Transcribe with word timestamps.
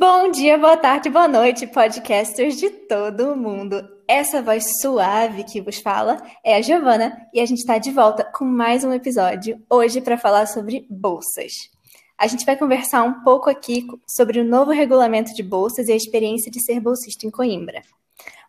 Bom 0.00 0.30
dia, 0.30 0.56
boa 0.56 0.78
tarde, 0.78 1.10
boa 1.10 1.28
noite, 1.28 1.66
podcasters 1.66 2.56
de 2.56 2.70
todo 2.70 3.36
mundo. 3.36 3.86
Essa 4.08 4.40
voz 4.40 4.64
suave 4.80 5.44
que 5.44 5.60
vos 5.60 5.78
fala 5.78 6.16
é 6.42 6.56
a 6.56 6.62
Giovana 6.62 7.14
e 7.34 7.38
a 7.38 7.44
gente 7.44 7.58
está 7.58 7.76
de 7.76 7.90
volta 7.90 8.24
com 8.24 8.46
mais 8.46 8.82
um 8.82 8.94
episódio 8.94 9.60
hoje 9.68 10.00
para 10.00 10.16
falar 10.16 10.46
sobre 10.46 10.86
bolsas. 10.88 11.52
A 12.16 12.26
gente 12.26 12.46
vai 12.46 12.56
conversar 12.56 13.02
um 13.02 13.22
pouco 13.22 13.50
aqui 13.50 13.86
sobre 14.06 14.40
o 14.40 14.44
novo 14.44 14.70
regulamento 14.70 15.34
de 15.34 15.42
bolsas 15.42 15.86
e 15.86 15.92
a 15.92 15.96
experiência 15.96 16.50
de 16.50 16.64
ser 16.64 16.80
bolsista 16.80 17.26
em 17.26 17.30
Coimbra. 17.30 17.82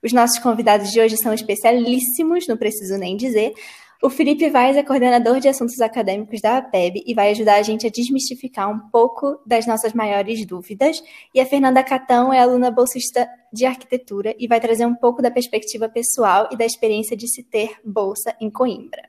Os 0.01 0.13
nossos 0.13 0.39
convidados 0.39 0.89
de 0.89 1.01
hoje 1.01 1.17
são 1.17 1.33
especialíssimos, 1.33 2.47
não 2.47 2.55
preciso 2.55 2.97
nem 2.97 3.17
dizer, 3.17 3.53
o 4.01 4.09
Felipe 4.09 4.49
Vaz 4.49 4.75
é 4.75 4.81
coordenador 4.81 5.39
de 5.39 5.47
assuntos 5.47 5.79
acadêmicos 5.79 6.41
da 6.41 6.57
APEB 6.57 7.03
e 7.05 7.13
vai 7.13 7.29
ajudar 7.29 7.57
a 7.57 7.61
gente 7.61 7.85
a 7.85 7.89
desmistificar 7.89 8.67
um 8.67 8.79
pouco 8.89 9.39
das 9.45 9.67
nossas 9.67 9.93
maiores 9.93 10.43
dúvidas. 10.43 11.03
E 11.35 11.39
a 11.39 11.45
Fernanda 11.45 11.83
Catão 11.83 12.33
é 12.33 12.39
aluna 12.39 12.71
bolsista 12.71 13.29
de 13.53 13.63
arquitetura 13.63 14.35
e 14.39 14.47
vai 14.47 14.59
trazer 14.59 14.87
um 14.87 14.95
pouco 14.95 15.21
da 15.21 15.29
perspectiva 15.29 15.87
pessoal 15.87 16.49
e 16.51 16.57
da 16.57 16.65
experiência 16.65 17.15
de 17.15 17.27
se 17.27 17.43
ter 17.43 17.75
bolsa 17.85 18.35
em 18.41 18.49
Coimbra. 18.49 19.07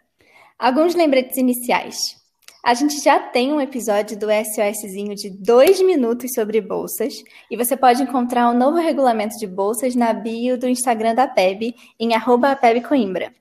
Alguns 0.58 0.94
lembretes 0.94 1.38
iniciais. 1.38 1.96
A 2.62 2.74
gente 2.74 3.02
já 3.02 3.18
tem 3.18 3.50
um 3.50 3.60
episódio 3.62 4.16
do 4.18 4.26
SOSzinho 4.26 5.14
de 5.14 5.30
dois 5.30 5.80
minutos 5.80 6.32
sobre 6.34 6.60
bolsas 6.60 7.14
e 7.50 7.56
você 7.56 7.76
pode 7.78 8.02
encontrar 8.02 8.48
o 8.48 8.52
um 8.52 8.58
novo 8.58 8.76
regulamento 8.76 9.38
de 9.38 9.46
bolsas 9.46 9.96
na 9.96 10.12
bio 10.12 10.58
do 10.58 10.68
Instagram 10.68 11.14
da 11.14 11.26
PEB 11.26 11.74
em 11.98 12.14
arroba 12.14 12.54
Coimbra. 12.86 13.32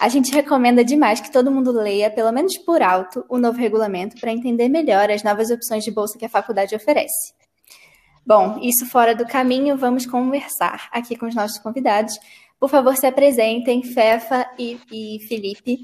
A 0.00 0.08
gente 0.08 0.32
recomenda 0.32 0.82
demais 0.82 1.20
que 1.20 1.30
todo 1.30 1.50
mundo 1.50 1.70
leia, 1.70 2.10
pelo 2.10 2.32
menos 2.32 2.56
por 2.56 2.80
alto, 2.80 3.22
o 3.28 3.36
novo 3.36 3.58
regulamento 3.58 4.18
para 4.18 4.32
entender 4.32 4.66
melhor 4.66 5.10
as 5.10 5.22
novas 5.22 5.50
opções 5.50 5.84
de 5.84 5.90
bolsa 5.90 6.18
que 6.18 6.24
a 6.24 6.28
faculdade 6.28 6.74
oferece. 6.74 7.34
Bom, 8.24 8.58
isso 8.62 8.86
fora 8.86 9.14
do 9.14 9.26
caminho, 9.26 9.76
vamos 9.76 10.06
conversar 10.06 10.88
aqui 10.90 11.16
com 11.16 11.26
os 11.26 11.34
nossos 11.34 11.58
convidados. 11.58 12.18
Por 12.58 12.70
favor, 12.70 12.96
se 12.96 13.06
apresentem, 13.06 13.82
Fefa 13.82 14.48
e, 14.58 14.80
e 14.90 15.18
Felipe. 15.28 15.78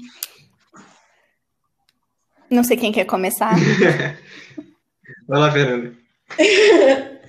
Não 2.49 2.63
sei 2.63 2.75
quem 2.75 2.91
quer 2.91 3.05
começar. 3.05 3.53
Vai 5.29 5.39
lá, 5.39 5.51
Fernanda. 5.51 5.93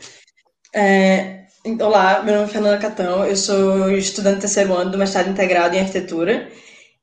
é, 0.75 1.45
olá, 1.83 2.23
meu 2.23 2.35
nome 2.35 2.47
é 2.47 2.51
Fernanda 2.51 2.79
Catão, 2.79 3.27
eu 3.27 3.37
sou 3.37 3.91
estudante 3.91 4.41
terceiro 4.41 4.73
ano 4.73 4.91
do 4.91 4.97
mestrado 4.97 5.29
integrado 5.29 5.77
em 5.77 5.81
arquitetura 5.81 6.51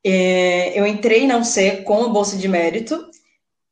é, 0.04 0.78
eu 0.78 0.86
entrei 0.86 1.26
na 1.26 1.38
UC 1.38 1.82
com 1.84 2.04
a 2.04 2.08
bolsa 2.08 2.36
de 2.36 2.48
mérito, 2.48 2.98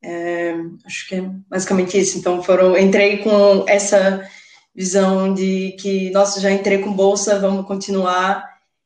é, 0.03 0.55
acho 0.85 1.09
que 1.09 1.15
é 1.15 1.23
basicamente 1.49 1.99
isso. 1.99 2.19
Então, 2.19 2.43
foram, 2.43 2.77
entrei 2.77 3.19
com 3.19 3.65
essa 3.67 4.29
visão 4.75 5.33
de 5.33 5.77
que, 5.81 6.11
nossa, 6.11 6.41
já 6.41 6.51
entrei 6.51 6.79
com 6.79 6.93
bolsa, 6.93 7.39
vamos 7.39 7.67
continuar. 7.67 8.45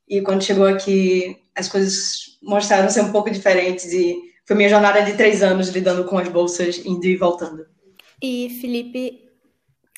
E 0.08 0.20
quando 0.20 0.44
chegou 0.44 0.66
aqui, 0.66 1.36
as 1.54 1.68
coisas 1.68 2.38
mostraram 2.42 2.88
ser 2.88 3.00
um 3.00 3.12
pouco 3.12 3.30
diferentes 3.30 3.92
e 3.92 4.16
foi 4.46 4.56
minha 4.56 4.68
jornada 4.68 5.02
de 5.02 5.14
três 5.14 5.42
anos 5.42 5.68
lidando 5.68 6.04
com 6.04 6.16
as 6.18 6.28
bolsas, 6.28 6.78
indo 6.84 7.04
e 7.04 7.16
voltando. 7.16 7.66
E 8.22 8.58
Felipe, 8.60 9.27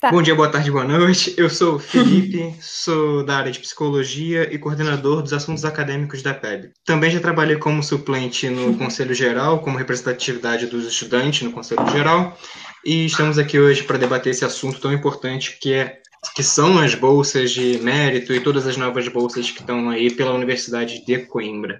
Tá. 0.01 0.11
Bom 0.11 0.23
dia, 0.23 0.35
boa 0.35 0.51
tarde, 0.51 0.71
boa 0.71 0.83
noite. 0.83 1.35
Eu 1.37 1.51
sou 1.51 1.75
o 1.75 1.79
Felipe, 1.79 2.55
sou 2.59 3.23
da 3.23 3.37
área 3.37 3.53
de 3.53 3.59
psicologia 3.59 4.49
e 4.51 4.57
coordenador 4.59 5.21
dos 5.21 5.35
assuntos 5.35 5.63
acadêmicos 5.63 6.23
da 6.23 6.33
PEB. 6.33 6.71
Também 6.87 7.11
já 7.11 7.21
trabalhei 7.21 7.57
como 7.57 7.83
suplente 7.83 8.49
no 8.49 8.75
Conselho 8.79 9.15
Geral, 9.15 9.59
como 9.59 9.77
representatividade 9.77 10.69
dos 10.69 10.87
estudantes 10.87 11.43
no 11.43 11.53
Conselho 11.53 11.87
Geral, 11.91 12.35
e 12.83 13.05
estamos 13.05 13.39
aqui 13.39 13.61
hoje 13.61 13.83
para 13.83 13.99
debater 13.99 14.31
esse 14.31 14.43
assunto 14.43 14.81
tão 14.81 14.91
importante 14.91 15.59
que 15.61 15.75
é 15.75 15.99
que 16.35 16.43
são 16.43 16.79
as 16.79 16.95
bolsas 16.95 17.51
de 17.51 17.79
mérito 17.83 18.33
e 18.33 18.41
todas 18.41 18.67
as 18.67 18.79
novas 18.79 19.07
bolsas 19.07 19.51
que 19.51 19.61
estão 19.61 19.91
aí 19.91 20.11
pela 20.11 20.33
Universidade 20.33 21.05
de 21.05 21.19
Coimbra. 21.27 21.79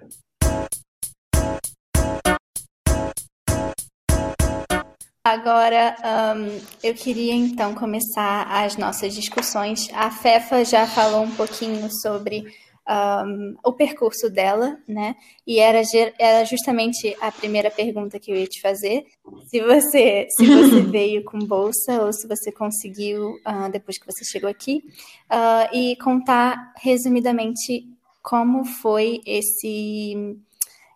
Agora, 5.31 5.95
um, 6.35 6.59
eu 6.83 6.93
queria 6.93 7.33
então 7.33 7.73
começar 7.73 8.43
as 8.49 8.75
nossas 8.75 9.15
discussões. 9.15 9.87
A 9.93 10.11
FEFA 10.11 10.65
já 10.65 10.85
falou 10.85 11.23
um 11.23 11.31
pouquinho 11.33 11.89
sobre 12.01 12.43
um, 12.85 13.55
o 13.63 13.71
percurso 13.71 14.29
dela, 14.29 14.77
né? 14.85 15.15
E 15.47 15.57
era, 15.57 15.81
era 16.19 16.43
justamente 16.43 17.15
a 17.21 17.31
primeira 17.31 17.71
pergunta 17.71 18.19
que 18.19 18.29
eu 18.29 18.35
ia 18.35 18.45
te 18.45 18.59
fazer. 18.59 19.05
Se 19.47 19.61
você, 19.61 20.27
se 20.31 20.45
você 20.45 20.81
veio 20.91 21.23
com 21.23 21.39
bolsa 21.39 22.03
ou 22.03 22.11
se 22.11 22.27
você 22.27 22.51
conseguiu 22.51 23.35
uh, 23.47 23.71
depois 23.71 23.97
que 23.97 24.05
você 24.05 24.25
chegou 24.25 24.49
aqui. 24.49 24.83
Uh, 25.31 25.73
e 25.73 25.95
contar 25.95 26.73
resumidamente 26.81 27.87
como 28.21 28.65
foi 28.65 29.21
esse 29.25 30.43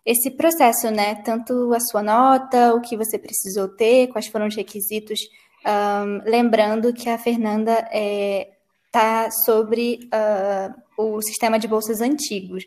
esse 0.06 0.30
processo, 0.30 0.88
né? 0.88 1.16
Tanto 1.16 1.74
a 1.74 1.80
sua 1.80 2.00
nota, 2.00 2.72
o 2.74 2.80
que 2.80 2.96
você 2.96 3.18
precisou 3.18 3.66
ter, 3.68 4.06
quais 4.06 4.28
foram 4.28 4.46
os 4.46 4.54
requisitos. 4.54 5.18
Um, 5.66 6.22
lembrando 6.24 6.94
que 6.94 7.08
a 7.08 7.18
Fernanda 7.18 7.72
está 7.72 7.88
é, 7.92 8.50
tá 8.92 9.28
sobre 9.44 10.08
uh, 10.14 10.72
o 10.96 11.20
sistema 11.20 11.58
de 11.58 11.66
bolsas 11.66 12.00
antigos. 12.00 12.62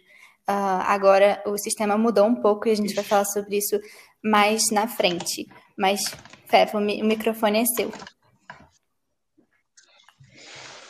Uh, 0.50 0.84
agora 0.86 1.42
o 1.46 1.58
sistema 1.58 1.98
mudou 1.98 2.26
um 2.26 2.36
pouco 2.36 2.68
e 2.68 2.72
a 2.72 2.76
gente 2.76 2.94
vai 2.94 3.06
falar 3.06 3.26
sobre 3.26 3.58
isso 3.58 3.80
mais 4.22 4.64
na 4.70 4.86
frente. 4.86 5.48
Mas, 5.78 6.02
Fefa, 6.48 6.78
o, 6.78 6.82
mi 6.82 7.02
o 7.02 7.06
microfone 7.06 7.60
é 7.60 7.66
seu. 7.66 7.90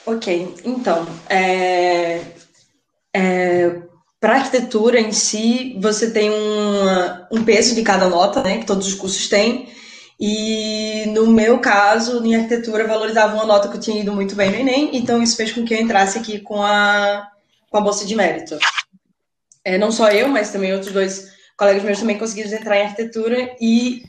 Ok, 0.03 0.55
então, 0.65 1.05
é, 1.29 2.23
é, 3.13 3.81
para 4.19 4.35
arquitetura 4.35 4.99
em 4.99 5.11
si, 5.11 5.77
você 5.81 6.11
tem 6.11 6.29
um, 6.29 7.37
um 7.37 7.43
peso 7.43 7.73
de 7.73 7.81
cada 7.83 8.09
nota, 8.09 8.43
né, 8.43 8.57
que 8.57 8.65
todos 8.65 8.87
os 8.87 8.93
cursos 8.93 9.27
têm. 9.29 9.69
E 10.19 11.05
no 11.15 11.27
meu 11.27 11.59
caso, 11.59 12.23
em 12.25 12.35
arquitetura, 12.35 12.85
valorizava 12.85 13.35
uma 13.35 13.45
nota 13.45 13.69
que 13.69 13.77
eu 13.77 13.81
tinha 13.81 14.01
ido 14.01 14.11
muito 14.11 14.35
bem 14.35 14.49
no 14.49 14.57
Enem, 14.57 14.97
então 14.97 15.23
isso 15.23 15.37
fez 15.37 15.53
com 15.53 15.63
que 15.63 15.73
eu 15.73 15.79
entrasse 15.79 16.17
aqui 16.17 16.39
com 16.39 16.61
a, 16.61 17.25
com 17.69 17.77
a 17.77 17.81
bolsa 17.81 18.05
de 18.05 18.15
mérito. 18.15 18.57
É, 19.63 19.77
não 19.77 19.91
só 19.91 20.09
eu, 20.09 20.27
mas 20.27 20.51
também 20.51 20.73
outros 20.73 20.91
dois 20.91 21.29
colegas 21.57 21.83
meus 21.83 21.99
também 21.99 22.17
conseguiram 22.17 22.51
entrar 22.51 22.77
em 22.77 22.83
arquitetura 22.83 23.55
e, 23.61 24.03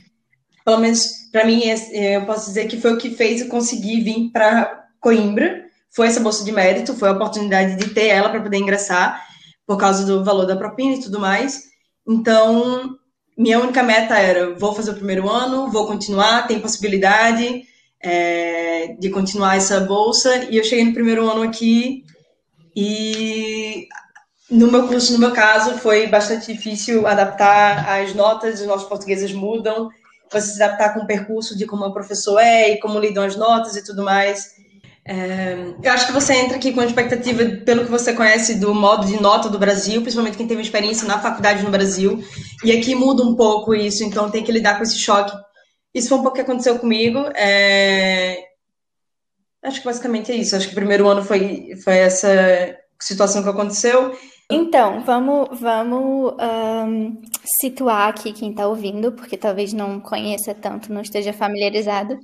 pelo 0.65 0.79
menos 0.79 1.21
para 1.31 1.45
mim, 1.45 1.63
é, 1.63 2.17
eu 2.17 2.25
posso 2.25 2.47
dizer 2.47 2.67
que 2.67 2.79
foi 2.79 2.93
o 2.93 2.97
que 2.97 3.11
fez 3.11 3.39
eu 3.39 3.47
conseguir 3.47 4.01
vir 4.01 4.31
para 4.31 4.85
Coimbra. 4.99 5.63
Foi 5.93 6.07
essa 6.07 6.19
bolsa 6.19 6.43
de 6.43 6.51
mérito, 6.51 6.93
foi 6.93 7.09
a 7.09 7.13
oportunidade 7.13 7.75
de 7.75 7.89
ter 7.93 8.07
ela 8.07 8.29
para 8.29 8.41
poder 8.41 8.57
ingressar 8.57 9.30
por 9.71 9.77
causa 9.77 10.05
do 10.05 10.21
valor 10.21 10.45
da 10.45 10.57
propina 10.57 10.95
e 10.95 10.99
tudo 10.99 11.17
mais. 11.17 11.63
Então, 12.05 12.97
minha 13.37 13.57
única 13.57 13.81
meta 13.81 14.17
era: 14.17 14.53
vou 14.59 14.75
fazer 14.75 14.91
o 14.91 14.95
primeiro 14.95 15.29
ano, 15.29 15.71
vou 15.71 15.87
continuar, 15.87 16.45
tem 16.45 16.59
possibilidade 16.59 17.63
é, 18.03 18.97
de 18.99 19.09
continuar 19.09 19.55
essa 19.55 19.79
bolsa. 19.79 20.47
E 20.49 20.57
eu 20.57 20.63
cheguei 20.65 20.83
no 20.83 20.93
primeiro 20.93 21.29
ano 21.29 21.41
aqui 21.41 22.03
e 22.75 23.87
no 24.49 24.69
meu 24.69 24.89
curso, 24.89 25.13
no 25.13 25.19
meu 25.19 25.31
caso, 25.31 25.77
foi 25.77 26.07
bastante 26.07 26.51
difícil 26.51 27.07
adaptar 27.07 27.87
as 28.01 28.13
notas, 28.13 28.59
os 28.59 28.67
nossos 28.67 28.89
portugueses 28.89 29.31
mudam, 29.31 29.89
você 30.29 30.51
se 30.51 30.61
adaptar 30.61 30.93
com 30.93 30.99
o 30.99 31.07
percurso 31.07 31.57
de 31.57 31.65
como 31.65 31.85
o 31.85 31.93
professor 31.93 32.39
é 32.39 32.71
e 32.71 32.79
como 32.81 32.99
lidam 32.99 33.23
as 33.23 33.37
notas 33.37 33.77
e 33.77 33.85
tudo 33.85 34.03
mais. 34.03 34.51
É, 35.03 35.73
eu 35.81 35.91
acho 35.91 36.07
que 36.07 36.13
você 36.13 36.33
entra 36.33 36.57
aqui 36.57 36.73
com 36.73 36.81
a 36.81 36.85
expectativa, 36.85 37.43
pelo 37.65 37.83
que 37.85 37.91
você 37.91 38.13
conhece 38.13 38.55
do 38.55 38.73
modo 38.73 39.07
de 39.07 39.19
nota 39.21 39.49
do 39.49 39.57
Brasil, 39.57 40.01
principalmente 40.01 40.37
quem 40.37 40.47
teve 40.47 40.61
experiência 40.61 41.07
na 41.07 41.19
faculdade 41.19 41.63
no 41.63 41.71
Brasil, 41.71 42.23
e 42.63 42.71
aqui 42.71 42.93
muda 42.93 43.23
um 43.23 43.35
pouco 43.35 43.73
isso, 43.73 44.03
então 44.03 44.29
tem 44.29 44.43
que 44.43 44.51
lidar 44.51 44.77
com 44.77 44.83
esse 44.83 44.99
choque. 44.99 45.35
Isso 45.93 46.09
foi 46.09 46.19
um 46.19 46.21
pouco 46.21 46.35
que 46.35 46.41
aconteceu 46.41 46.79
comigo. 46.79 47.19
É, 47.35 48.37
acho 49.63 49.79
que 49.79 49.85
basicamente 49.85 50.31
é 50.31 50.35
isso. 50.35 50.55
Acho 50.55 50.67
que 50.67 50.73
o 50.73 50.75
primeiro 50.75 51.07
ano 51.07 51.23
foi, 51.23 51.75
foi 51.83 51.97
essa 51.97 52.77
situação 52.99 53.43
que 53.43 53.49
aconteceu. 53.49 54.15
Então, 54.49 55.01
vamos, 55.01 55.59
vamos 55.59 56.33
um, 56.33 57.21
situar 57.61 58.09
aqui 58.09 58.33
quem 58.33 58.51
está 58.51 58.67
ouvindo, 58.67 59.11
porque 59.13 59.37
talvez 59.37 59.71
não 59.71 59.99
conheça 59.99 60.53
tanto, 60.53 60.91
não 60.91 61.01
esteja 61.01 61.31
familiarizado. 61.31 62.17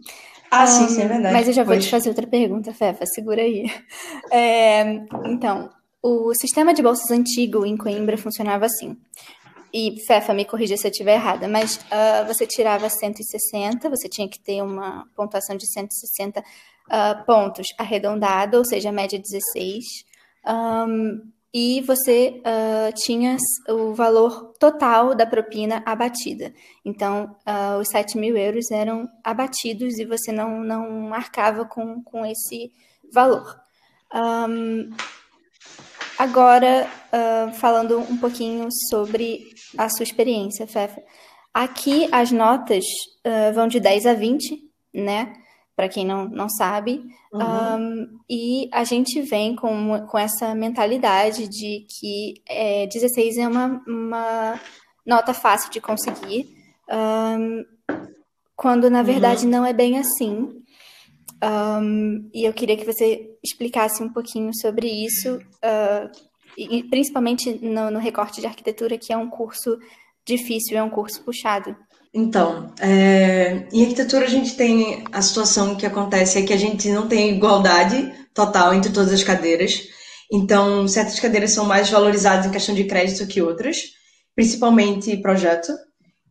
Ah, 0.49 0.63
um, 0.63 0.67
sim, 0.67 0.89
sim, 0.89 1.01
é 1.01 1.07
verdade. 1.07 1.33
Mas 1.33 1.47
eu 1.47 1.53
já 1.53 1.63
vou 1.63 1.77
te 1.77 1.89
fazer 1.89 2.09
outra 2.09 2.25
pergunta, 2.25 2.73
Fefa, 2.73 3.05
segura 3.05 3.41
aí. 3.41 3.65
É, 4.31 4.81
então, 5.25 5.69
o 6.01 6.33
sistema 6.33 6.73
de 6.73 6.81
bolsas 6.81 7.11
antigo 7.11 7.65
em 7.65 7.77
Coimbra 7.77 8.17
funcionava 8.17 8.65
assim. 8.65 8.97
E, 9.73 9.99
Fefa, 10.05 10.33
me 10.33 10.45
corrija 10.45 10.77
se 10.77 10.87
eu 10.87 10.91
estiver 10.91 11.15
errada, 11.15 11.47
mas 11.47 11.77
uh, 11.77 12.25
você 12.25 12.45
tirava 12.47 12.89
160, 12.89 13.89
você 13.89 14.07
tinha 14.07 14.27
que 14.27 14.39
ter 14.39 14.61
uma 14.61 15.05
pontuação 15.15 15.55
de 15.55 15.67
160 15.67 16.39
uh, 16.39 16.43
ah, 16.89 17.23
pontos 17.25 17.67
arredondado, 17.77 18.57
ou 18.57 18.65
seja, 18.65 18.89
a 18.89 18.93
média 18.93 19.19
16. 19.19 19.83
Um, 20.47 21.21
e 21.53 21.81
você 21.81 22.41
uh, 22.41 22.93
tinha 22.95 23.37
o 23.69 23.93
valor 23.93 24.53
total 24.59 25.15
da 25.15 25.25
propina 25.25 25.81
abatida. 25.85 26.53
Então, 26.83 27.35
uh, 27.47 27.79
os 27.79 27.87
7 27.89 28.17
mil 28.17 28.35
euros 28.35 28.69
eram 28.69 29.07
abatidos 29.23 29.97
e 29.97 30.05
você 30.05 30.31
não, 30.31 30.59
não 30.59 31.13
arcava 31.13 31.65
com, 31.65 32.03
com 32.03 32.25
esse 32.25 32.71
valor. 33.13 33.59
Um, 34.13 34.89
agora, 36.17 36.87
uh, 37.13 37.53
falando 37.53 37.99
um 37.99 38.17
pouquinho 38.17 38.67
sobre 38.89 39.47
a 39.77 39.89
sua 39.89 40.03
experiência, 40.03 40.67
Fefa. 40.67 41.01
Aqui 41.53 42.07
as 42.11 42.31
notas 42.31 42.85
vão 43.55 43.67
de 43.67 43.79
10 43.79 44.05
a 44.05 44.13
20, 44.13 44.61
né? 44.93 45.33
Para 45.77 45.87
quem 45.87 46.03
não, 46.03 46.27
não 46.27 46.49
sabe. 46.49 47.03
Uhum. 47.31 47.39
Um, 47.39 48.19
e 48.27 48.67
a 48.73 48.83
gente 48.83 49.21
vem 49.21 49.55
com, 49.55 50.07
com 50.07 50.17
essa 50.17 50.55
mentalidade 50.55 51.47
de 51.47 51.85
que 51.87 52.41
é, 52.49 52.87
16 52.87 53.37
é 53.37 53.47
uma, 53.47 53.83
uma 53.87 54.59
nota 55.05 55.35
fácil 55.35 55.69
de 55.69 55.79
conseguir, 55.79 56.49
um, 56.89 57.63
quando 58.55 58.89
na 58.89 59.03
verdade 59.03 59.45
uhum. 59.45 59.51
não 59.51 59.65
é 59.65 59.71
bem 59.71 59.99
assim. 59.99 60.49
Um, 61.43 62.27
e 62.33 62.43
eu 62.43 62.53
queria 62.53 62.75
que 62.75 62.83
você 62.83 63.37
explicasse 63.43 64.01
um 64.01 64.11
pouquinho 64.11 64.49
sobre 64.59 64.87
isso, 64.87 65.37
uh, 65.37 66.09
e, 66.57 66.83
principalmente 66.85 67.63
no, 67.63 67.91
no 67.91 67.99
recorte 67.99 68.41
de 68.41 68.47
arquitetura, 68.47 68.97
que 68.97 69.13
é 69.13 69.17
um 69.17 69.29
curso 69.29 69.77
difícil, 70.25 70.75
é 70.75 70.81
um 70.81 70.89
curso 70.89 71.23
puxado. 71.23 71.77
Então, 72.19 72.73
é, 72.79 73.67
em 73.71 73.83
arquitetura 73.83 74.25
a 74.25 74.29
gente 74.29 74.55
tem 74.55 75.03
a 75.11 75.21
situação 75.21 75.75
que 75.75 75.85
acontece 75.85 76.39
é 76.39 76.41
que 76.41 76.51
a 76.51 76.57
gente 76.57 76.89
não 76.89 77.07
tem 77.07 77.29
igualdade 77.29 78.11
total 78.33 78.73
entre 78.73 78.91
todas 78.91 79.13
as 79.13 79.23
cadeiras. 79.23 79.87
Então, 80.31 80.87
certas 80.87 81.19
cadeiras 81.19 81.51
são 81.51 81.63
mais 81.63 81.91
valorizadas 81.91 82.47
em 82.47 82.51
questão 82.51 82.73
de 82.73 82.85
crédito 82.85 83.27
que 83.27 83.39
outras, 83.39 83.93
principalmente 84.35 85.15
projeto. 85.17 85.71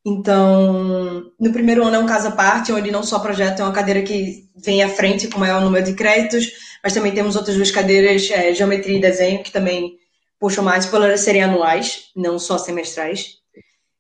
Então, 0.05 1.31
no 1.38 1.53
primeiro 1.53 1.85
ano 1.85 1.94
é 1.94 1.99
um 2.00 2.06
caso 2.06 2.29
à 2.29 2.33
parte, 2.33 2.73
onde 2.73 2.91
não 2.91 3.05
só 3.05 3.21
projeto 3.21 3.61
é 3.61 3.62
uma 3.62 3.73
cadeira 3.73 4.03
que 4.03 4.44
vem 4.56 4.83
à 4.83 4.88
frente 4.88 5.29
com 5.29 5.38
maior 5.38 5.61
número 5.62 5.85
de 5.85 5.94
créditos, 5.94 6.50
mas 6.83 6.94
também 6.94 7.15
temos 7.15 7.37
outras 7.37 7.55
duas 7.55 7.71
cadeiras, 7.71 8.29
é, 8.33 8.53
geometria 8.53 8.97
e 8.97 9.00
desenho, 9.00 9.41
que 9.41 9.53
também 9.53 9.97
puxam 10.41 10.65
mais 10.65 10.85
por 10.85 11.17
serem 11.17 11.44
anuais, 11.44 12.06
não 12.17 12.41
só 12.41 12.59
semestrais. 12.59 13.37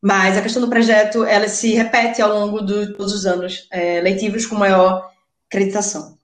Mas 0.02 0.36
a 0.36 0.42
questão 0.42 0.62
do 0.62 0.68
projeto, 0.68 1.24
ela 1.24 1.48
se 1.48 1.72
repete 1.74 2.20
ao 2.20 2.32
longo 2.32 2.60
de 2.60 2.92
todos 2.94 3.12
os 3.12 3.26
anos 3.26 3.66
é, 3.70 4.00
letivos 4.00 4.46
com 4.46 4.54
maior 4.54 5.10
acreditação. 5.48 6.16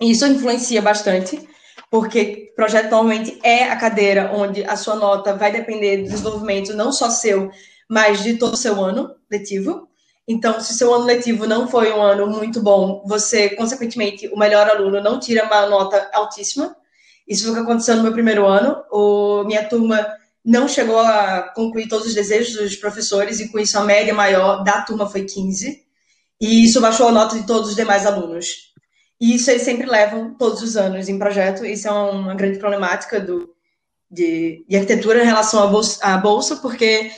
E 0.00 0.10
isso 0.10 0.26
influencia 0.26 0.82
bastante, 0.82 1.48
porque 1.90 2.52
projeto 2.56 2.90
normalmente 2.90 3.38
é 3.42 3.64
a 3.64 3.76
cadeira 3.76 4.32
onde 4.34 4.64
a 4.64 4.76
sua 4.76 4.96
nota 4.96 5.34
vai 5.34 5.52
depender 5.52 5.98
do 5.98 6.10
desenvolvimento 6.10 6.74
não 6.74 6.92
só 6.92 7.10
seu, 7.10 7.50
mas 7.88 8.22
de 8.22 8.34
todo 8.34 8.54
o 8.54 8.56
seu 8.56 8.82
ano 8.82 9.14
letivo. 9.30 9.88
Então, 10.26 10.60
se 10.60 10.74
seu 10.74 10.94
ano 10.94 11.04
letivo 11.04 11.46
não 11.46 11.68
foi 11.68 11.92
um 11.92 12.00
ano 12.00 12.26
muito 12.26 12.62
bom, 12.62 13.04
você, 13.06 13.50
consequentemente, 13.50 14.28
o 14.28 14.38
melhor 14.38 14.68
aluno 14.68 15.00
não 15.00 15.18
tira 15.18 15.44
uma 15.44 15.66
nota 15.66 16.10
altíssima. 16.12 16.74
Isso 17.26 17.44
foi 17.44 17.52
o 17.52 17.54
que 17.56 17.60
aconteceu 17.60 17.96
no 17.96 18.02
meu 18.02 18.12
primeiro 18.12 18.46
ano. 18.46 18.82
O, 18.90 19.44
minha 19.44 19.68
turma 19.68 20.06
não 20.44 20.66
chegou 20.66 20.98
a 20.98 21.42
concluir 21.54 21.88
todos 21.88 22.08
os 22.08 22.14
desejos 22.14 22.54
dos 22.54 22.76
professores 22.76 23.40
e 23.40 23.48
com 23.48 23.58
isso 23.58 23.78
a 23.78 23.84
média 23.84 24.12
maior 24.12 24.64
da 24.64 24.82
turma 24.82 25.08
foi 25.08 25.24
15 25.24 25.82
e 26.40 26.64
isso 26.64 26.80
baixou 26.80 27.08
a 27.08 27.12
nota 27.12 27.38
de 27.38 27.46
todos 27.46 27.70
os 27.70 27.76
demais 27.76 28.04
alunos. 28.04 28.72
E 29.20 29.36
isso 29.36 29.48
eles 29.50 29.62
sempre 29.62 29.86
levam 29.86 30.34
todos 30.34 30.60
os 30.62 30.76
anos 30.76 31.08
em 31.08 31.16
projeto, 31.16 31.64
isso 31.64 31.86
é 31.86 31.92
uma 31.92 32.34
grande 32.34 32.58
problemática 32.58 33.20
do, 33.20 33.54
de, 34.10 34.64
de 34.68 34.76
arquitetura 34.76 35.22
em 35.22 35.26
relação 35.26 35.62
à 35.62 35.68
bolsa, 35.68 36.04
à 36.04 36.16
bolsa, 36.18 36.56
porque 36.56 37.12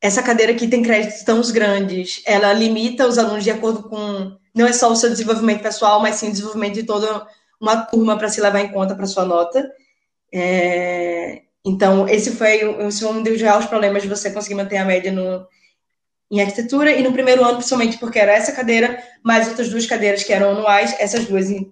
essa 0.00 0.22
cadeira 0.22 0.52
aqui 0.52 0.66
tem 0.66 0.82
créditos 0.82 1.22
tão 1.22 1.42
grandes, 1.52 2.22
ela 2.24 2.54
limita 2.54 3.06
os 3.06 3.18
alunos 3.18 3.44
de 3.44 3.50
acordo 3.50 3.82
com, 3.82 4.34
não 4.54 4.66
é 4.66 4.72
só 4.72 4.90
o 4.90 4.96
seu 4.96 5.10
desenvolvimento 5.10 5.60
pessoal, 5.62 6.00
mas 6.00 6.14
sim 6.14 6.28
o 6.28 6.32
desenvolvimento 6.32 6.74
de 6.74 6.84
toda 6.84 7.26
uma 7.60 7.76
turma 7.84 8.16
para 8.16 8.30
se 8.30 8.40
levar 8.40 8.60
em 8.60 8.72
conta 8.72 8.94
para 8.94 9.04
sua 9.04 9.26
nota. 9.26 9.70
É, 10.32 11.42
então, 11.64 12.08
esse 12.08 12.32
foi, 12.32 12.60
esse 12.86 13.04
um 13.04 13.22
dos 13.22 13.40
reais 13.40 13.66
problemas 13.66 14.02
de 14.02 14.08
você 14.08 14.30
conseguir 14.30 14.54
manter 14.54 14.78
a 14.78 14.84
média 14.84 15.12
no, 15.12 15.46
em 16.30 16.40
arquitetura, 16.40 16.92
e 16.92 17.02
no 17.02 17.12
primeiro 17.12 17.44
ano, 17.44 17.56
principalmente 17.56 17.98
porque 17.98 18.18
era 18.18 18.32
essa 18.32 18.52
cadeira, 18.52 19.02
mais 19.22 19.48
outras 19.48 19.68
duas 19.68 19.84
cadeiras 19.86 20.22
que 20.22 20.32
eram 20.32 20.50
anuais, 20.52 20.94
essas 20.98 21.26
duas 21.26 21.50
em 21.50 21.70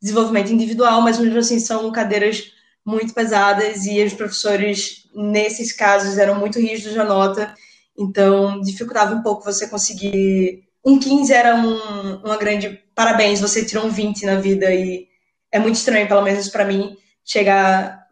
desenvolvimento 0.00 0.52
individual, 0.52 1.00
mas 1.00 1.18
mesmo 1.18 1.38
assim 1.38 1.58
são 1.58 1.90
cadeiras 1.90 2.52
muito 2.84 3.14
pesadas 3.14 3.86
e 3.86 4.02
os 4.02 4.12
professores, 4.12 5.08
nesses 5.14 5.72
casos, 5.72 6.18
eram 6.18 6.34
muito 6.38 6.58
rígidos 6.58 6.94
na 6.94 7.04
nota, 7.04 7.54
então 7.96 8.60
dificultava 8.60 9.14
um 9.14 9.22
pouco 9.22 9.44
você 9.44 9.66
conseguir. 9.68 10.64
Um 10.84 10.98
15 10.98 11.32
era 11.32 11.56
um, 11.56 12.16
uma 12.16 12.36
grande 12.36 12.82
parabéns, 12.94 13.40
você 13.40 13.64
tirou 13.64 13.86
um 13.86 13.90
20 13.90 14.26
na 14.26 14.36
vida 14.36 14.70
e 14.74 15.08
é 15.50 15.58
muito 15.58 15.76
estranho, 15.76 16.06
pelo 16.06 16.20
menos 16.20 16.48
para 16.50 16.64
mim, 16.64 16.94
chegar 17.24 18.03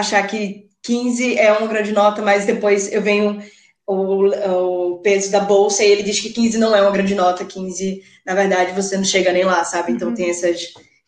achar 0.00 0.26
que 0.26 0.66
15 0.82 1.38
é 1.38 1.52
uma 1.52 1.66
grande 1.66 1.92
nota, 1.92 2.22
mas 2.22 2.46
depois 2.46 2.90
eu 2.92 3.02
venho 3.02 3.42
o, 3.86 4.26
o, 4.26 4.98
peso 4.98 5.30
da 5.30 5.40
bolsa 5.40 5.82
e 5.82 5.90
ele 5.90 6.02
diz 6.02 6.20
que 6.20 6.30
15 6.30 6.58
não 6.58 6.74
é 6.74 6.82
uma 6.82 6.90
grande 6.90 7.14
nota, 7.14 7.44
15, 7.44 8.02
na 8.26 8.34
verdade, 8.34 8.72
você 8.72 8.96
não 8.96 9.04
chega 9.04 9.32
nem 9.32 9.44
lá, 9.44 9.64
sabe? 9.64 9.92
Então 9.92 10.08
uhum. 10.08 10.14
tem 10.14 10.30
essas, 10.30 10.60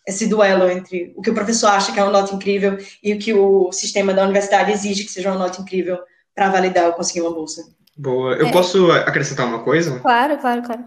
esse 0.07 0.27
duelo 0.27 0.71
entre 0.71 1.13
o 1.17 1.23
que 1.23 1.31
o 1.31 1.35
professor 1.35 1.69
acha 1.69 1.93
que 1.93 2.01
é 2.01 2.03
uma 2.03 2.13
nota 2.13 2.35
incrível 2.35 2.79
e 3.03 3.13
o 3.13 3.19
que 3.19 3.33
o 3.35 3.71
sistema 3.73 4.15
da 4.15 4.25
universidade 4.25 4.73
exige 4.73 5.05
que 5.05 5.13
seja 5.13 5.31
uma 5.31 5.39
nota 5.39 5.61
incrível 5.61 5.99
para 6.35 6.51
validar 6.51 6.87
ou 6.87 6.93
conseguir 6.93 7.21
uma 7.21 7.35
bolsa. 7.35 7.63
Boa. 7.97 8.35
Eu 8.35 8.47
é. 8.47 8.53
posso 8.53 8.91
acrescentar 8.91 9.47
uma 9.47 9.63
coisa? 9.63 9.99
Claro, 10.01 10.39
claro, 10.39 10.63
claro 10.63 10.85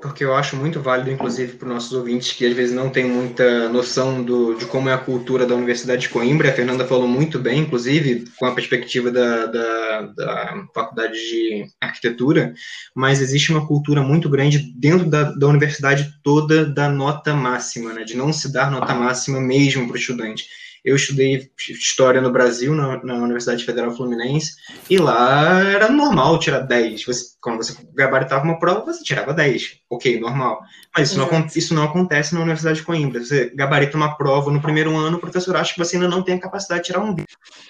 porque 0.00 0.24
eu 0.24 0.34
acho 0.34 0.56
muito 0.56 0.80
válido, 0.80 1.10
inclusive, 1.10 1.54
para 1.54 1.68
os 1.68 1.74
nossos 1.74 1.92
ouvintes 1.92 2.32
que 2.32 2.46
às 2.46 2.54
vezes 2.54 2.74
não 2.74 2.88
têm 2.88 3.04
muita 3.04 3.68
noção 3.68 4.22
do, 4.22 4.54
de 4.54 4.64
como 4.66 4.88
é 4.88 4.94
a 4.94 4.98
cultura 4.98 5.46
da 5.46 5.54
Universidade 5.54 6.02
de 6.02 6.08
Coimbra. 6.08 6.48
A 6.48 6.52
Fernanda 6.52 6.86
falou 6.86 7.06
muito 7.06 7.38
bem, 7.38 7.60
inclusive, 7.60 8.24
com 8.38 8.46
a 8.46 8.54
perspectiva 8.54 9.10
da, 9.10 9.46
da, 9.46 10.02
da 10.02 10.64
Faculdade 10.74 11.12
de 11.12 11.66
Arquitetura, 11.80 12.54
mas 12.94 13.20
existe 13.20 13.52
uma 13.52 13.66
cultura 13.66 14.02
muito 14.02 14.28
grande 14.28 14.72
dentro 14.74 15.08
da, 15.08 15.24
da 15.24 15.46
universidade 15.46 16.14
toda 16.22 16.64
da 16.64 16.88
nota 16.88 17.34
máxima, 17.34 17.92
né, 17.92 18.04
de 18.04 18.16
não 18.16 18.32
se 18.32 18.52
dar 18.52 18.70
nota 18.70 18.94
máxima 18.94 19.40
mesmo 19.40 19.86
para 19.86 19.94
o 19.94 19.98
estudante. 19.98 20.46
Eu 20.84 20.96
estudei 20.96 21.50
História 21.68 22.20
no 22.20 22.32
Brasil, 22.32 22.74
na, 22.74 23.02
na, 23.04 23.14
Universidade 23.16 23.64
Federal 23.64 23.94
Fluminense, 23.94 24.52
e 24.88 24.96
lá 24.96 25.62
era 25.62 25.88
normal 25.88 26.38
tirar 26.38 26.60
10. 26.60 27.04
Você, 27.04 27.24
quando 27.40 27.58
você 27.58 27.76
gabaritava 27.94 28.44
uma 28.44 28.58
prova, 28.58 28.92
você 28.92 29.02
tirava 29.02 29.34
10. 29.34 29.80
Ok, 29.90 30.18
normal. 30.18 30.60
Mas 30.96 31.10
isso, 31.10 31.18
não, 31.18 31.46
isso 31.54 31.74
não 31.74 31.84
acontece 31.84 32.34
na 32.34 32.40
Universidade 32.40 32.78
de 32.78 32.84
Coimbra. 32.84 33.22
Você 33.22 33.50
gabarita 33.54 33.96
uma 33.96 34.16
prova 34.16 34.50
no 34.50 34.60
primeiro 34.60 34.96
ano, 34.96 35.18
o 35.18 35.20
professor 35.20 35.56
acha 35.56 35.74
que 35.74 35.78
você 35.78 35.96
ainda 35.96 36.08
não 36.08 36.22
tem 36.22 36.36
a 36.36 36.40
capacidade 36.40 36.82
de 36.82 36.86
tirar 36.86 37.00
um 37.00 37.14
20. 37.14 37.26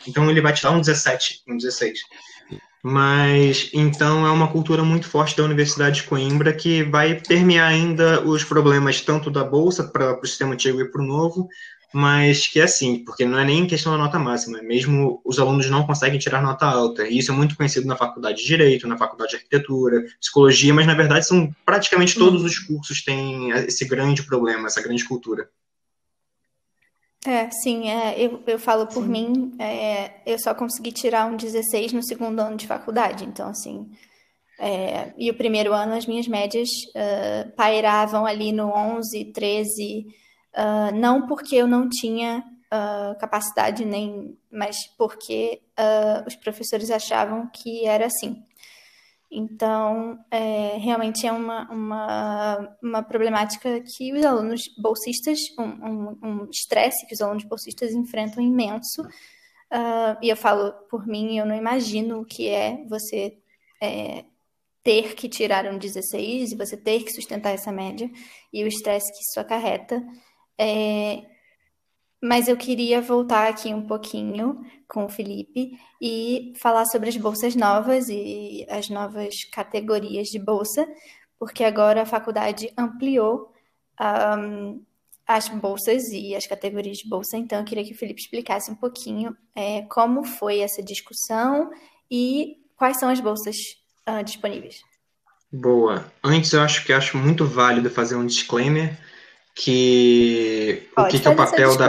Então 0.06 0.30
ele 0.30 0.40
vai 0.40 0.52
tirar 0.52 0.70
um 0.70 0.80
17, 0.80 1.42
um 1.48 1.56
16. 1.56 1.98
Mas 2.82 3.70
então 3.74 4.26
é 4.26 4.30
uma 4.30 4.48
cultura 4.48 4.82
muito 4.82 5.06
forte 5.06 5.36
da 5.36 5.44
Universidade 5.44 5.96
de 5.96 6.02
Coimbra 6.04 6.52
que 6.52 6.82
vai 6.82 7.14
permear 7.14 7.68
ainda 7.68 8.22
os 8.22 8.42
problemas 8.42 9.02
tanto 9.02 9.30
da 9.30 9.44
bolsa 9.44 9.84
para 9.84 10.18
o 10.18 10.26
sistema 10.26 10.54
antigo 10.54 10.80
e 10.80 10.90
para 10.90 11.02
o 11.02 11.06
novo, 11.06 11.46
mas 11.92 12.46
que 12.46 12.60
é 12.60 12.64
assim, 12.64 13.04
porque 13.04 13.24
não 13.24 13.38
é 13.38 13.44
nem 13.44 13.66
questão 13.66 13.92
da 13.92 13.98
nota 13.98 14.18
máxima, 14.18 14.58
é 14.58 14.62
mesmo 14.62 15.20
os 15.24 15.38
alunos 15.38 15.68
não 15.68 15.86
conseguem 15.86 16.18
tirar 16.18 16.42
nota 16.42 16.66
alta, 16.66 17.06
e 17.06 17.18
isso 17.18 17.32
é 17.32 17.34
muito 17.34 17.56
conhecido 17.56 17.86
na 17.86 17.96
faculdade 17.96 18.38
de 18.38 18.46
Direito, 18.46 18.86
na 18.86 18.96
faculdade 18.96 19.30
de 19.30 19.36
Arquitetura, 19.36 20.04
Psicologia, 20.20 20.72
mas 20.72 20.86
na 20.86 20.94
verdade 20.94 21.26
são 21.26 21.52
praticamente 21.64 22.18
uhum. 22.18 22.26
todos 22.26 22.44
os 22.44 22.58
cursos 22.58 23.02
têm 23.02 23.50
esse 23.50 23.84
grande 23.84 24.22
problema, 24.22 24.66
essa 24.66 24.82
grande 24.82 25.04
cultura. 25.04 25.48
É, 27.26 27.50
sim, 27.50 27.90
é, 27.90 28.18
eu, 28.18 28.42
eu 28.46 28.58
falo 28.58 28.86
por 28.86 29.02
sim. 29.02 29.10
mim, 29.10 29.54
é, 29.58 30.22
eu 30.24 30.38
só 30.38 30.54
consegui 30.54 30.90
tirar 30.90 31.26
um 31.26 31.36
16 31.36 31.92
no 31.92 32.02
segundo 32.02 32.40
ano 32.40 32.56
de 32.56 32.66
faculdade, 32.66 33.24
então 33.24 33.48
assim, 33.48 33.90
é, 34.58 35.12
e 35.16 35.30
o 35.30 35.34
primeiro 35.34 35.72
ano 35.72 35.94
as 35.94 36.06
minhas 36.06 36.28
médias 36.28 36.68
uh, 36.90 37.50
pairavam 37.56 38.26
ali 38.26 38.52
no 38.52 38.68
11, 38.68 39.32
13, 39.32 40.06
Uh, 40.56 40.94
não 40.94 41.26
porque 41.26 41.54
eu 41.54 41.66
não 41.66 41.88
tinha 41.88 42.44
uh, 42.72 43.18
capacidade, 43.18 43.84
nem, 43.84 44.36
mas 44.50 44.76
porque 44.98 45.62
uh, 45.78 46.26
os 46.26 46.34
professores 46.36 46.90
achavam 46.90 47.48
que 47.52 47.86
era 47.86 48.06
assim. 48.06 48.42
Então, 49.32 50.18
é, 50.28 50.76
realmente 50.78 51.24
é 51.24 51.30
uma, 51.30 51.70
uma, 51.70 52.76
uma 52.82 53.00
problemática 53.00 53.80
que 53.80 54.12
os 54.12 54.24
alunos 54.24 54.62
bolsistas, 54.76 55.38
um 55.56 56.48
estresse 56.50 57.04
um, 57.04 57.06
um 57.06 57.08
que 57.08 57.14
os 57.14 57.20
alunos 57.20 57.44
bolsistas 57.44 57.92
enfrentam 57.92 58.42
imenso. 58.42 59.06
e 60.20 60.28
eu 60.28 60.36
falo 60.36 60.72
por 60.90 61.06
mim, 61.06 61.38
eu 61.38 61.46
não 61.46 61.54
imagino 61.54 62.22
o 62.22 62.24
que 62.24 62.48
é 62.48 62.84
você 62.88 63.38
é, 63.80 64.24
ter 64.82 65.14
que 65.14 65.28
tirar 65.28 65.66
um 65.66 65.78
16 65.78 66.52
e 66.52 66.56
você 66.56 66.76
ter 66.76 67.04
que 67.04 67.12
sustentar 67.12 67.50
essa 67.50 67.70
média 67.70 68.10
e 68.52 68.64
o 68.64 68.66
estresse 68.66 69.12
que 69.12 69.20
isso 69.20 69.38
acarreta. 69.38 70.02
É, 70.62 71.22
Mas 72.22 72.48
eu 72.48 72.56
queria 72.56 73.00
voltar 73.00 73.48
aqui 73.48 73.72
um 73.72 73.86
pouquinho 73.86 74.62
com 74.86 75.06
o 75.06 75.08
Felipe 75.08 75.78
e 76.02 76.52
falar 76.60 76.84
sobre 76.84 77.08
as 77.08 77.16
bolsas 77.16 77.56
novas 77.56 78.10
e 78.10 78.66
as 78.68 78.90
novas 78.90 79.44
categorias 79.50 80.28
de 80.28 80.38
bolsa, 80.38 80.86
porque 81.38 81.64
agora 81.64 82.02
a 82.02 82.06
faculdade 82.06 82.70
ampliou 82.76 83.50
um, 84.38 84.82
as 85.26 85.48
bolsas 85.48 86.08
e 86.08 86.34
as 86.34 86.46
categorias 86.46 86.98
de 86.98 87.08
bolsa. 87.08 87.38
Então, 87.38 87.60
eu 87.60 87.64
queria 87.64 87.84
que 87.84 87.92
o 87.92 87.96
Felipe 87.96 88.20
explicasse 88.20 88.70
um 88.70 88.74
pouquinho 88.74 89.34
é, 89.54 89.82
como 89.82 90.24
foi 90.24 90.58
essa 90.58 90.82
discussão 90.82 91.70
e 92.10 92.58
quais 92.76 92.98
são 92.98 93.08
as 93.08 93.20
bolsas 93.20 93.56
uh, 94.06 94.22
disponíveis. 94.22 94.82
Boa. 95.50 96.12
Antes, 96.22 96.52
eu 96.52 96.60
acho 96.60 96.84
que 96.84 96.92
acho 96.92 97.16
muito 97.16 97.46
válido 97.46 97.88
fazer 97.88 98.16
um 98.16 98.26
disclaimer 98.26 98.98
que 99.54 100.88
o 100.96 101.04
que, 101.06 101.18
que 101.18 101.28
é 101.28 101.30
o 101.30 101.36
papel 101.36 101.76
da 101.76 101.88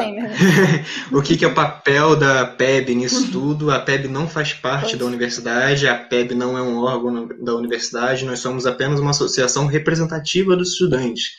o 1.12 1.22
que, 1.22 1.38
que 1.38 1.46
é 1.46 1.48
o 1.48 1.53
papel 1.53 2.15
da 2.15 2.46
PEB 2.46 2.96
nisso 2.96 3.30
tudo? 3.32 3.72
A 3.72 3.80
PEB 3.80 4.08
não 4.08 4.27
faz 4.27 4.53
parte 4.53 4.89
pois. 4.89 5.00
da 5.00 5.06
universidade, 5.06 5.88
a 5.88 5.96
PEB 5.96 6.36
não 6.36 6.58
é 6.58 6.62
um 6.62 6.77
órgão 6.80 7.27
da 7.39 7.56
universidade, 7.56 8.25
nós 8.25 8.39
somos 8.39 8.65
apenas 8.65 9.00
uma 9.00 9.12
associação 9.12 9.65
representativa 9.65 10.56
dos 10.56 10.74
estudantes, 10.74 11.32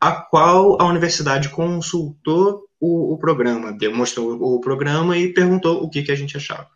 a 0.00 0.12
qual 0.12 0.80
a 0.80 0.86
universidade 0.86 1.48
consultou 1.48 2.64
o, 2.80 3.14
o 3.14 3.18
programa, 3.18 3.72
demonstrou 3.72 4.32
o 4.32 4.60
programa 4.60 5.16
e 5.16 5.32
perguntou 5.32 5.82
o 5.82 5.88
que, 5.90 6.02
que 6.02 6.12
a 6.12 6.16
gente 6.16 6.36
achava. 6.36 6.68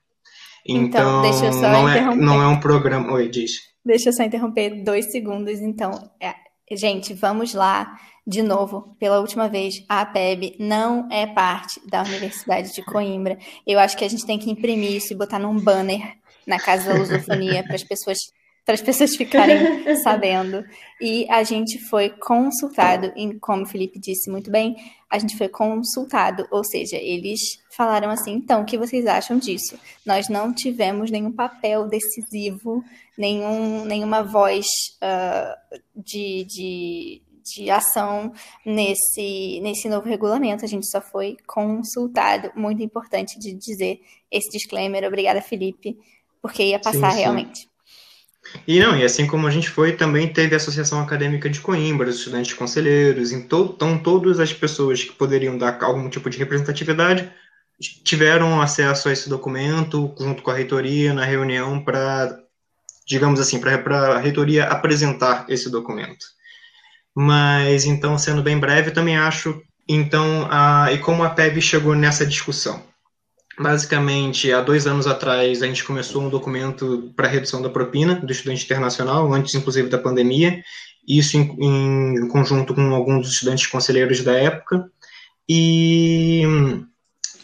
Então, 0.67 1.25
então 1.25 1.61
não, 1.61 1.89
é, 1.89 2.15
não 2.15 2.43
é 2.43 2.47
um 2.47 2.61
programa. 2.61 3.13
Oi, 3.15 3.29
diz. 3.29 3.73
Deixa 3.85 4.11
eu 4.11 4.13
só 4.13 4.23
interromper 4.23 4.83
dois 4.85 5.11
segundos. 5.11 5.61
Então, 5.61 5.91
é, 6.21 6.35
gente, 6.77 7.15
vamos 7.15 7.55
lá 7.55 7.99
de 8.27 8.41
novo, 8.41 8.95
pela 9.01 9.19
última 9.21 9.49
vez, 9.49 9.85
a 9.89 10.03
APEB 10.03 10.57
não 10.59 11.09
é 11.11 11.27
parte 11.27 11.81
da 11.89 12.03
Universidade 12.03 12.73
de 12.73 12.83
Coimbra. 12.83 13.37
Eu 13.67 13.81
acho 13.81 13.97
que 13.97 14.05
a 14.05 14.09
gente 14.09 14.25
tem 14.25 14.39
que 14.39 14.51
imprimir 14.51 14.93
isso 14.93 15.13
e 15.13 15.17
botar 15.17 15.41
num 15.41 15.59
banner 15.59 16.17
na 16.47 16.59
Casa 16.59 16.93
da 16.93 16.99
Lusofonia 16.99 17.65
para 17.65 17.75
as 17.75 17.83
pessoas 17.83 18.19
para 18.65 18.75
as 18.75 18.83
pessoas 18.83 19.17
ficarem 19.17 19.59
sabendo. 20.05 20.65
E 21.01 21.27
a 21.29 21.43
gente 21.43 21.81
foi 21.89 22.11
consultado, 22.11 23.13
e 23.17 23.35
como 23.41 23.63
o 23.65 23.67
Felipe 23.67 23.99
disse 23.99 24.31
muito 24.31 24.51
bem, 24.53 24.77
a 25.13 25.19
gente 25.19 25.37
foi 25.37 25.47
consultado, 25.47 26.49
ou 26.51 26.65
seja, 26.65 26.97
eles 26.97 27.39
falaram 27.77 28.09
assim: 28.09 28.33
então, 28.33 28.63
o 28.63 28.65
que 28.65 28.79
vocês 28.79 29.07
acham 29.07 29.39
disso? 29.39 29.79
Nós 30.07 30.31
não 30.31 30.55
tivemos 30.55 31.11
nenhum 31.11 31.31
papel 31.31 31.87
decisivo, 31.87 32.83
nenhum, 33.17 33.85
nenhuma 33.85 34.23
voz 34.23 34.65
uh, 35.03 35.81
de, 35.95 36.47
de 36.49 37.23
de 37.45 37.69
ação 37.69 38.33
nesse, 38.65 39.59
nesse 39.63 39.89
novo 39.89 40.09
regulamento. 40.09 40.65
A 40.65 40.69
gente 40.69 40.89
só 40.89 41.01
foi 41.01 41.37
consultado. 41.45 42.53
Muito 42.55 42.81
importante 42.85 43.37
de 43.37 43.53
dizer 43.53 44.01
esse 44.31 44.49
disclaimer. 44.49 45.05
Obrigada, 45.05 45.43
Felipe, 45.43 45.99
porque 46.41 46.63
ia 46.63 46.79
passar 46.79 47.11
sim, 47.11 47.17
sim. 47.17 47.23
realmente. 47.23 47.72
E 48.67 48.79
não, 48.81 48.97
e 48.97 49.05
assim 49.05 49.27
como 49.27 49.47
a 49.47 49.51
gente 49.51 49.69
foi, 49.69 49.93
também 49.93 50.29
teve 50.29 50.55
a 50.55 50.57
Associação 50.57 51.01
Acadêmica 51.01 51.49
de 51.49 51.61
Coimbra, 51.61 52.09
os 52.09 52.17
estudantes 52.17 52.53
conselheiros, 52.53 53.33
então 53.33 53.99
todas 53.99 54.39
as 54.39 54.53
pessoas 54.53 55.03
que 55.03 55.13
poderiam 55.13 55.57
dar 55.57 55.83
algum 55.83 56.09
tipo 56.09 56.29
de 56.29 56.39
representatividade 56.39 57.31
tiveram 58.05 58.61
acesso 58.61 59.09
a 59.09 59.13
esse 59.13 59.29
documento 59.29 60.15
junto 60.19 60.43
com 60.43 60.51
a 60.51 60.55
reitoria 60.55 61.13
na 61.13 61.25
reunião 61.25 61.83
para, 61.83 62.39
digamos 63.07 63.41
assim, 63.41 63.59
para 63.59 64.17
a 64.17 64.19
reitoria 64.19 64.65
apresentar 64.65 65.47
esse 65.49 65.71
documento. 65.71 66.27
Mas, 67.15 67.85
então, 67.85 68.17
sendo 68.17 68.43
bem 68.43 68.59
breve, 68.59 68.91
também 68.91 69.17
acho, 69.17 69.61
então, 69.89 70.47
a, 70.51 70.93
e 70.93 70.99
como 70.99 71.23
a 71.23 71.31
PEB 71.31 71.61
chegou 71.61 71.95
nessa 71.95 72.25
discussão? 72.25 72.83
Basicamente, 73.59 74.51
há 74.51 74.61
dois 74.61 74.87
anos 74.87 75.07
atrás, 75.07 75.63
a 75.63 75.67
gente 75.67 75.85
começou 75.85 76.23
um 76.23 76.31
documento 76.31 77.13
para 77.15 77.29
redução 77.29 77.61
da 77.61 77.69
propina 77.69 78.15
do 78.15 78.33
estudante 78.33 78.65
internacional, 78.65 79.33
antes, 79.33 79.55
inclusive, 79.55 79.89
da 79.89 79.99
pandemia, 79.99 80.63
isso 81.07 81.37
em, 81.37 81.57
em 81.61 82.29
conjunto 82.29 82.75
com 82.75 82.95
alguns 82.95 83.29
estudantes 83.29 83.67
conselheiros 83.67 84.23
da 84.23 84.33
época, 84.33 84.91
e 85.49 86.43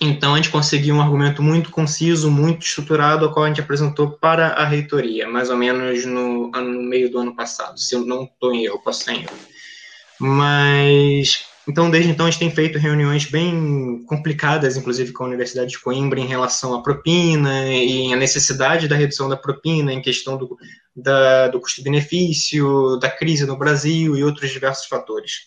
então 0.00 0.34
a 0.34 0.36
gente 0.36 0.50
conseguiu 0.50 0.94
um 0.94 1.02
argumento 1.02 1.42
muito 1.42 1.70
conciso, 1.70 2.30
muito 2.30 2.64
estruturado, 2.64 3.24
ao 3.24 3.32
qual 3.32 3.44
a 3.44 3.48
gente 3.48 3.60
apresentou 3.60 4.12
para 4.12 4.48
a 4.48 4.64
reitoria, 4.64 5.28
mais 5.28 5.50
ou 5.50 5.56
menos 5.56 6.06
no, 6.06 6.50
no 6.50 6.82
meio 6.82 7.10
do 7.10 7.18
ano 7.18 7.34
passado, 7.34 7.78
se 7.78 7.94
eu 7.94 8.06
não 8.06 8.24
estou 8.24 8.54
em 8.54 8.64
erro, 8.64 8.80
posso 8.82 9.00
estar 9.00 9.12
em 9.12 9.22
erro. 9.22 9.36
Mas 10.20 11.47
então, 11.68 11.90
desde 11.90 12.10
então, 12.10 12.24
a 12.24 12.30
gente 12.30 12.40
tem 12.40 12.50
feito 12.50 12.78
reuniões 12.78 13.26
bem 13.26 14.02
complicadas, 14.06 14.76
inclusive 14.76 15.12
com 15.12 15.24
a 15.24 15.26
Universidade 15.26 15.70
de 15.70 15.78
Coimbra, 15.78 16.18
em 16.18 16.26
relação 16.26 16.74
à 16.74 16.82
propina 16.82 17.66
e 17.66 18.10
a 18.10 18.16
necessidade 18.16 18.88
da 18.88 18.96
redução 18.96 19.28
da 19.28 19.36
propina, 19.36 19.92
em 19.92 20.00
questão 20.00 20.38
do, 20.38 20.56
do 21.52 21.60
custo-benefício, 21.60 22.96
da 22.96 23.10
crise 23.10 23.44
no 23.44 23.58
Brasil 23.58 24.16
e 24.16 24.24
outros 24.24 24.50
diversos 24.50 24.86
fatores. 24.86 25.46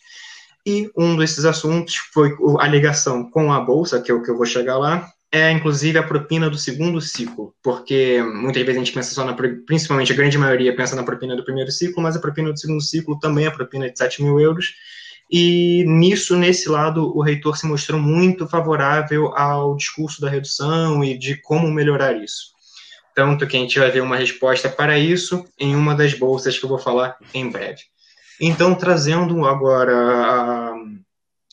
E 0.63 0.91
um 0.95 1.17
desses 1.17 1.43
assuntos 1.43 1.95
foi 1.95 2.35
a 2.59 2.67
ligação 2.67 3.27
com 3.29 3.51
a 3.51 3.59
Bolsa, 3.59 3.99
que 3.99 4.11
é 4.11 4.13
o 4.13 4.21
que 4.21 4.29
eu 4.29 4.37
vou 4.37 4.45
chegar 4.45 4.77
lá, 4.77 5.11
é 5.31 5.49
inclusive 5.49 5.97
a 5.97 6.03
propina 6.03 6.49
do 6.49 6.57
segundo 6.57 7.01
ciclo, 7.01 7.55
porque 7.63 8.21
muitas 8.21 8.61
vezes 8.61 8.75
a 8.75 8.83
gente 8.83 8.93
pensa 8.93 9.15
só 9.15 9.25
na, 9.25 9.33
principalmente 9.65 10.11
a 10.11 10.15
grande 10.15 10.37
maioria 10.37 10.75
pensa 10.75 10.95
na 10.95 11.03
propina 11.03 11.35
do 11.35 11.43
primeiro 11.43 11.71
ciclo, 11.71 12.03
mas 12.03 12.15
a 12.15 12.19
propina 12.19 12.51
do 12.51 12.59
segundo 12.59 12.81
ciclo 12.81 13.17
também 13.17 13.45
é 13.45 13.47
a 13.47 13.51
propina 13.51 13.89
de 13.89 13.97
7 13.97 14.21
mil 14.21 14.39
euros, 14.39 14.75
e 15.31 15.85
nisso, 15.87 16.35
nesse 16.35 16.67
lado, 16.67 17.15
o 17.15 17.21
reitor 17.21 17.55
se 17.55 17.65
mostrou 17.65 18.01
muito 18.01 18.45
favorável 18.47 19.33
ao 19.37 19.77
discurso 19.77 20.19
da 20.19 20.29
redução 20.29 21.01
e 21.01 21.17
de 21.17 21.37
como 21.37 21.71
melhorar 21.71 22.21
isso. 22.21 22.51
Tanto 23.15 23.47
que 23.47 23.55
a 23.55 23.59
gente 23.59 23.79
vai 23.79 23.89
ver 23.89 24.01
uma 24.01 24.17
resposta 24.17 24.67
para 24.67 24.99
isso 24.99 25.45
em 25.57 25.73
uma 25.73 25.95
das 25.95 26.13
bolsas 26.13 26.59
que 26.59 26.65
eu 26.65 26.69
vou 26.69 26.79
falar 26.79 27.15
em 27.33 27.49
breve. 27.49 27.81
Então, 28.41 28.75
trazendo 28.75 29.45
agora 29.45 30.73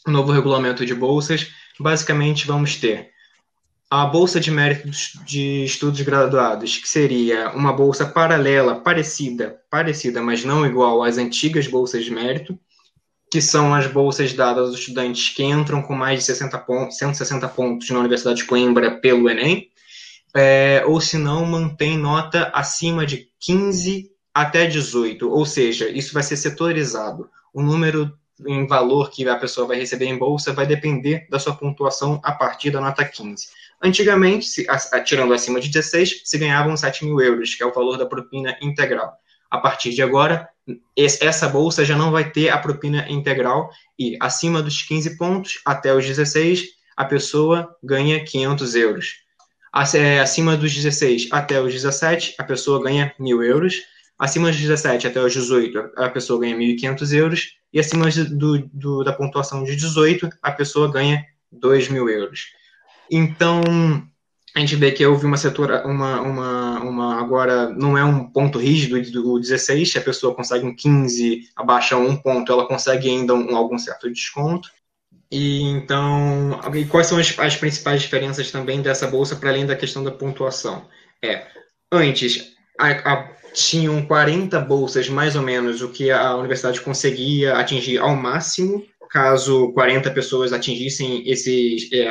o 0.07 0.11
novo 0.11 0.33
regulamento 0.33 0.85
de 0.85 0.95
bolsas, 0.95 1.49
basicamente 1.79 2.49
vamos 2.49 2.75
ter 2.77 3.11
a 3.91 4.05
bolsa 4.05 4.41
de 4.41 4.51
mérito 4.51 4.91
de 5.25 5.65
estudos 5.65 6.01
graduados, 6.01 6.77
que 6.77 6.89
seria 6.89 7.51
uma 7.51 7.73
bolsa 7.73 8.05
paralela, 8.05 8.81
parecida, 8.81 9.61
parecida, 9.71 10.21
mas 10.21 10.45
não 10.45 10.67
igual 10.67 11.03
às 11.03 11.17
antigas 11.17 11.67
bolsas 11.67 12.05
de 12.05 12.11
mérito, 12.11 12.59
que 13.31 13.43
são 13.43 13.75
as 13.75 13.87
bolsas 13.87 14.33
dadas 14.33 14.69
aos 14.69 14.79
estudantes 14.79 15.31
que 15.31 15.43
entram 15.43 15.83
com 15.83 15.95
mais 15.95 16.21
de 16.21 16.25
60 16.27 16.59
pontos, 16.59 16.97
160 16.97 17.49
pontos 17.49 17.91
na 17.91 17.99
Universidade 17.99 18.39
de 18.39 18.45
Coimbra 18.45 19.01
pelo 19.01 19.29
Enem, 19.29 19.69
é, 20.35 20.83
ou 20.87 21.01
se 21.01 21.19
não, 21.19 21.45
mantém 21.45 21.99
nota 21.99 22.51
acima 22.55 23.05
de 23.07 23.29
15 23.41 24.11
até 24.33 24.67
18, 24.67 25.31
ou 25.31 25.45
seja, 25.45 25.89
isso 25.89 26.15
vai 26.15 26.23
ser 26.23 26.37
setorizado. 26.37 27.29
O 27.53 27.63
número 27.63 28.13
em 28.47 28.67
valor 28.67 29.11
que 29.11 29.29
a 29.29 29.37
pessoa 29.37 29.67
vai 29.67 29.79
receber 29.79 30.07
em 30.07 30.17
bolsa 30.17 30.53
vai 30.53 30.67
depender 30.67 31.27
da 31.29 31.39
sua 31.39 31.55
pontuação 31.55 32.21
a 32.23 32.33
partir 32.33 32.71
da 32.71 32.81
nota 32.81 33.05
15. 33.05 33.49
Antigamente, 33.83 34.47
se, 34.47 34.67
tirando 35.05 35.33
acima 35.33 35.61
de 35.61 35.69
16, 35.69 36.23
se 36.25 36.39
ganhavam 36.39 36.77
7 36.77 37.05
mil 37.05 37.21
euros, 37.21 37.55
que 37.55 37.63
é 37.63 37.67
o 37.67 37.73
valor 37.73 37.97
da 37.97 38.07
propina 38.07 38.57
integral. 38.61 39.13
A 39.51 39.59
partir 39.59 39.91
de 39.93 40.03
agora, 40.03 40.49
essa 40.97 41.49
bolsa 41.49 41.85
já 41.85 41.97
não 41.97 42.11
vai 42.11 42.31
ter 42.31 42.49
a 42.51 42.59
propina 42.59 43.11
integral 43.11 43.71
e 43.99 44.17
acima 44.21 44.63
dos 44.63 44.83
15 44.83 45.17
pontos 45.17 45.61
até 45.65 45.95
os 45.95 46.05
16 46.05 46.65
a 46.97 47.05
pessoa 47.05 47.77
ganha 47.83 48.25
500 48.25 48.75
euros. 48.75 49.15
É, 49.95 50.21
acima 50.21 50.57
dos 50.57 50.75
16 50.75 51.29
até 51.31 51.61
os 51.61 51.73
17 51.73 52.35
a 52.39 52.45
pessoa 52.45 52.83
ganha 52.83 53.15
1.000 53.19 53.45
euros. 53.45 53.77
Acima 54.19 54.49
dos 54.51 54.61
17 54.61 55.07
até 55.07 55.21
os 55.21 55.33
18 55.33 55.93
a 55.97 56.09
pessoa 56.09 56.41
ganha 56.41 56.57
1.500 56.57 57.13
euros 57.17 57.53
e 57.73 57.79
acima 57.79 58.11
do, 58.11 58.59
do, 58.73 59.05
da 59.05 59.13
pontuação 59.13 59.63
de 59.63 59.77
18 59.77 60.29
a 60.43 60.51
pessoa 60.53 60.91
ganha 60.91 61.25
2.000 61.55 62.09
euros. 62.11 62.47
Então 63.11 63.63
a 64.59 64.61
gente 64.61 64.75
vê 64.75 64.91
que 64.91 65.07
houve 65.07 65.25
uma 65.25 65.37
setora, 65.37 65.87
uma, 65.87 66.21
uma, 66.21 66.81
uma, 66.81 67.21
agora 67.21 67.69
não 67.71 67.97
é 67.97 68.03
um 68.03 68.25
ponto 68.25 68.59
rígido 68.59 69.01
do 69.13 69.39
16, 69.39 69.93
se 69.93 69.99
a 69.99 70.03
pessoa 70.03 70.35
consegue 70.35 70.67
um 70.67 70.75
15, 70.75 71.49
abaixa 71.55 71.97
um 71.97 72.17
ponto, 72.17 72.51
ela 72.51 72.67
consegue 72.67 73.09
ainda 73.09 73.35
um, 73.35 73.57
algum 73.57 73.79
certo 73.79 74.11
desconto. 74.11 74.69
E 75.31 75.63
então, 75.63 76.61
e 76.75 76.85
quais 76.87 77.07
são 77.07 77.19
as, 77.19 77.39
as 77.39 77.55
principais 77.55 78.03
diferenças 78.03 78.51
também 78.51 78.83
dessa 78.83 79.07
bolsa 79.07 79.37
para 79.37 79.51
além 79.51 79.65
da 79.65 79.77
questão 79.77 80.03
da 80.03 80.11
pontuação? 80.11 80.89
É, 81.23 81.47
antes 81.93 82.53
a, 82.81 82.91
a, 82.91 83.31
tinham 83.55 84.05
40 84.07 84.59
bolsas 84.59 85.09
mais 85.09 85.37
ou 85.37 85.43
menos 85.43 85.83
o 85.83 85.91
que 85.91 86.11
a 86.11 86.35
universidade 86.35 86.81
conseguia 86.81 87.57
atingir 87.57 87.99
ao 87.99 88.17
máximo 88.17 88.85
caso 89.09 89.73
40 89.73 90.11
pessoas 90.11 90.53
atingissem 90.53 91.29
esses 91.29 91.91
é, 91.93 92.09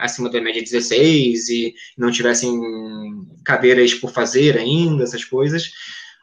acima 0.00 0.28
da 0.28 0.40
média 0.40 0.62
16 0.62 1.48
e 1.48 1.74
não 1.96 2.10
tivessem 2.10 2.58
cadeiras 3.44 3.94
por 3.94 4.10
fazer 4.10 4.58
ainda, 4.58 5.04
essas 5.04 5.24
coisas, 5.24 5.72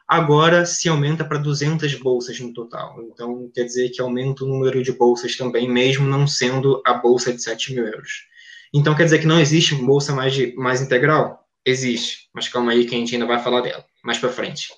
agora 0.06 0.66
se 0.66 0.88
aumenta 0.88 1.24
para 1.24 1.38
200 1.38 1.94
bolsas 1.96 2.38
no 2.40 2.52
total. 2.52 2.96
Então, 3.12 3.50
quer 3.54 3.64
dizer 3.64 3.90
que 3.90 4.00
aumenta 4.00 4.44
o 4.44 4.48
número 4.48 4.82
de 4.82 4.92
bolsas 4.92 5.36
também, 5.36 5.68
mesmo 5.68 6.06
não 6.06 6.26
sendo 6.26 6.82
a 6.84 6.94
bolsa 6.94 7.32
de 7.32 7.42
7 7.42 7.74
mil 7.74 7.86
euros. 7.86 8.30
Então 8.72 8.94
quer 8.94 9.04
dizer 9.04 9.18
que 9.18 9.26
não 9.26 9.40
existe 9.40 9.74
bolsa 9.74 10.14
mais, 10.14 10.32
de, 10.32 10.54
mais 10.54 10.80
integral? 10.80 11.44
Existe, 11.64 12.28
mas 12.32 12.48
calma 12.48 12.72
aí 12.72 12.86
que 12.86 12.94
a 12.94 12.98
gente 12.98 13.14
ainda 13.14 13.26
vai 13.26 13.42
falar 13.42 13.60
dela 13.60 13.84
mais 14.02 14.18
para 14.18 14.30
frente. 14.30 14.68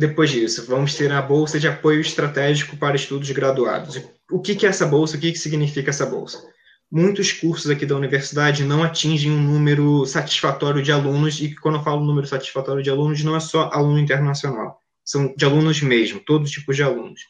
Depois 0.00 0.30
disso, 0.30 0.64
vamos 0.66 0.94
ter 0.94 1.12
a 1.12 1.20
Bolsa 1.20 1.60
de 1.60 1.68
Apoio 1.68 2.00
Estratégico 2.00 2.74
para 2.74 2.96
Estudos 2.96 3.30
Graduados. 3.32 4.00
O 4.30 4.40
que, 4.40 4.64
é 4.64 4.70
essa 4.70 4.86
bolsa? 4.86 5.18
O 5.18 5.20
que, 5.20 5.30
que 5.30 5.38
significa 5.38 5.90
essa 5.90 6.06
bolsa? 6.06 6.42
Muitos 6.90 7.32
cursos 7.32 7.70
aqui 7.70 7.84
da 7.84 7.96
universidade 7.96 8.64
não 8.64 8.82
atingem 8.82 9.30
um 9.30 9.38
número 9.38 10.06
satisfatório 10.06 10.82
de 10.82 10.90
alunos, 10.90 11.38
e 11.42 11.54
quando 11.54 11.74
eu 11.74 11.82
falo 11.82 12.02
número 12.02 12.26
satisfatório 12.26 12.82
de 12.82 12.88
alunos, 12.88 13.22
não 13.22 13.36
é 13.36 13.40
só 13.40 13.68
aluno 13.74 13.98
internacional, 13.98 14.80
são 15.04 15.34
de 15.36 15.44
alunos 15.44 15.82
mesmo, 15.82 16.18
todos 16.24 16.50
tipos 16.50 16.76
de 16.76 16.82
alunos. 16.82 17.20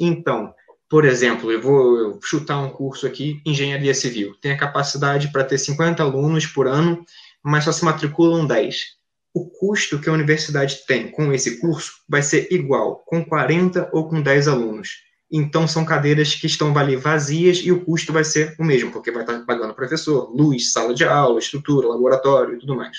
Então, 0.00 0.54
por 0.88 1.04
exemplo, 1.04 1.52
eu 1.52 1.60
vou 1.60 2.18
chutar 2.24 2.56
um 2.56 2.70
curso 2.70 3.06
aqui, 3.06 3.42
Engenharia 3.44 3.92
Civil. 3.92 4.34
Tem 4.40 4.52
a 4.52 4.56
capacidade 4.56 5.30
para 5.30 5.44
ter 5.44 5.58
50 5.58 6.02
alunos 6.02 6.46
por 6.46 6.66
ano, 6.66 7.04
mas 7.44 7.64
só 7.64 7.72
se 7.72 7.84
matriculam 7.84 8.46
10 8.46 8.96
o 9.36 9.50
custo 9.50 9.98
que 9.98 10.08
a 10.08 10.12
universidade 10.14 10.86
tem 10.86 11.10
com 11.10 11.30
esse 11.30 11.60
curso 11.60 11.92
vai 12.08 12.22
ser 12.22 12.48
igual, 12.50 13.04
com 13.04 13.22
40 13.22 13.90
ou 13.92 14.08
com 14.08 14.22
10 14.22 14.48
alunos. 14.48 14.88
Então, 15.30 15.68
são 15.68 15.84
cadeiras 15.84 16.34
que 16.34 16.46
estão 16.46 16.74
ali 16.78 16.96
vazias 16.96 17.58
e 17.58 17.70
o 17.70 17.84
custo 17.84 18.14
vai 18.14 18.24
ser 18.24 18.56
o 18.58 18.64
mesmo, 18.64 18.90
porque 18.90 19.10
vai 19.10 19.24
estar 19.24 19.38
pagando 19.40 19.74
professor, 19.74 20.34
luz, 20.34 20.72
sala 20.72 20.94
de 20.94 21.04
aula, 21.04 21.38
estrutura, 21.38 21.86
laboratório 21.86 22.54
e 22.54 22.58
tudo 22.58 22.74
mais. 22.74 22.96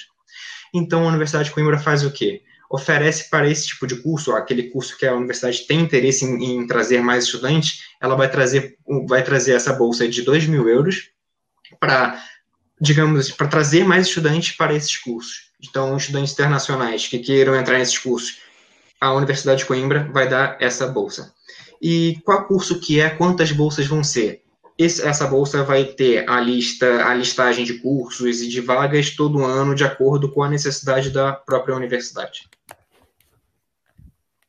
Então, 0.72 1.06
a 1.06 1.08
Universidade 1.08 1.50
de 1.50 1.56
Coimbra 1.56 1.79
faz 1.79 2.06
o 2.06 2.12
quê? 2.12 2.44
Oferece 2.70 3.32
para 3.32 3.50
esse 3.50 3.70
tipo 3.70 3.88
de 3.88 3.96
curso, 3.96 4.32
aquele 4.34 4.70
curso 4.70 4.96
que 4.96 5.08
a 5.08 5.15
universidade 5.15 5.65
tem 5.65 5.79
interesse 5.79 6.24
em, 6.24 6.60
em 6.60 6.67
trazer 6.67 7.01
mais 7.01 7.24
estudantes, 7.24 7.79
ela 8.00 8.13
vai 8.15 8.29
trazer, 8.29 8.77
vai 9.08 9.24
trazer 9.24 9.53
essa 9.53 9.74
bolsa 9.74 10.08
de 10.08 10.22
2 10.22 10.46
mil 10.46 10.70
euros 10.70 11.10
para, 11.79 12.24
digamos, 12.79 13.32
para 13.32 13.48
trazer 13.48 13.84
mais 13.86 14.06
estudantes 14.06 14.56
para 14.56 14.75
esses 14.75 14.96
cursos. 14.98 15.47
Então, 15.62 15.98
estudantes 15.98 16.34
internacionais 16.34 17.08
que 17.08 17.20
queiram 17.20 17.56
entrar 17.56 17.78
nesses 17.78 17.98
cursos, 17.98 18.40
a 19.00 19.14
Universidade 19.14 19.60
de 19.60 19.66
Coimbra 19.66 20.10
vai 20.12 20.28
dar 20.28 20.58
essa 20.60 20.88
bolsa. 20.88 21.34
E 21.82 22.20
qual 22.24 22.48
curso 22.48 22.80
que 22.80 23.00
é, 23.00 23.10
quantas 23.10 23.52
bolsas 23.52 23.86
vão 23.86 24.04
ser? 24.04 24.44
Esse, 24.78 25.06
essa 25.06 25.26
bolsa 25.28 25.64
vai 25.64 25.86
ter 25.86 26.30
a 26.30 26.40
lista, 26.40 27.06
a 27.06 27.14
listagem 27.14 27.66
de 27.66 27.80
cursos 27.80 28.42
e 28.42 28.48
de 28.48 28.62
vagas 28.62 29.12
todo 29.12 29.44
ano, 29.44 29.74
de 29.74 29.84
acordo 29.84 30.32
com 30.32 30.44
a 30.44 30.50
necessidade 30.50 31.10
da 31.10 31.34
própria 31.34 31.76
universidade. 31.76 32.48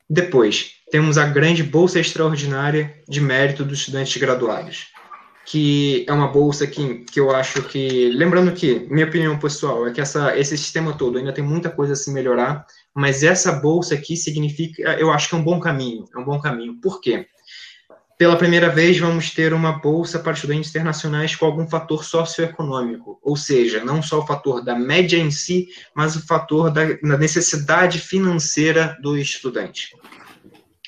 Depois, 0.07 0.75
temos 0.91 1.17
a 1.17 1.25
grande 1.25 1.63
bolsa 1.63 1.99
extraordinária 1.99 3.01
de 3.07 3.21
mérito 3.21 3.63
dos 3.63 3.79
estudantes 3.79 4.15
graduados 4.17 4.87
que 5.49 6.05
é 6.07 6.13
uma 6.13 6.27
bolsa 6.27 6.67
que, 6.67 6.99
que 7.05 7.19
eu 7.19 7.35
acho 7.35 7.63
que. 7.63 8.09
Lembrando 8.11 8.51
que, 8.51 8.85
minha 8.87 9.07
opinião 9.07 9.39
pessoal, 9.39 9.87
é 9.87 9.91
que 9.91 9.99
essa, 9.99 10.37
esse 10.37 10.55
sistema 10.55 10.93
todo 10.93 11.17
ainda 11.17 11.33
tem 11.33 11.43
muita 11.43 11.71
coisa 11.71 11.93
a 11.93 11.95
se 11.95 12.11
melhorar, 12.11 12.67
mas 12.93 13.23
essa 13.23 13.51
bolsa 13.53 13.95
aqui 13.95 14.15
significa. 14.15 14.83
Eu 14.99 15.11
acho 15.11 15.27
que 15.27 15.33
é 15.33 15.37
um 15.39 15.43
bom 15.43 15.59
caminho. 15.59 16.05
É 16.15 16.19
um 16.19 16.23
bom 16.23 16.39
caminho. 16.39 16.79
Por 16.79 17.01
quê? 17.01 17.25
Pela 18.15 18.37
primeira 18.37 18.69
vez, 18.69 18.99
vamos 18.99 19.31
ter 19.31 19.51
uma 19.51 19.71
bolsa 19.71 20.19
para 20.19 20.33
estudantes 20.33 20.69
internacionais 20.69 21.35
com 21.35 21.47
algum 21.47 21.67
fator 21.67 22.03
socioeconômico, 22.03 23.19
ou 23.23 23.35
seja, 23.35 23.83
não 23.83 24.03
só 24.03 24.19
o 24.19 24.27
fator 24.27 24.63
da 24.63 24.75
média 24.75 25.17
em 25.17 25.31
si, 25.31 25.69
mas 25.95 26.15
o 26.15 26.27
fator 26.27 26.69
da, 26.69 26.85
da 26.85 27.17
necessidade 27.17 27.97
financeira 27.97 28.95
do 29.01 29.17
estudante. 29.17 29.95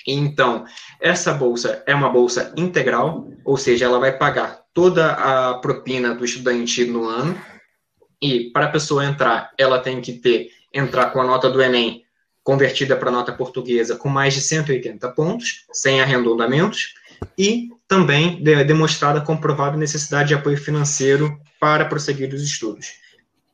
Então, 0.07 0.65
essa 0.99 1.33
bolsa 1.33 1.83
é 1.85 1.93
uma 1.93 2.09
bolsa 2.09 2.53
integral, 2.57 3.27
ou 3.45 3.57
seja, 3.57 3.85
ela 3.85 3.99
vai 3.99 4.17
pagar 4.17 4.61
toda 4.73 5.13
a 5.13 5.55
propina 5.55 6.15
do 6.15 6.25
estudante 6.25 6.85
no 6.85 7.07
ano. 7.07 7.39
E 8.21 8.51
para 8.51 8.65
a 8.65 8.71
pessoa 8.71 9.05
entrar, 9.05 9.51
ela 9.57 9.79
tem 9.79 10.01
que 10.01 10.13
ter 10.13 10.49
entrar 10.73 11.11
com 11.11 11.19
a 11.19 11.25
nota 11.25 11.49
do 11.49 11.61
Enem 11.61 12.03
convertida 12.43 12.95
para 12.95 13.11
nota 13.11 13.31
portuguesa 13.31 13.95
com 13.95 14.09
mais 14.09 14.33
de 14.33 14.41
180 14.41 15.09
pontos, 15.09 15.65
sem 15.71 16.01
arredondamentos, 16.01 16.93
e 17.37 17.69
também 17.87 18.41
de, 18.41 18.63
demonstrada 18.63 19.21
comprovada 19.21 19.77
necessidade 19.77 20.29
de 20.29 20.33
apoio 20.33 20.57
financeiro 20.57 21.39
para 21.59 21.85
prosseguir 21.85 22.33
os 22.33 22.41
estudos. 22.41 22.93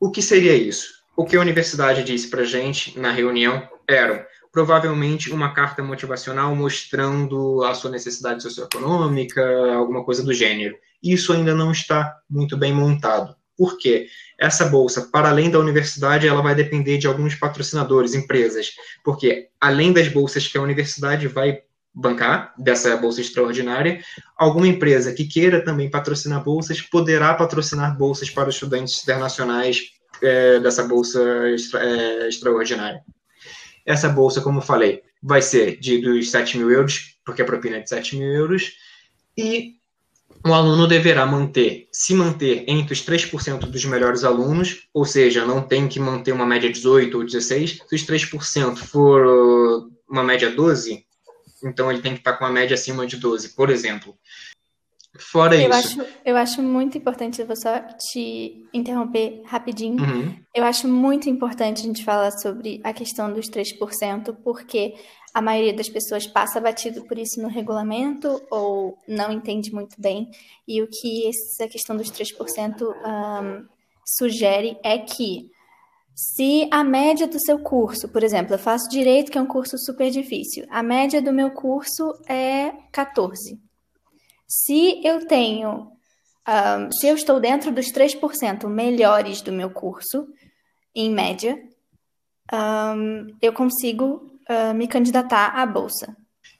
O 0.00 0.10
que 0.10 0.22
seria 0.22 0.54
isso? 0.54 0.98
O 1.16 1.24
que 1.24 1.36
a 1.36 1.40
universidade 1.40 2.04
disse 2.04 2.28
para 2.28 2.42
a 2.42 2.46
gente 2.46 2.98
na 2.98 3.10
reunião 3.10 3.68
era 3.86 4.26
provavelmente 4.58 5.30
uma 5.30 5.54
carta 5.54 5.84
motivacional 5.84 6.52
mostrando 6.52 7.62
a 7.62 7.74
sua 7.74 7.92
necessidade 7.92 8.42
socioeconômica, 8.42 9.40
alguma 9.72 10.02
coisa 10.02 10.20
do 10.20 10.34
gênero. 10.34 10.74
Isso 11.00 11.32
ainda 11.32 11.54
não 11.54 11.70
está 11.70 12.16
muito 12.28 12.56
bem 12.56 12.72
montado. 12.72 13.36
Por 13.56 13.78
quê? 13.78 14.08
Essa 14.36 14.64
bolsa, 14.64 15.10
para 15.12 15.28
além 15.28 15.48
da 15.48 15.60
universidade, 15.60 16.26
ela 16.26 16.42
vai 16.42 16.56
depender 16.56 16.98
de 16.98 17.06
alguns 17.06 17.36
patrocinadores, 17.36 18.14
empresas, 18.14 18.72
porque 19.04 19.46
além 19.60 19.92
das 19.92 20.08
bolsas 20.08 20.48
que 20.48 20.58
a 20.58 20.62
universidade 20.62 21.28
vai 21.28 21.60
bancar, 21.94 22.52
dessa 22.58 22.96
bolsa 22.96 23.20
extraordinária, 23.20 24.02
alguma 24.36 24.66
empresa 24.66 25.12
que 25.12 25.24
queira 25.24 25.64
também 25.64 25.88
patrocinar 25.88 26.42
bolsas 26.42 26.80
poderá 26.80 27.32
patrocinar 27.32 27.96
bolsas 27.96 28.28
para 28.28 28.50
estudantes 28.50 29.00
internacionais 29.04 29.92
é, 30.20 30.58
dessa 30.58 30.82
bolsa 30.82 31.22
extra, 31.48 31.80
é, 31.80 32.28
extraordinária. 32.28 33.04
Essa 33.88 34.08
bolsa, 34.10 34.42
como 34.42 34.58
eu 34.58 34.62
falei, 34.62 35.02
vai 35.22 35.40
ser 35.40 35.80
de 35.80 35.98
dos 35.98 36.30
7 36.30 36.58
mil 36.58 36.70
euros, 36.70 37.16
porque 37.24 37.40
a 37.40 37.44
propina 37.44 37.78
é 37.78 37.80
de 37.80 37.88
7 37.88 38.16
mil 38.16 38.28
euros, 38.28 38.72
e 39.34 39.78
o 40.44 40.52
aluno 40.52 40.86
deverá 40.86 41.24
manter, 41.24 41.88
se 41.90 42.14
manter 42.14 42.64
entre 42.68 42.92
os 42.92 43.02
3% 43.02 43.60
dos 43.60 43.84
melhores 43.86 44.24
alunos, 44.24 44.88
ou 44.92 45.06
seja, 45.06 45.46
não 45.46 45.62
tem 45.62 45.88
que 45.88 45.98
manter 45.98 46.32
uma 46.32 46.44
média 46.44 46.70
18 46.70 47.16
ou 47.16 47.24
16, 47.24 47.78
se 47.88 47.94
os 47.94 48.06
3% 48.06 48.76
for 48.76 49.26
uh, 49.26 49.90
uma 50.06 50.22
média 50.22 50.50
12, 50.50 51.02
então 51.64 51.90
ele 51.90 52.02
tem 52.02 52.12
que 52.12 52.18
estar 52.18 52.34
com 52.34 52.44
uma 52.44 52.52
média 52.52 52.74
acima 52.74 53.06
de 53.06 53.16
12, 53.16 53.54
por 53.54 53.70
exemplo. 53.70 54.14
Fora 55.16 55.56
eu 55.56 55.70
isso. 55.70 56.00
Acho, 56.00 56.06
eu 56.24 56.36
acho 56.36 56.62
muito 56.62 56.98
importante, 56.98 57.42
vou 57.42 57.56
só 57.56 57.80
te 57.80 58.64
interromper 58.72 59.42
rapidinho. 59.46 60.02
Uhum. 60.02 60.36
Eu 60.54 60.64
acho 60.64 60.86
muito 60.86 61.28
importante 61.28 61.80
a 61.80 61.84
gente 61.84 62.04
falar 62.04 62.30
sobre 62.32 62.80
a 62.84 62.92
questão 62.92 63.32
dos 63.32 63.48
3%, 63.48 64.36
porque 64.44 64.94
a 65.34 65.40
maioria 65.40 65.72
das 65.72 65.88
pessoas 65.88 66.26
passa 66.26 66.60
batido 66.60 67.04
por 67.04 67.18
isso 67.18 67.40
no 67.40 67.48
regulamento 67.48 68.40
ou 68.50 68.96
não 69.08 69.32
entende 69.32 69.72
muito 69.72 70.00
bem. 70.00 70.30
E 70.66 70.82
o 70.82 70.88
que 70.88 71.28
essa 71.28 71.68
questão 71.68 71.96
dos 71.96 72.10
3% 72.10 72.82
um, 72.82 73.66
sugere 74.04 74.78
é 74.84 74.98
que 74.98 75.50
se 76.14 76.68
a 76.70 76.82
média 76.82 77.26
do 77.28 77.40
seu 77.40 77.60
curso, 77.60 78.08
por 78.08 78.22
exemplo, 78.24 78.54
eu 78.54 78.58
faço 78.58 78.88
direito, 78.88 79.30
que 79.30 79.38
é 79.38 79.40
um 79.40 79.46
curso 79.46 79.78
super 79.78 80.10
difícil, 80.10 80.66
a 80.68 80.82
média 80.82 81.22
do 81.22 81.32
meu 81.32 81.52
curso 81.52 82.12
é 82.28 82.72
14. 82.92 83.67
Se 84.48 85.06
eu 85.06 85.26
tenho, 85.26 85.92
se 86.98 87.06
eu 87.06 87.14
estou 87.14 87.38
dentro 87.38 87.70
dos 87.70 87.92
3% 87.92 88.66
melhores 88.66 89.42
do 89.42 89.52
meu 89.52 89.70
curso, 89.70 90.26
em 90.94 91.10
média, 91.10 91.58
um, 92.52 93.26
eu 93.42 93.52
consigo 93.52 94.32
uh, 94.48 94.74
me 94.74 94.88
candidatar 94.88 95.48
à 95.48 95.66
bolsa. 95.66 96.16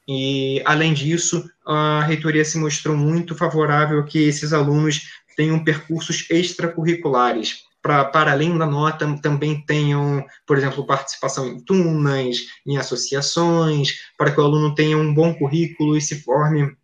E, 0.07 0.61
além 0.65 0.93
disso, 0.93 1.49
a 1.65 2.01
reitoria 2.01 2.45
se 2.45 2.57
mostrou 2.57 2.95
muito 2.95 3.35
favorável 3.35 4.03
que 4.05 4.19
esses 4.19 4.53
alunos 4.53 5.01
tenham 5.35 5.63
percursos 5.63 6.25
extracurriculares, 6.29 7.63
para, 7.81 8.03
para 8.05 8.31
além 8.31 8.57
da 8.57 8.65
nota, 8.65 9.07
também 9.21 9.63
tenham, 9.65 10.25
por 10.45 10.57
exemplo, 10.57 10.85
participação 10.85 11.47
em 11.47 11.63
turmas, 11.63 12.37
em 12.65 12.77
associações, 12.77 13.93
para 14.17 14.31
que 14.31 14.39
o 14.39 14.43
aluno 14.43 14.75
tenha 14.75 14.97
um 14.97 15.13
bom 15.13 15.33
currículo 15.33 15.95
e 15.95 16.01
se 16.01 16.21
forme 16.21 16.75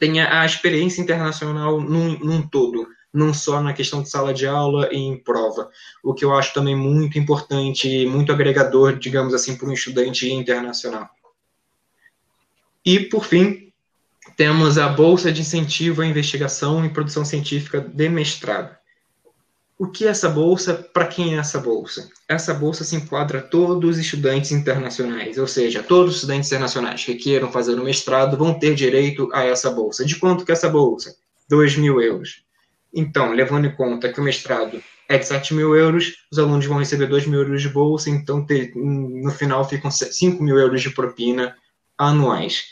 tenha 0.00 0.40
a 0.40 0.46
experiência 0.46 1.02
internacional 1.02 1.78
num, 1.78 2.18
num 2.18 2.42
todo, 2.42 2.88
não 3.12 3.34
só 3.34 3.60
na 3.62 3.74
questão 3.74 4.02
de 4.02 4.08
sala 4.08 4.32
de 4.32 4.46
aula 4.46 4.88
e 4.90 4.96
em 4.96 5.16
prova, 5.16 5.70
o 6.02 6.14
que 6.14 6.24
eu 6.24 6.34
acho 6.34 6.54
também 6.54 6.74
muito 6.74 7.18
importante, 7.18 8.06
muito 8.06 8.32
agregador, 8.32 8.98
digamos 8.98 9.34
assim, 9.34 9.56
para 9.56 9.68
um 9.68 9.72
estudante 9.72 10.32
internacional. 10.32 11.08
E, 12.84 12.98
por 12.98 13.26
fim, 13.26 13.70
temos 14.36 14.78
a 14.78 14.88
Bolsa 14.88 15.30
de 15.30 15.42
Incentivo 15.42 16.00
à 16.00 16.06
Investigação 16.06 16.82
e 16.84 16.88
Produção 16.88 17.24
Científica 17.24 17.78
de 17.78 18.08
Mestrado. 18.08 18.79
O 19.80 19.88
que 19.88 20.04
é 20.04 20.08
essa 20.08 20.28
bolsa? 20.28 20.74
Para 20.74 21.06
quem 21.06 21.34
é 21.34 21.38
essa 21.38 21.58
bolsa? 21.58 22.10
Essa 22.28 22.52
bolsa 22.52 22.84
se 22.84 22.94
enquadra 22.96 23.38
a 23.38 23.42
todos 23.42 23.96
os 23.96 23.98
estudantes 23.98 24.52
internacionais, 24.52 25.38
ou 25.38 25.46
seja, 25.46 25.82
todos 25.82 26.10
os 26.10 26.16
estudantes 26.16 26.48
internacionais 26.48 27.02
que 27.02 27.14
queiram 27.14 27.50
fazer 27.50 27.80
o 27.80 27.82
mestrado 27.82 28.36
vão 28.36 28.52
ter 28.52 28.74
direito 28.74 29.30
a 29.32 29.42
essa 29.42 29.70
bolsa. 29.70 30.04
De 30.04 30.16
quanto 30.16 30.44
que 30.44 30.52
é 30.52 30.54
essa 30.54 30.68
bolsa? 30.68 31.16
2 31.48 31.78
mil 31.78 31.98
euros. 31.98 32.42
Então, 32.92 33.32
levando 33.32 33.68
em 33.68 33.74
conta 33.74 34.12
que 34.12 34.20
o 34.20 34.22
mestrado 34.22 34.82
é 35.08 35.16
de 35.16 35.24
7 35.26 35.54
mil 35.54 35.74
euros, 35.74 36.12
os 36.30 36.38
alunos 36.38 36.66
vão 36.66 36.76
receber 36.76 37.06
2 37.06 37.24
mil 37.24 37.40
euros 37.40 37.62
de 37.62 37.70
bolsa, 37.70 38.10
então 38.10 38.46
no 38.74 39.30
final 39.30 39.66
ficam 39.66 39.90
5 39.90 40.42
mil 40.42 40.58
euros 40.58 40.82
de 40.82 40.90
propina 40.90 41.56
anuais. 41.96 42.64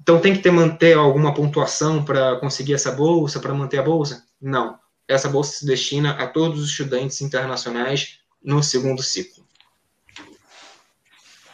Então 0.00 0.18
tem 0.18 0.34
que 0.34 0.40
ter 0.40 0.50
manter 0.50 0.96
alguma 0.96 1.32
pontuação 1.32 2.04
para 2.04 2.40
conseguir 2.40 2.74
essa 2.74 2.90
bolsa, 2.90 3.38
para 3.38 3.54
manter 3.54 3.78
a 3.78 3.84
bolsa? 3.84 4.24
Não 4.42 4.76
essa 5.10 5.28
bolsa 5.28 5.58
se 5.58 5.66
destina 5.66 6.12
a 6.12 6.26
todos 6.26 6.60
os 6.60 6.70
estudantes 6.70 7.20
internacionais 7.20 8.20
no 8.42 8.62
segundo 8.62 9.02
ciclo. 9.02 9.44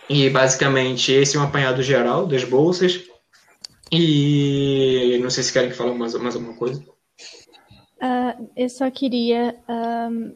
E 0.08 0.30
basicamente 0.30 1.10
esse 1.10 1.36
é 1.36 1.40
um 1.40 1.42
apanhado 1.42 1.82
geral 1.82 2.26
das 2.26 2.44
bolsas. 2.44 3.02
E 3.90 5.18
não 5.22 5.30
sei 5.30 5.42
se 5.42 5.52
querem 5.52 5.70
que 5.70 5.82
mais, 5.82 6.14
mais 6.14 6.34
alguma 6.34 6.54
coisa. 6.54 6.80
Uh, 7.96 8.50
eu 8.56 8.68
só 8.68 8.90
queria 8.90 9.56
um, 9.68 10.34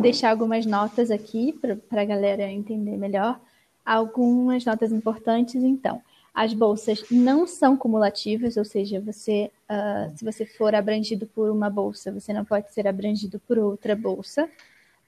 deixar 0.00 0.30
algumas 0.30 0.64
notas 0.64 1.10
aqui 1.10 1.52
para 1.88 2.02
a 2.02 2.04
galera 2.04 2.50
entender 2.50 2.96
melhor. 2.96 3.40
Algumas 3.84 4.64
notas 4.64 4.92
importantes, 4.92 5.56
então. 5.56 6.00
As 6.34 6.54
bolsas 6.54 7.04
não 7.10 7.46
são 7.46 7.76
cumulativas, 7.76 8.56
ou 8.56 8.64
seja, 8.64 9.00
você, 9.00 9.50
uh, 9.70 10.16
se 10.16 10.24
você 10.24 10.46
for 10.46 10.74
abrangido 10.74 11.26
por 11.26 11.50
uma 11.50 11.68
bolsa, 11.68 12.10
você 12.10 12.32
não 12.32 12.44
pode 12.44 12.72
ser 12.72 12.88
abrangido 12.88 13.38
por 13.40 13.58
outra 13.58 13.94
bolsa. 13.94 14.48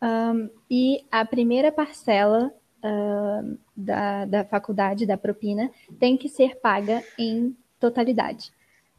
Um, 0.03 0.51
e 0.71 1.03
a 1.11 1.25
primeira 1.25 1.73
parcela 1.73 2.53
uh, 2.85 3.59
da, 3.75 4.27
da 4.27 4.45
faculdade, 4.45 5.07
da 5.07 5.17
propina, 5.17 5.71
tem 5.99 6.17
que 6.17 6.29
ser 6.29 6.57
paga 6.57 7.03
em 7.19 7.57
totalidade. 7.81 8.53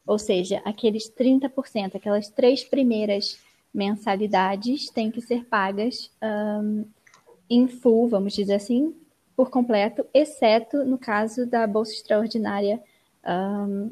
Ou 0.06 0.18
seja, 0.18 0.62
aqueles 0.66 1.10
30%, 1.10 1.96
aquelas 1.96 2.30
três 2.30 2.64
primeiras 2.64 3.38
mensalidades 3.74 4.90
têm 4.90 5.12
que 5.12 5.22
ser 5.22 5.46
pagas 5.46 6.10
um, 6.24 6.86
em 7.50 7.68
full, 7.68 8.08
vamos 8.08 8.34
dizer 8.34 8.56
assim, 8.56 8.96
por 9.36 9.50
completo, 9.50 10.06
exceto 10.14 10.84
no 10.86 10.98
caso 10.98 11.46
da 11.46 11.68
bolsa 11.68 11.94
extraordinária 11.94 12.82
um, 13.26 13.92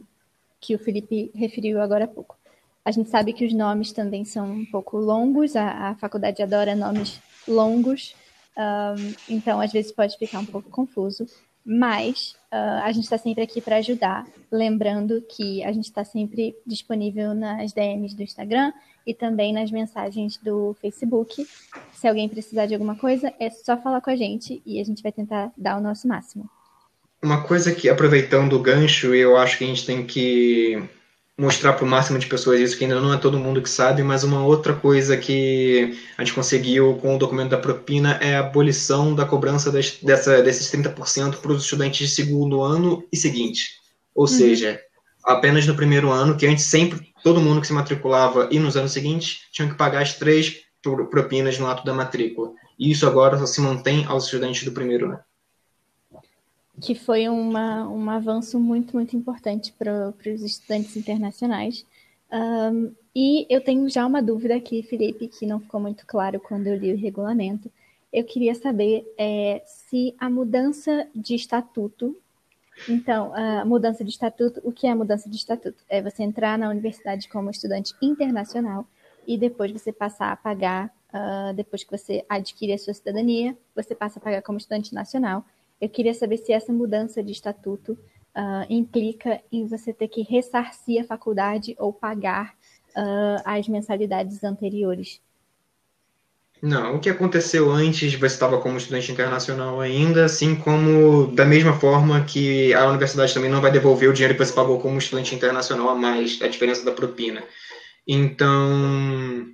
que 0.59 0.73
o 0.75 0.79
Felipe 0.79 1.31
referiu 1.35 1.81
agora 1.81 2.05
há 2.05 2.07
pouco. 2.07 2.37
A 2.85 2.91
gente 2.91 3.09
sabe 3.09 3.33
que 3.33 3.45
os 3.45 3.53
nomes 3.53 3.91
também 3.91 4.25
são 4.25 4.45
um 4.45 4.65
pouco 4.65 4.97
longos, 4.97 5.55
a, 5.55 5.89
a 5.89 5.95
faculdade 5.95 6.41
adora 6.41 6.75
nomes 6.75 7.19
longos, 7.47 8.15
um, 8.57 9.13
então 9.29 9.59
às 9.59 9.71
vezes 9.71 9.91
pode 9.91 10.17
ficar 10.17 10.39
um 10.39 10.45
pouco 10.45 10.69
confuso, 10.69 11.25
mas 11.65 12.35
uh, 12.51 12.83
a 12.83 12.91
gente 12.91 13.05
está 13.05 13.17
sempre 13.17 13.43
aqui 13.43 13.61
para 13.61 13.77
ajudar, 13.77 14.25
lembrando 14.51 15.21
que 15.21 15.63
a 15.63 15.71
gente 15.71 15.85
está 15.85 16.03
sempre 16.03 16.55
disponível 16.65 17.33
nas 17.33 17.71
DMs 17.71 18.15
do 18.15 18.23
Instagram 18.23 18.73
e 19.05 19.13
também 19.13 19.53
nas 19.53 19.71
mensagens 19.71 20.37
do 20.37 20.75
Facebook. 20.81 21.47
Se 21.93 22.07
alguém 22.07 22.27
precisar 22.27 22.65
de 22.65 22.73
alguma 22.73 22.95
coisa, 22.95 23.33
é 23.39 23.49
só 23.49 23.77
falar 23.77 24.01
com 24.01 24.09
a 24.09 24.15
gente 24.15 24.61
e 24.65 24.79
a 24.79 24.83
gente 24.83 25.01
vai 25.01 25.11
tentar 25.11 25.51
dar 25.57 25.77
o 25.77 25.81
nosso 25.81 26.07
máximo. 26.07 26.49
Uma 27.21 27.43
coisa 27.43 27.73
que, 27.73 27.87
aproveitando 27.87 28.53
o 28.53 28.59
gancho, 28.59 29.13
eu 29.15 29.37
acho 29.37 29.57
que 29.57 29.63
a 29.63 29.67
gente 29.67 29.85
tem 29.85 30.05
que 30.05 30.83
mostrar 31.43 31.73
para 31.73 31.83
o 31.83 31.87
máximo 31.87 32.17
de 32.17 32.25
pessoas 32.25 32.59
isso, 32.59 32.77
que 32.77 32.85
ainda 32.85 33.01
não 33.01 33.13
é 33.13 33.17
todo 33.17 33.37
mundo 33.37 33.61
que 33.61 33.69
sabe, 33.69 34.01
mas 34.01 34.23
uma 34.23 34.45
outra 34.45 34.73
coisa 34.73 35.17
que 35.17 35.93
a 36.17 36.23
gente 36.23 36.33
conseguiu 36.33 36.95
com 37.01 37.15
o 37.15 37.19
documento 37.19 37.49
da 37.49 37.57
propina 37.57 38.17
é 38.21 38.37
a 38.37 38.39
abolição 38.39 39.13
da 39.13 39.25
cobrança 39.25 39.69
das, 39.69 39.97
dessa, 40.01 40.41
desses 40.41 40.71
30% 40.71 41.37
para 41.37 41.51
os 41.51 41.63
estudantes 41.63 42.07
de 42.07 42.15
segundo 42.15 42.61
ano 42.61 43.03
e 43.11 43.17
seguinte. 43.17 43.71
Ou 44.15 44.23
uhum. 44.23 44.27
seja, 44.27 44.79
apenas 45.25 45.67
no 45.67 45.75
primeiro 45.75 46.09
ano, 46.09 46.37
que 46.37 46.47
antes 46.47 46.65
sempre 46.65 47.11
todo 47.21 47.41
mundo 47.41 47.59
que 47.59 47.67
se 47.67 47.73
matriculava 47.73 48.47
e 48.49 48.57
nos 48.57 48.77
anos 48.77 48.93
seguintes 48.93 49.41
tinham 49.51 49.69
que 49.69 49.75
pagar 49.75 50.01
as 50.01 50.13
três 50.13 50.61
propinas 51.11 51.59
no 51.59 51.67
ato 51.67 51.83
da 51.83 51.93
matrícula. 51.93 52.51
E 52.79 52.89
isso 52.89 53.05
agora 53.05 53.37
só 53.37 53.45
se 53.45 53.59
mantém 53.59 54.05
aos 54.05 54.25
estudantes 54.25 54.63
do 54.63 54.71
primeiro 54.71 55.07
ano 55.07 55.19
que 56.81 56.95
foi 56.95 57.27
uma, 57.29 57.87
um 57.87 58.09
avanço 58.09 58.59
muito, 58.59 58.95
muito 58.95 59.15
importante 59.15 59.71
para 59.73 60.13
os 60.25 60.41
estudantes 60.41 60.95
internacionais. 60.97 61.85
Um, 62.31 62.93
e 63.15 63.45
eu 63.47 63.61
tenho 63.61 63.87
já 63.89 64.05
uma 64.05 64.21
dúvida 64.21 64.55
aqui, 64.55 64.81
Felipe, 64.81 65.27
que 65.27 65.45
não 65.45 65.59
ficou 65.59 65.79
muito 65.79 66.05
claro 66.05 66.39
quando 66.39 66.67
eu 66.67 66.75
li 66.75 66.91
o 66.91 66.97
regulamento. 66.97 67.71
Eu 68.11 68.23
queria 68.23 68.55
saber 68.55 69.05
é, 69.17 69.61
se 69.65 70.15
a 70.19 70.29
mudança 70.29 71.07
de 71.15 71.35
estatuto. 71.35 72.17
Então, 72.89 73.31
a 73.35 73.63
mudança 73.63 74.03
de 74.03 74.09
estatuto, 74.09 74.59
o 74.63 74.71
que 74.71 74.87
é 74.87 74.91
a 74.91 74.95
mudança 74.95 75.29
de 75.29 75.35
estatuto? 75.35 75.83
É 75.87 76.01
você 76.01 76.23
entrar 76.23 76.57
na 76.57 76.69
universidade 76.69 77.29
como 77.29 77.51
estudante 77.51 77.93
internacional 78.01 78.85
e 79.27 79.37
depois 79.37 79.71
você 79.71 79.91
passar 79.91 80.31
a 80.31 80.35
pagar, 80.35 80.87
uh, 81.13 81.53
depois 81.53 81.83
que 81.83 81.91
você 81.91 82.25
adquire 82.27 82.73
a 82.73 82.77
sua 82.79 82.95
cidadania, 82.95 83.55
você 83.75 83.93
passa 83.93 84.17
a 84.17 84.21
pagar 84.21 84.41
como 84.41 84.57
estudante 84.57 84.93
nacional 84.93 85.45
eu 85.79 85.89
queria 85.89 86.13
saber 86.13 86.37
se 86.37 86.51
essa 86.51 86.71
mudança 86.71 87.23
de 87.23 87.31
estatuto 87.31 87.93
uh, 88.35 88.65
implica 88.69 89.41
em 89.51 89.65
você 89.65 89.93
ter 89.93 90.07
que 90.07 90.21
ressarcir 90.21 91.01
a 91.01 91.05
faculdade 91.05 91.75
ou 91.77 91.93
pagar 91.93 92.53
uh, 92.95 93.41
as 93.45 93.67
mensalidades 93.67 94.43
anteriores. 94.43 95.21
Não, 96.61 96.95
o 96.95 96.99
que 97.01 97.09
aconteceu 97.09 97.69
antes, 97.69 98.13
você 98.15 98.25
estava 98.25 98.57
como 98.61 98.77
estudante 98.77 99.11
internacional 99.11 99.81
ainda, 99.81 100.23
assim 100.23 100.55
como 100.55 101.27
da 101.27 101.43
mesma 101.43 101.73
forma 101.73 102.23
que 102.23 102.73
a 102.73 102.87
universidade 102.87 103.33
também 103.33 103.51
não 103.51 103.59
vai 103.59 103.69
devolver 103.69 104.09
o 104.09 104.13
dinheiro 104.13 104.33
que 104.33 104.45
você 104.45 104.53
pagou 104.53 104.79
como 104.79 104.97
estudante 104.97 105.35
internacional 105.35 105.89
a 105.89 105.95
mais, 105.95 106.41
a 106.41 106.47
diferença 106.47 106.85
da 106.85 106.93
propina. 106.93 107.43
Então, 108.07 109.45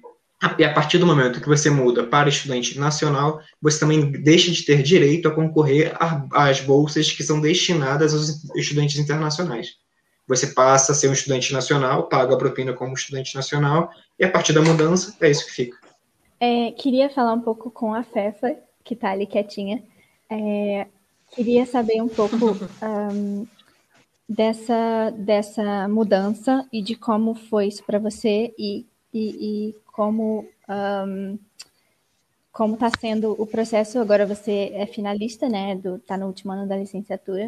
e 0.58 0.64
a 0.64 0.74
partir 0.74 0.98
do 0.98 1.06
momento 1.06 1.42
que 1.42 1.48
você 1.48 1.70
muda 1.70 2.04
para 2.04 2.30
estudante 2.30 2.80
nacional, 2.80 3.42
você 3.62 3.80
também 3.80 4.10
deixa 4.10 4.50
de 4.52 4.64
ter 4.64 4.82
direito 4.82 5.28
a 5.28 5.32
concorrer 5.32 5.94
às 6.32 6.62
bolsas 6.62 7.12
que 7.12 7.24
são 7.24 7.42
destinadas 7.42 8.14
aos 8.14 8.46
estudantes 8.56 8.98
internacionais. 8.98 9.76
Você 10.28 10.48
passa 10.48 10.92
a 10.92 10.96
ser 10.96 11.10
um 11.10 11.14
estudante 11.14 11.52
nacional, 11.52 12.08
paga 12.08 12.36
a 12.36 12.38
propina 12.38 12.72
como 12.72 12.94
estudante 12.94 13.36
nacional, 13.36 13.90
e 14.18 14.24
a 14.24 14.32
partir 14.32 14.54
da 14.54 14.62
mudança, 14.62 15.16
é 15.20 15.30
isso 15.30 15.46
que 15.46 15.52
fica. 15.52 15.78
É, 16.40 16.72
queria 16.72 17.10
falar 17.10 17.34
um 17.34 17.42
pouco 17.42 17.70
com 17.70 17.94
a 17.94 18.04
Fefa, 18.04 18.56
que 18.84 18.94
está 18.94 19.12
ali 19.12 19.26
quietinha. 19.26 19.84
É, 20.30 20.88
queria 21.36 21.66
saber 21.66 22.02
um 22.02 22.08
pouco 22.08 22.36
um, 22.82 23.46
dessa, 24.28 25.12
dessa 25.18 25.88
mudança 25.90 26.66
e 26.72 26.82
de 26.82 26.96
como 26.96 27.36
foi 27.36 27.68
isso 27.68 27.84
para 27.84 28.00
você 28.00 28.54
e, 28.58 28.86
e, 29.14 29.70
e 29.70 29.76
como 29.88 30.48
um, 30.70 31.40
como 32.52 32.74
está 32.74 32.90
sendo 33.00 33.32
o 33.42 33.46
processo. 33.46 34.00
Agora 34.00 34.26
você 34.26 34.72
é 34.74 34.86
finalista, 34.86 35.48
né? 35.48 35.80
Está 35.98 36.18
no 36.18 36.28
último 36.28 36.52
ano 36.52 36.68
da 36.68 36.78
licenciatura. 36.78 37.46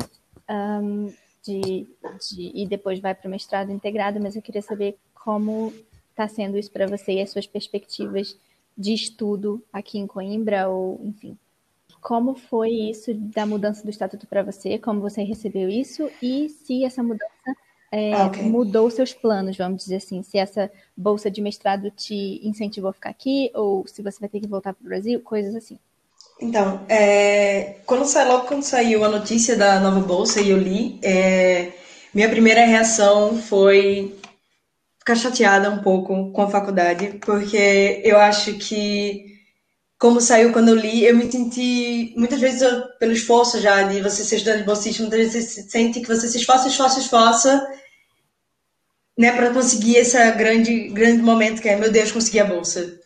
Um, 0.50 1.12
de, 1.44 1.88
de, 2.30 2.52
e 2.54 2.68
depois 2.68 3.00
vai 3.00 3.16
para 3.16 3.28
o 3.28 3.32
mestrado 3.32 3.72
integrado, 3.72 4.20
mas 4.22 4.36
eu 4.36 4.42
queria 4.42 4.62
saber 4.62 4.98
como 5.14 5.74
está 6.10 6.28
sendo 6.28 6.58
isso 6.58 6.72
para 6.72 6.88
você 6.88 7.14
e 7.14 7.22
as 7.22 7.32
suas 7.32 7.48
perspectivas 7.48 8.38
de 8.78 8.94
estudo 8.94 9.64
aqui 9.72 9.98
em 9.98 10.08
Coimbra, 10.08 10.70
ou 10.70 11.00
enfim. 11.04 11.38
Como 12.00 12.34
foi 12.34 12.72
isso 12.72 13.14
da 13.14 13.46
mudança 13.46 13.84
do 13.84 13.90
estatuto 13.90 14.26
para 14.26 14.44
você? 14.44 14.80
Como 14.80 15.02
você 15.02 15.24
recebeu 15.24 15.70
isso? 15.70 16.10
E 16.22 16.50
se 16.50 16.84
essa 16.84 17.04
mudança 17.04 17.31
é, 17.92 18.14
ah, 18.14 18.28
okay. 18.28 18.44
mudou 18.44 18.90
seus 18.90 19.14
planos, 19.14 19.58
vamos 19.58 19.84
dizer 19.84 19.98
assim, 19.98 20.24
se 20.24 20.38
essa 20.38 20.72
bolsa 20.96 21.30
de 21.30 21.42
mestrado 21.42 21.92
te 21.92 22.40
incentivou 22.42 22.90
a 22.90 22.94
ficar 22.94 23.10
aqui 23.10 23.52
ou 23.54 23.86
se 23.86 24.02
você 24.02 24.18
vai 24.20 24.30
ter 24.30 24.40
que 24.40 24.48
voltar 24.48 24.74
para 24.74 24.82
o 24.82 24.88
Brasil, 24.88 25.20
coisas 25.20 25.54
assim. 25.54 25.78
Então, 26.40 26.82
é, 26.88 27.76
quando 27.86 28.08
logo 28.28 28.48
quando 28.48 28.64
saiu 28.64 29.04
a 29.04 29.10
notícia 29.10 29.56
da 29.56 29.80
nova 29.80 30.00
bolsa 30.00 30.40
e 30.42 30.50
eu 30.50 30.58
li, 30.58 31.00
é, 31.04 31.74
minha 32.14 32.30
primeira 32.30 32.66
reação 32.66 33.38
foi 33.38 34.16
ficar 34.98 35.16
chateada 35.16 35.70
um 35.70 35.80
pouco 35.80 36.32
com 36.32 36.42
a 36.42 36.50
faculdade, 36.50 37.20
porque 37.22 38.02
eu 38.06 38.18
acho 38.18 38.54
que 38.54 39.32
como 40.00 40.20
saiu 40.20 40.52
quando 40.52 40.70
eu 40.70 40.76
li, 40.76 41.06
eu 41.06 41.16
me 41.16 41.32
senti, 41.32 42.12
muitas 42.18 42.40
vezes, 42.42 42.62
eu, 42.64 42.88
pelo 42.98 43.12
esforço 43.12 43.60
já 43.62 43.84
de 43.84 44.02
você 44.02 44.24
ser 44.24 44.38
estudante 44.38 44.64
bolsista, 44.64 45.04
muitas 45.04 45.20
vezes 45.20 45.54
você 45.54 45.62
sente 45.62 46.02
que 46.02 46.08
você 46.08 46.28
se 46.28 46.40
esforça, 46.40 46.68
esforça, 46.68 47.00
esforça, 47.00 47.68
né, 49.18 49.32
para 49.32 49.54
conseguir 49.54 49.98
esse 49.98 50.18
grande, 50.32 50.90
grande 50.90 51.22
momento 51.22 51.62
que 51.62 51.70
é, 51.70 51.76
meu 51.76 51.92
Deus, 51.92 52.12
consegui 52.12 52.40
a 52.40 52.46
bolsa. 52.46 53.00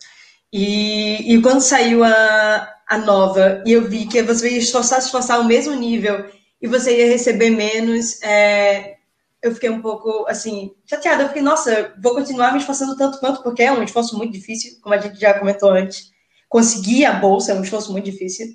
E, 0.52 1.34
e 1.34 1.42
quando 1.42 1.60
saiu 1.60 2.04
a, 2.04 2.74
a 2.88 2.98
nova 2.98 3.62
e 3.66 3.72
eu 3.72 3.88
vi 3.88 4.06
que 4.06 4.22
você 4.22 4.50
ia 4.50 4.58
esforçar, 4.58 4.98
esforçar 4.98 5.38
ao 5.38 5.44
mesmo 5.44 5.74
nível 5.74 6.26
e 6.62 6.66
você 6.66 6.96
ia 6.96 7.08
receber 7.08 7.50
menos, 7.50 8.22
é, 8.22 8.96
eu 9.42 9.54
fiquei 9.54 9.70
um 9.70 9.80
pouco, 9.80 10.26
assim, 10.28 10.72
chateada. 10.84 11.22
Eu 11.22 11.28
fiquei, 11.28 11.42
nossa, 11.42 11.94
vou 12.02 12.14
continuar 12.14 12.52
me 12.52 12.58
esforçando 12.58 12.96
tanto 12.96 13.18
quanto, 13.18 13.42
porque 13.42 13.62
é 13.62 13.72
um 13.72 13.82
esforço 13.82 14.16
muito 14.16 14.32
difícil, 14.32 14.78
como 14.80 14.94
a 14.94 14.98
gente 14.98 15.18
já 15.18 15.38
comentou 15.38 15.70
antes. 15.70 16.10
Conseguir 16.48 17.04
a 17.04 17.12
bolsa 17.12 17.52
é 17.52 17.54
um 17.54 17.62
esforço 17.62 17.92
muito 17.92 18.04
difícil. 18.04 18.46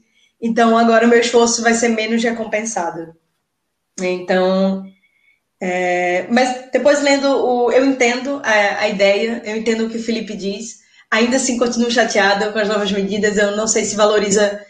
Então, 0.42 0.78
agora 0.78 1.06
o 1.06 1.10
meu 1.10 1.20
esforço 1.20 1.62
vai 1.62 1.74
ser 1.74 1.90
menos 1.90 2.24
recompensado. 2.24 3.14
Então, 4.00 4.84
é, 5.64 6.26
mas 6.28 6.72
depois 6.72 7.04
lendo 7.04 7.28
o. 7.28 7.72
Eu 7.72 7.86
entendo 7.86 8.42
a, 8.44 8.80
a, 8.80 8.90
ideia, 8.90 9.44
eu 9.46 9.56
entendo 9.56 9.86
o 9.86 9.90
que 9.90 9.98
o 9.98 10.04
Felipe 10.04 10.36
diz. 10.36 10.82
Ainda 11.10 11.36
assim, 11.36 11.58
continuo 11.58 11.92
chateada 11.92 12.52
com 12.52 12.58
as 12.58 12.68
novas 12.68 12.92
medidas. 12.92 13.38
Eu 13.38 13.56
não 13.56 13.68
sei 13.68 13.86
se 13.86 13.96
valoriza. 13.96 14.66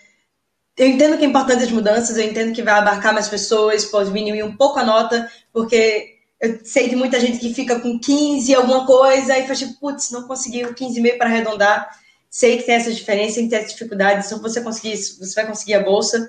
Eu 0.77 0.87
entendo 0.87 1.17
que 1.17 1.23
é 1.23 1.27
importante 1.27 1.63
as 1.63 1.71
mudanças, 1.71 2.17
eu 2.17 2.25
entendo 2.25 2.53
que 2.53 2.63
vai 2.63 2.73
abarcar 2.73 3.13
mais 3.13 3.29
pessoas, 3.29 3.85
pode 3.85 4.07
diminuir 4.09 4.43
um 4.43 4.55
pouco 4.55 4.79
a 4.79 4.83
nota, 4.83 5.29
porque 5.53 6.15
eu 6.41 6.59
sei 6.63 6.89
de 6.89 6.95
muita 6.95 7.19
gente 7.19 7.37
que 7.39 7.53
fica 7.53 7.79
com 7.79 7.99
15 7.99 8.55
alguma 8.55 8.85
coisa 8.85 9.37
e 9.37 9.45
faz 9.45 9.59
tipo, 9.59 9.79
putz, 9.79 10.11
não 10.11 10.23
conseguiu 10.23 10.73
15,5 10.73 11.17
para 11.17 11.29
arredondar. 11.29 11.89
Sei 12.29 12.57
que 12.57 12.63
tem 12.63 12.75
essa 12.75 12.91
diferença, 12.91 13.35
tem 13.35 13.53
essa 13.53 13.67
dificuldade. 13.67 14.25
Se 14.25 14.35
você 14.35 14.61
conseguir 14.61 14.93
isso, 14.93 15.19
você 15.19 15.35
vai 15.35 15.47
conseguir 15.47 15.75
a 15.75 15.83
bolsa. 15.83 16.27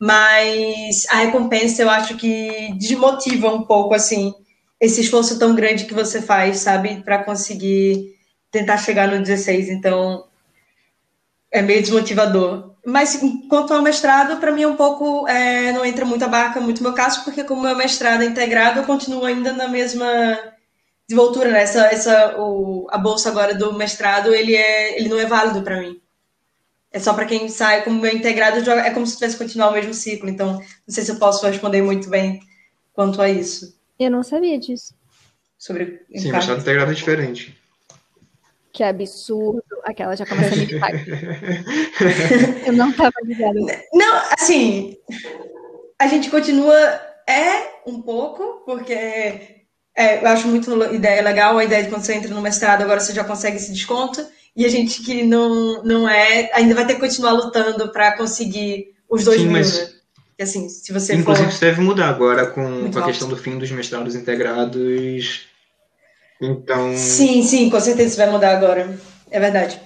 Mas 0.00 1.06
a 1.10 1.16
recompensa 1.16 1.82
eu 1.82 1.90
acho 1.90 2.16
que 2.16 2.72
desmotiva 2.74 3.52
um 3.52 3.62
pouco, 3.62 3.94
assim, 3.94 4.32
esse 4.80 5.00
esforço 5.00 5.38
tão 5.38 5.54
grande 5.54 5.86
que 5.86 5.94
você 5.94 6.22
faz, 6.22 6.58
sabe, 6.58 7.02
para 7.02 7.24
conseguir 7.24 8.14
tentar 8.50 8.78
chegar 8.78 9.08
no 9.08 9.20
16. 9.20 9.68
Então, 9.70 10.24
é 11.50 11.62
meio 11.62 11.82
desmotivador. 11.82 12.74
Mas 12.86 13.20
quanto 13.48 13.74
ao 13.74 13.82
mestrado, 13.82 14.38
para 14.38 14.52
mim 14.52 14.62
é 14.62 14.68
um 14.68 14.76
pouco. 14.76 15.26
É, 15.28 15.72
não 15.72 15.84
entra 15.84 16.04
muito 16.04 16.24
a 16.24 16.28
barca, 16.28 16.60
muito 16.60 16.82
meu 16.82 16.94
caso, 16.94 17.24
porque 17.24 17.44
como 17.44 17.62
meu 17.62 17.76
mestrado 17.76 18.22
é 18.22 18.26
integrado, 18.26 18.80
eu 18.80 18.84
continuo 18.84 19.24
ainda 19.24 19.52
na 19.52 19.68
mesma 19.68 20.06
desenvoltura, 21.08 21.50
né? 21.50 21.62
Essa, 21.62 21.86
essa, 21.86 22.36
o, 22.38 22.86
a 22.90 22.98
bolsa 22.98 23.28
agora 23.30 23.54
do 23.54 23.72
mestrado, 23.74 24.32
ele, 24.32 24.54
é, 24.54 24.98
ele 24.98 25.08
não 25.08 25.18
é 25.18 25.26
válido 25.26 25.62
para 25.62 25.80
mim. 25.80 26.00
É 26.90 26.98
só 26.98 27.12
para 27.12 27.26
quem 27.26 27.48
sai 27.48 27.84
como 27.84 28.00
meu 28.00 28.14
integrado, 28.14 28.58
é 28.70 28.90
como 28.90 29.06
se 29.06 29.14
tivesse 29.14 29.36
continuar 29.36 29.70
o 29.70 29.72
mesmo 29.72 29.92
ciclo. 29.92 30.28
Então, 30.28 30.54
não 30.54 30.62
sei 30.88 31.04
se 31.04 31.10
eu 31.10 31.16
posso 31.16 31.46
responder 31.46 31.82
muito 31.82 32.08
bem 32.08 32.40
quanto 32.92 33.20
a 33.20 33.28
isso. 33.28 33.78
Eu 33.98 34.10
não 34.10 34.22
sabia 34.22 34.58
disso. 34.58 34.94
Sobre 35.58 36.02
Sim, 36.16 36.32
mestrado 36.32 36.60
integrado 36.60 36.92
é 36.92 36.94
diferente. 36.94 37.58
Que 38.72 38.82
absurdo. 38.82 39.62
Aquela 39.84 40.16
já 40.16 40.24
começa 40.24 40.54
a 40.54 40.56
me 40.56 40.62
irritar. 40.62 40.90
Eu 42.64 42.72
não 42.72 42.90
estava 42.90 43.14
ligada. 43.24 43.58
Não, 43.92 44.22
assim, 44.38 44.96
a 45.98 46.06
gente 46.06 46.30
continua, 46.30 46.76
é 47.26 47.80
um 47.86 48.00
pouco, 48.00 48.62
porque 48.64 48.92
é, 49.96 50.22
eu 50.22 50.28
acho 50.28 50.46
muito 50.46 50.72
ideia 50.94 51.20
legal 51.22 51.58
a 51.58 51.64
ideia 51.64 51.82
de 51.82 51.90
quando 51.90 52.02
você 52.04 52.14
entra 52.14 52.32
no 52.32 52.40
mestrado, 52.40 52.82
agora 52.82 53.00
você 53.00 53.12
já 53.12 53.24
consegue 53.24 53.56
esse 53.56 53.72
desconto, 53.72 54.24
e 54.58 54.66
a 54.66 54.68
gente 54.68 55.02
que 55.02 55.22
não, 55.22 55.84
não 55.84 56.08
é, 56.08 56.50
ainda 56.52 56.74
vai 56.74 56.84
ter 56.84 56.94
que 56.94 57.00
continuar 57.00 57.32
lutando 57.32 57.92
para 57.92 58.16
conseguir 58.16 58.88
os 59.08 59.22
dois 59.24 59.40
Sim, 59.40 59.46
mil, 59.46 59.56
mas... 59.56 59.78
né? 59.78 59.88
Assim, 60.40 60.68
se 60.68 60.92
você 60.92 61.14
Inclusive, 61.14 61.46
for... 61.46 61.52
isso 61.52 61.60
deve 61.60 61.80
mudar 61.80 62.08
agora 62.08 62.46
com, 62.46 62.90
com 62.90 62.98
a 62.98 63.04
questão 63.04 63.28
do 63.28 63.36
fim 63.36 63.58
dos 63.58 63.70
mestrados 63.72 64.14
integrados 64.14 65.48
então. 66.40 66.96
Sim, 66.96 67.42
sim, 67.42 67.68
com 67.68 67.80
certeza 67.80 68.08
isso 68.08 68.16
vai 68.16 68.30
mudar 68.30 68.56
agora. 68.56 68.98
É 69.30 69.40
verdade. 69.40 69.80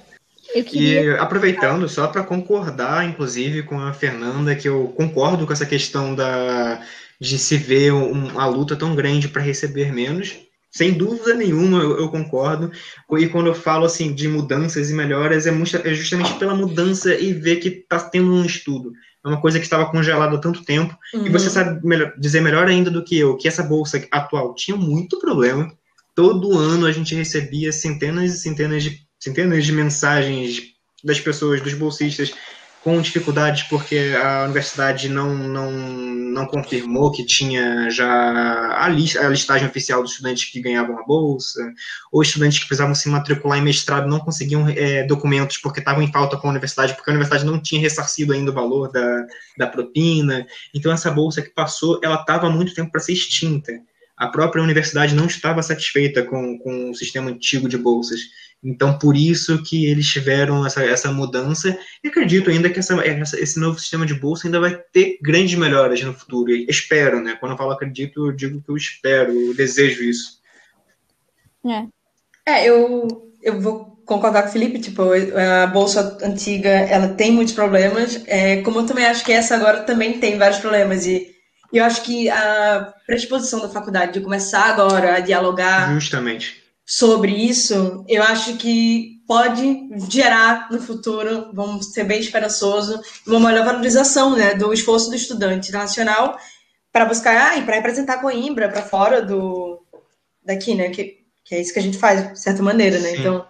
Queria... 0.52 1.00
E 1.00 1.10
aproveitando, 1.18 1.88
só 1.88 2.08
para 2.08 2.22
concordar, 2.22 3.08
inclusive, 3.08 3.62
com 3.62 3.80
a 3.80 3.92
Fernanda, 3.92 4.54
que 4.54 4.68
eu 4.68 4.92
concordo 4.96 5.46
com 5.46 5.52
essa 5.52 5.64
questão 5.64 6.14
da, 6.14 6.82
de 7.18 7.38
se 7.38 7.56
ver 7.56 7.92
uma 7.92 8.46
luta 8.46 8.76
tão 8.76 8.94
grande 8.94 9.28
para 9.28 9.40
receber 9.40 9.92
menos. 9.92 10.36
Sem 10.72 10.92
dúvida 10.92 11.34
nenhuma, 11.34 11.78
eu, 11.80 11.98
eu, 11.98 12.08
concordo. 12.08 12.72
E 13.18 13.28
quando 13.28 13.48
eu 13.48 13.54
falo 13.54 13.84
assim 13.84 14.14
de 14.14 14.26
mudanças 14.26 14.90
e 14.90 14.94
melhoras, 14.94 15.46
é, 15.46 15.50
muito, 15.50 15.76
é 15.76 15.92
justamente 15.92 16.32
pela 16.38 16.54
mudança 16.54 17.14
e 17.14 17.32
ver 17.32 17.56
que 17.56 17.68
está 17.68 18.00
tendo 18.00 18.32
um 18.32 18.44
estudo. 18.44 18.92
É 19.24 19.28
uma 19.28 19.40
coisa 19.40 19.58
que 19.58 19.64
estava 19.64 19.90
congelada 19.90 20.34
há 20.34 20.40
tanto 20.40 20.64
tempo. 20.64 20.96
Uhum. 21.12 21.26
E 21.26 21.30
você 21.30 21.50
sabe 21.50 21.86
melhor, 21.86 22.14
dizer 22.18 22.40
melhor 22.40 22.66
ainda 22.66 22.90
do 22.90 23.04
que 23.04 23.18
eu 23.18 23.36
que 23.36 23.46
essa 23.46 23.62
bolsa 23.62 24.02
atual 24.10 24.54
tinha 24.54 24.76
muito 24.76 25.20
problema 25.20 25.70
todo 26.14 26.56
ano 26.58 26.86
a 26.86 26.92
gente 26.92 27.14
recebia 27.14 27.72
centenas 27.72 28.34
e 28.34 28.38
centenas 28.38 28.82
de, 28.82 29.00
centenas 29.18 29.64
de 29.64 29.72
mensagens 29.72 30.62
das 31.02 31.20
pessoas, 31.20 31.60
dos 31.60 31.74
bolsistas, 31.74 32.32
com 32.82 33.00
dificuldades 33.00 33.62
porque 33.64 34.12
a 34.20 34.44
universidade 34.44 35.08
não, 35.08 35.34
não, 35.34 35.70
não 35.70 36.46
confirmou 36.46 37.12
que 37.12 37.24
tinha 37.24 37.88
já 37.88 38.84
a, 38.84 38.88
lista, 38.88 39.24
a 39.24 39.28
listagem 39.28 39.68
oficial 39.68 40.02
dos 40.02 40.12
estudantes 40.12 40.50
que 40.50 40.60
ganhavam 40.60 40.98
a 40.98 41.04
bolsa, 41.04 41.60
ou 42.10 42.22
estudantes 42.22 42.58
que 42.58 42.66
precisavam 42.66 42.94
se 42.94 43.08
matricular 43.08 43.58
em 43.58 43.62
mestrado 43.62 44.08
não 44.08 44.18
conseguiam 44.18 44.68
é, 44.68 45.04
documentos 45.04 45.58
porque 45.58 45.78
estavam 45.78 46.02
em 46.02 46.10
falta 46.10 46.36
com 46.36 46.48
a 46.48 46.50
universidade, 46.50 46.94
porque 46.94 47.10
a 47.10 47.12
universidade 47.14 47.44
não 47.44 47.60
tinha 47.60 47.80
ressarcido 47.80 48.32
ainda 48.32 48.50
o 48.50 48.54
valor 48.54 48.90
da, 48.90 49.26
da 49.56 49.66
propina. 49.68 50.44
Então, 50.74 50.90
essa 50.90 51.10
bolsa 51.10 51.40
que 51.40 51.50
passou, 51.50 52.00
ela 52.02 52.16
estava 52.16 52.48
há 52.48 52.50
muito 52.50 52.74
tempo 52.74 52.90
para 52.90 53.00
ser 53.00 53.12
extinta 53.12 53.72
a 54.22 54.28
própria 54.28 54.62
universidade 54.62 55.16
não 55.16 55.26
estava 55.26 55.62
satisfeita 55.64 56.22
com, 56.22 56.56
com 56.58 56.90
o 56.90 56.94
sistema 56.94 57.28
antigo 57.28 57.68
de 57.68 57.76
bolsas. 57.76 58.20
Então, 58.62 58.96
por 58.96 59.16
isso 59.16 59.62
que 59.62 59.86
eles 59.86 60.06
tiveram 60.06 60.64
essa, 60.64 60.84
essa 60.84 61.10
mudança. 61.10 61.76
E 62.02 62.08
acredito 62.08 62.48
ainda 62.48 62.70
que 62.70 62.78
essa, 62.78 62.94
essa, 63.04 63.40
esse 63.40 63.58
novo 63.58 63.78
sistema 63.78 64.06
de 64.06 64.14
bolsa 64.14 64.46
ainda 64.46 64.60
vai 64.60 64.76
ter 64.92 65.18
grandes 65.20 65.58
melhoras 65.58 66.00
no 66.02 66.14
futuro. 66.14 66.52
E 66.52 66.66
espero, 66.68 67.20
né? 67.20 67.36
Quando 67.40 67.52
eu 67.52 67.58
falo 67.58 67.72
acredito, 67.72 68.28
eu 68.28 68.32
digo 68.32 68.62
que 68.62 68.70
eu 68.70 68.76
espero, 68.76 69.32
eu 69.32 69.54
desejo 69.54 70.04
isso. 70.04 70.40
É, 71.66 71.86
é 72.46 72.68
eu, 72.68 73.32
eu 73.42 73.60
vou 73.60 74.00
concordar 74.06 74.42
com 74.42 74.48
o 74.50 74.52
Felipe. 74.52 74.78
Tipo, 74.78 75.02
a 75.62 75.66
bolsa 75.66 76.18
antiga, 76.22 76.68
ela 76.68 77.08
tem 77.08 77.32
muitos 77.32 77.54
problemas. 77.54 78.22
É, 78.26 78.62
como 78.62 78.78
eu 78.78 78.86
também 78.86 79.06
acho 79.06 79.24
que 79.24 79.32
essa 79.32 79.56
agora 79.56 79.82
também 79.82 80.20
tem 80.20 80.38
vários 80.38 80.60
problemas. 80.60 81.04
E 81.04 81.32
e 81.72 81.78
eu 81.78 81.84
acho 81.84 82.02
que 82.02 82.28
a 82.28 82.92
predisposição 83.06 83.60
da 83.60 83.68
faculdade 83.68 84.12
de 84.12 84.20
começar 84.20 84.66
agora 84.66 85.16
a 85.16 85.20
dialogar 85.20 85.92
Justamente. 85.94 86.61
Sobre 86.94 87.32
isso, 87.32 88.04
eu 88.06 88.22
acho 88.22 88.58
que 88.58 89.22
pode 89.26 89.88
gerar 90.10 90.68
no 90.70 90.78
futuro, 90.78 91.48
vamos 91.54 91.90
ser 91.90 92.04
bem 92.04 92.20
esperançoso, 92.20 93.00
uma 93.26 93.40
maior 93.40 93.64
valorização 93.64 94.36
né, 94.36 94.54
do 94.54 94.74
esforço 94.74 95.08
do 95.08 95.16
estudante 95.16 95.72
nacional 95.72 96.36
para 96.92 97.06
buscar 97.06 97.52
ah, 97.52 97.56
e 97.56 97.62
para 97.62 97.76
representar 97.76 98.20
Coimbra 98.20 98.68
para 98.68 98.82
fora 98.82 99.22
do 99.22 99.82
daqui, 100.44 100.74
né? 100.74 100.90
Que, 100.90 101.16
que 101.42 101.54
é 101.54 101.62
isso 101.62 101.72
que 101.72 101.78
a 101.78 101.82
gente 101.82 101.96
faz, 101.96 102.30
de 102.30 102.38
certa 102.38 102.62
maneira, 102.62 102.98
né? 102.98 103.12
Sim. 103.12 103.20
Então, 103.20 103.46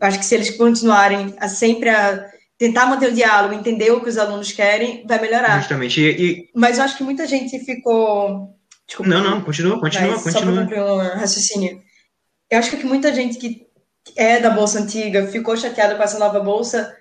eu 0.00 0.06
acho 0.06 0.18
que 0.18 0.24
se 0.24 0.34
eles 0.34 0.56
continuarem 0.56 1.34
a 1.38 1.46
sempre 1.46 1.90
a 1.90 2.26
tentar 2.56 2.86
manter 2.86 3.10
o 3.10 3.14
diálogo, 3.14 3.52
entender 3.52 3.90
o 3.90 4.00
que 4.00 4.08
os 4.08 4.16
alunos 4.16 4.50
querem, 4.50 5.04
vai 5.06 5.20
melhorar. 5.20 5.58
Justamente. 5.58 6.00
E, 6.00 6.10
e... 6.10 6.50
Mas 6.54 6.78
eu 6.78 6.84
acho 6.84 6.96
que 6.96 7.04
muita 7.04 7.26
gente 7.26 7.58
ficou. 7.58 8.56
Desculpa, 8.86 9.10
não, 9.10 9.22
não, 9.22 9.40
continua, 9.42 9.78
continua, 9.78 10.18
continua. 10.18 10.62
Só 10.62 10.66
para 10.66 10.94
um 10.94 10.98
raciocínio. 11.18 11.86
Eu 12.50 12.58
acho 12.58 12.76
que 12.76 12.84
muita 12.84 13.12
gente 13.12 13.38
que 13.38 13.66
é 14.16 14.40
da 14.40 14.50
bolsa 14.50 14.80
antiga 14.80 15.26
ficou 15.26 15.56
chateada 15.56 15.94
com 15.94 16.02
essa 16.02 16.18
nova 16.18 16.40
bolsa 16.40 16.94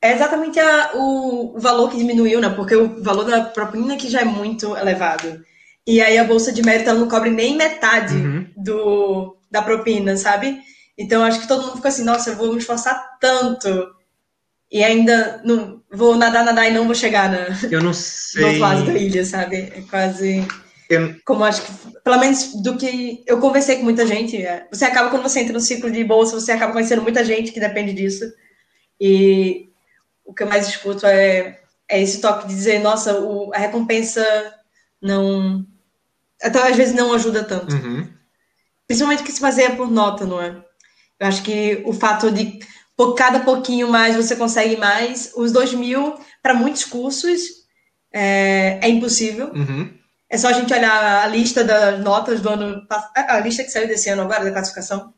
é 0.00 0.12
exatamente 0.12 0.60
a, 0.60 0.92
o, 0.94 1.56
o, 1.56 1.60
valor 1.60 1.90
que 1.90 1.98
diminuiu, 1.98 2.40
né? 2.40 2.48
Porque 2.50 2.76
o 2.76 3.02
valor 3.02 3.24
da 3.24 3.42
propina 3.42 3.96
que 3.96 4.08
já 4.08 4.20
é 4.20 4.24
muito 4.24 4.76
elevado. 4.76 5.44
E 5.86 6.00
aí 6.00 6.16
a 6.18 6.24
bolsa 6.24 6.52
de 6.52 6.62
mérito 6.62 6.90
ela 6.90 7.00
não 7.00 7.08
cobre 7.08 7.30
nem 7.30 7.56
metade 7.56 8.14
uhum. 8.14 8.46
do, 8.56 9.36
da 9.50 9.60
propina, 9.60 10.16
sabe? 10.16 10.60
Então 10.96 11.24
acho 11.24 11.40
que 11.40 11.48
todo 11.48 11.62
mundo 11.62 11.76
ficou 11.76 11.88
assim, 11.88 12.04
nossa, 12.04 12.30
eu 12.30 12.36
vou 12.36 12.52
me 12.52 12.58
esforçar 12.58 13.18
tanto 13.20 13.88
e 14.70 14.82
ainda 14.82 15.42
não 15.44 15.82
vou 15.92 16.16
nadar, 16.16 16.44
nadar 16.44 16.68
e 16.68 16.72
não 16.72 16.86
vou 16.86 16.94
chegar 16.94 17.30
na, 17.30 17.48
eu 17.70 17.82
não 17.82 17.92
sei. 17.94 18.40
no 18.40 18.48
outro 18.48 18.62
lado 18.62 18.84
da 18.86 18.94
ilha, 18.94 19.24
sabe? 19.24 19.56
É 19.56 19.82
quase. 19.90 20.46
Eu... 20.94 21.16
Como 21.24 21.44
acho 21.44 21.62
que, 21.62 21.72
pelo 22.02 22.18
menos 22.18 22.62
do 22.62 22.76
que 22.76 23.22
eu 23.26 23.38
conversei 23.38 23.76
com 23.76 23.84
muita 23.84 24.06
gente, 24.06 24.36
é, 24.36 24.66
você 24.70 24.84
acaba, 24.84 25.10
quando 25.10 25.22
você 25.22 25.40
entra 25.40 25.52
no 25.52 25.60
ciclo 25.60 25.90
de 25.90 26.04
bolsa, 26.04 26.38
você 26.38 26.52
acaba 26.52 26.72
conhecendo 26.72 27.02
muita 27.02 27.24
gente 27.24 27.52
que 27.52 27.60
depende 27.60 27.92
disso. 27.92 28.24
E 29.00 29.70
o 30.24 30.34
que 30.34 30.42
eu 30.42 30.48
mais 30.48 30.68
escuto 30.68 31.06
é, 31.06 31.60
é 31.88 32.00
esse 32.00 32.20
toque 32.20 32.48
de 32.48 32.54
dizer, 32.54 32.80
nossa, 32.80 33.18
o, 33.20 33.52
a 33.54 33.58
recompensa 33.58 34.24
não. 35.00 35.66
Até 36.40 36.58
às 36.68 36.76
vezes 36.76 36.94
não 36.94 37.12
ajuda 37.12 37.44
tanto. 37.44 37.74
Uhum. 37.74 38.08
Principalmente 38.86 39.22
que 39.22 39.32
se 39.32 39.40
baseia 39.40 39.76
por 39.76 39.90
nota, 39.90 40.24
não 40.24 40.40
é? 40.40 40.50
Eu 41.20 41.26
acho 41.26 41.42
que 41.42 41.82
o 41.84 41.92
fato 41.92 42.30
de 42.30 42.58
por 42.96 43.14
cada 43.14 43.40
pouquinho 43.40 43.88
mais 43.88 44.16
você 44.16 44.36
consegue 44.36 44.76
mais. 44.76 45.32
Os 45.36 45.52
dois 45.52 45.72
mil, 45.72 46.14
para 46.42 46.54
muitos 46.54 46.84
cursos, 46.84 47.40
é, 48.12 48.78
é 48.82 48.88
impossível. 48.88 49.52
Uhum. 49.54 50.01
É 50.32 50.38
só 50.38 50.48
a 50.48 50.52
gente 50.54 50.72
olhar 50.72 51.24
a 51.24 51.26
lista 51.26 51.62
das 51.62 52.00
notas 52.00 52.40
do 52.40 52.48
ano 52.48 52.86
a 53.14 53.38
lista 53.40 53.62
que 53.62 53.70
saiu 53.70 53.86
desse 53.86 54.08
ano 54.08 54.22
agora, 54.22 54.42
da 54.42 54.50
classificação. 54.50 55.12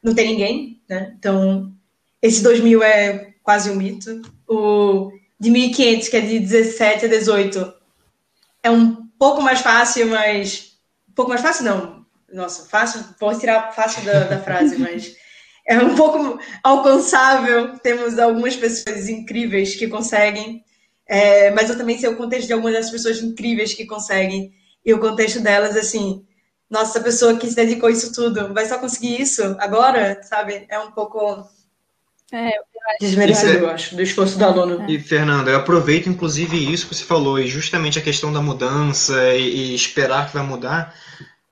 Não 0.00 0.14
tem 0.14 0.28
ninguém, 0.28 0.80
né? 0.88 1.12
Então, 1.18 1.72
esse 2.22 2.40
2000 2.40 2.80
é 2.80 3.32
quase 3.42 3.68
um 3.68 3.74
mito. 3.74 4.22
O 4.48 5.10
de 5.40 5.50
1500, 5.50 6.08
que 6.08 6.16
é 6.16 6.20
de 6.20 6.38
17 6.38 7.06
a 7.06 7.08
18, 7.08 7.74
é 8.62 8.70
um 8.70 9.08
pouco 9.18 9.42
mais 9.42 9.60
fácil, 9.60 10.06
mas. 10.06 10.76
Um 11.08 11.14
pouco 11.14 11.30
mais 11.30 11.40
fácil, 11.42 11.64
não. 11.64 12.06
Nossa, 12.32 12.64
fácil, 12.68 13.02
posso 13.18 13.40
tirar 13.40 13.74
fácil 13.74 14.04
da, 14.04 14.20
da 14.20 14.38
frase, 14.38 14.78
mas 14.78 15.16
é 15.66 15.78
um 15.78 15.96
pouco 15.96 16.38
alcançável. 16.62 17.76
Temos 17.80 18.20
algumas 18.20 18.54
pessoas 18.54 19.08
incríveis 19.08 19.74
que 19.74 19.88
conseguem, 19.88 20.64
é, 21.08 21.50
mas 21.50 21.68
eu 21.68 21.76
também 21.76 21.98
sei 21.98 22.08
o 22.08 22.16
contexto 22.16 22.46
de 22.46 22.52
algumas 22.52 22.74
dessas 22.74 22.92
pessoas 22.92 23.20
incríveis 23.20 23.74
que 23.74 23.84
conseguem. 23.84 24.59
E 24.84 24.94
o 24.94 24.98
contexto 24.98 25.40
delas, 25.40 25.76
assim, 25.76 26.24
nossa, 26.68 26.92
essa 26.92 27.00
pessoa 27.00 27.36
que 27.36 27.48
se 27.48 27.56
dedicou 27.56 27.88
a 27.88 27.92
isso 27.92 28.12
tudo 28.12 28.52
vai 28.54 28.66
só 28.66 28.78
conseguir 28.78 29.20
isso 29.20 29.56
agora, 29.58 30.22
sabe? 30.22 30.66
É 30.68 30.78
um 30.78 30.90
pouco. 30.90 31.48
É, 32.32 32.52
desmerecedor, 33.00 33.62
eu 33.62 33.70
acho, 33.70 33.96
do 33.96 34.02
esforço 34.02 34.38
do 34.38 34.44
aluno. 34.44 34.88
E, 34.88 35.00
Fernanda, 35.00 35.50
eu 35.50 35.56
aproveito, 35.56 36.08
inclusive, 36.08 36.72
isso 36.72 36.86
que 36.86 36.94
você 36.94 37.04
falou, 37.04 37.40
e 37.40 37.46
justamente 37.48 37.98
a 37.98 38.02
questão 38.02 38.32
da 38.32 38.40
mudança 38.40 39.34
e, 39.34 39.72
e 39.72 39.74
esperar 39.74 40.28
que 40.28 40.34
vai 40.34 40.44
mudar 40.44 40.94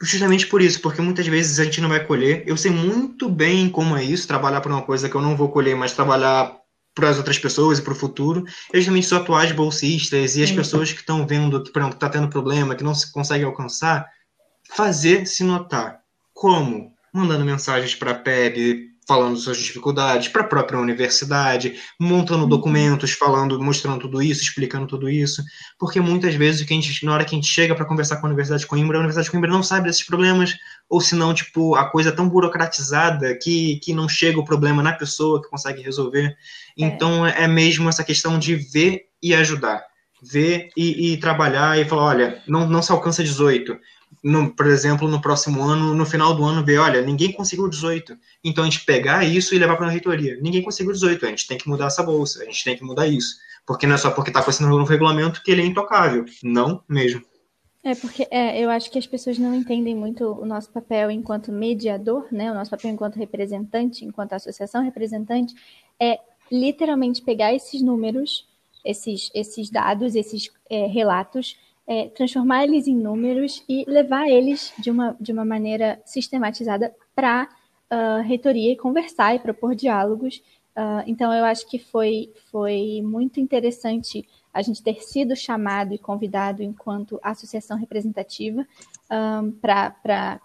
Justamente 0.01 0.47
por 0.47 0.63
isso, 0.63 0.81
porque 0.81 1.03
muitas 1.03 1.27
vezes 1.27 1.59
a 1.59 1.65
gente 1.65 1.81
não 1.81 1.89
vai 1.89 2.05
colher. 2.05 2.45
Eu 2.47 2.57
sei 2.57 2.71
muito 2.71 3.29
bem 3.29 3.69
como 3.69 3.97
é 3.97 4.05
isso, 4.05 4.29
trabalhar 4.29 4.61
por 4.61 4.71
uma 4.71 4.83
coisa 4.83 5.09
que 5.09 5.15
eu 5.15 5.21
não 5.21 5.37
vou 5.37 5.49
colher, 5.49 5.75
mas 5.75 5.93
trabalhar 5.93 6.57
para 6.99 7.11
as 7.11 7.17
outras 7.17 7.39
pessoas 7.39 7.79
e 7.79 7.83
para 7.83 7.93
o 7.93 7.97
futuro. 7.97 8.45
E 8.75 8.79
justamente 8.79 9.07
os 9.07 9.13
atuais 9.13 9.53
bolsistas 9.53 10.37
e 10.37 10.43
as 10.43 10.51
pessoas 10.51 10.93
que 10.93 10.99
estão 10.99 11.25
vendo 11.25 11.63
que 11.63 11.79
está 11.79 12.09
tendo 12.09 12.29
problema, 12.29 12.75
que 12.75 12.83
não 12.83 12.95
se 12.95 13.13
consegue 13.13 13.45
alcançar, 13.45 14.05
fazer 14.75 15.25
se 15.27 15.45
notar. 15.45 16.01
Como? 16.35 16.93
Mandando 17.13 17.45
mensagens 17.45 17.95
para 17.95 18.11
a 18.11 18.15
PEB, 18.15 18.89
falando 19.09 19.39
suas 19.39 19.57
dificuldades, 19.57 20.29
para 20.29 20.43
a 20.43 20.47
própria 20.47 20.79
universidade, 20.79 21.77
montando 21.99 22.43
uhum. 22.43 22.49
documentos, 22.49 23.13
falando, 23.13 23.59
mostrando 23.59 24.01
tudo 24.01 24.21
isso, 24.21 24.43
explicando 24.43 24.87
tudo 24.87 25.09
isso, 25.09 25.43
porque 25.79 25.99
muitas 25.99 26.35
vezes 26.35 26.67
que 26.67 26.75
a 26.75 26.77
gente, 26.77 27.07
na 27.07 27.15
hora 27.15 27.25
que 27.25 27.35
a 27.35 27.39
gente 27.39 27.49
chega 27.49 27.75
para 27.75 27.87
conversar 27.87 28.17
com 28.17 28.27
a 28.27 28.29
Universidade 28.29 28.63
de 28.63 28.69
Coimbra, 28.69 28.99
a 28.99 29.01
Universidade 29.01 29.25
de 29.25 29.31
Coimbra 29.31 29.51
não 29.51 29.63
sabe 29.63 29.87
desses 29.87 30.05
problemas, 30.05 30.55
ou 30.91 31.01
se 31.01 31.15
não, 31.15 31.33
tipo, 31.33 31.75
a 31.75 31.87
coisa 31.87 32.11
é 32.11 32.13
tão 32.13 32.29
burocratizada 32.29 33.35
que, 33.43 33.81
que 33.83 33.95
não 33.95 34.07
chega 34.07 34.39
o 34.39 34.45
problema 34.45 34.83
na 34.83 34.93
pessoa 34.93 35.41
que 35.41 35.49
consegue 35.49 35.81
resolver. 35.81 36.27
É. 36.27 36.35
Então 36.77 37.27
é 37.27 37.49
mesmo 37.49 37.89
essa 37.89 38.05
questão 38.05 38.39
de 38.39 38.57
ver 38.57 39.07
e 39.23 39.35
ajudar. 39.35 39.83
Ver 40.21 40.69
e, 40.77 41.13
e 41.13 41.17
trabalhar 41.17 41.79
e 41.79 41.85
falar, 41.85 42.03
olha, 42.03 42.43
não, 42.47 42.69
não 42.69 42.83
se 42.83 42.93
alcança 42.93 43.23
18, 43.25 43.79
no, 44.23 44.51
por 44.51 44.67
exemplo, 44.67 45.09
no 45.09 45.21
próximo 45.21 45.63
ano, 45.63 45.95
no 45.95 46.07
final 46.07 46.35
do 46.35 46.45
ano, 46.45 46.65
ver, 46.65 46.79
olha, 46.79 47.03
ninguém 47.03 47.33
conseguiu 47.33 47.69
18. 47.69 48.17
Então 48.43 48.65
a 48.65 48.67
gente 48.67 48.85
pegar 48.85 49.25
isso 49.25 49.55
e 49.55 49.59
levar 49.59 49.77
para 49.77 49.87
a 49.87 49.91
reitoria. 49.91 50.39
Ninguém 50.41 50.63
conseguiu 50.63 50.93
18, 50.93 51.27
a 51.27 51.29
gente 51.29 51.47
tem 51.47 51.59
que 51.59 51.69
mudar 51.69 51.87
essa 51.87 52.03
bolsa, 52.03 52.43
a 52.43 52.45
gente 52.45 52.65
tem 52.65 52.77
que 52.77 52.85
mudar 52.85 53.07
isso. 53.07 53.37
Porque 53.67 53.87
não 53.87 53.95
é 53.95 53.99
só 53.99 54.11
porque 54.11 54.31
está 54.31 54.45
esse 54.49 54.63
novo 54.63 54.85
regulamento 54.85 55.43
que 55.43 55.51
ele 55.51 55.63
é 55.63 55.67
intocável. 55.67 56.25
Não 56.43 56.83
mesmo. 56.89 57.23
É 57.83 57.95
porque 57.95 58.27
é, 58.31 58.61
eu 58.63 58.71
acho 58.71 58.91
que 58.91 58.99
as 58.99 59.07
pessoas 59.07 59.39
não 59.39 59.55
entendem 59.55 59.95
muito 59.95 60.25
o 60.25 60.45
nosso 60.45 60.71
papel 60.71 61.11
enquanto 61.11 61.53
mediador, 61.53 62.27
né? 62.33 62.51
O 62.51 62.55
nosso 62.55 62.71
papel 62.71 62.91
enquanto 62.91 63.17
representante, 63.17 64.05
enquanto 64.05 64.33
associação 64.33 64.83
representante, 64.83 65.55
é 66.01 66.19
literalmente 66.51 67.23
pegar 67.23 67.55
esses 67.55 67.81
números, 67.81 68.47
esses, 68.85 69.31
esses 69.35 69.71
dados, 69.71 70.15
esses 70.15 70.51
é, 70.69 70.87
relatos 70.87 71.57
é, 71.89 72.11
transformar 72.11 72.65
eles 72.65 72.87
em 72.87 72.95
números 72.95 73.65
e 73.67 73.83
levar 73.89 74.29
eles 74.29 74.75
de 74.79 74.91
uma, 74.91 75.17
de 75.19 75.33
uma 75.33 75.45
maneira 75.45 75.99
sistematizada 76.05 76.95
para 77.17 77.49
a 77.91 78.19
uh, 78.21 78.23
reitoria 78.23 78.71
e 78.73 78.77
conversar 78.77 79.35
e 79.35 79.39
propor 79.39 79.75
diálogos. 79.75 80.43
Uh, 80.77 81.03
então, 81.07 81.33
eu 81.33 81.47
acho 81.47 81.67
que 81.67 81.79
foi, 81.79 82.31
foi 82.51 83.01
muito 83.03 83.41
interessante 83.41 84.29
a 84.53 84.61
gente 84.61 84.83
ter 84.83 85.03
sido 85.03 85.35
chamado 85.35 85.95
e 85.95 85.99
convidado 85.99 86.63
enquanto 86.63 87.19
associação 87.23 87.79
representativa 87.79 88.67
um, 89.11 89.51
para 89.53 90.41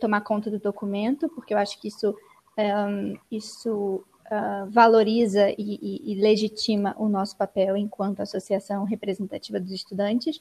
tomar 0.00 0.22
conta 0.22 0.50
do 0.50 0.58
documento, 0.58 1.28
porque 1.28 1.54
eu 1.54 1.58
acho 1.58 1.80
que 1.80 1.88
isso, 1.88 2.14
um, 2.58 3.16
isso 3.30 4.02
uh, 4.30 4.70
valoriza 4.70 5.50
e, 5.50 5.54
e, 5.58 6.12
e 6.12 6.20
legitima 6.20 6.94
o 6.98 7.08
nosso 7.08 7.36
papel 7.36 7.76
enquanto 7.76 8.20
associação 8.20 8.84
representativa 8.84 9.60
dos 9.60 9.72
estudantes. 9.72 10.40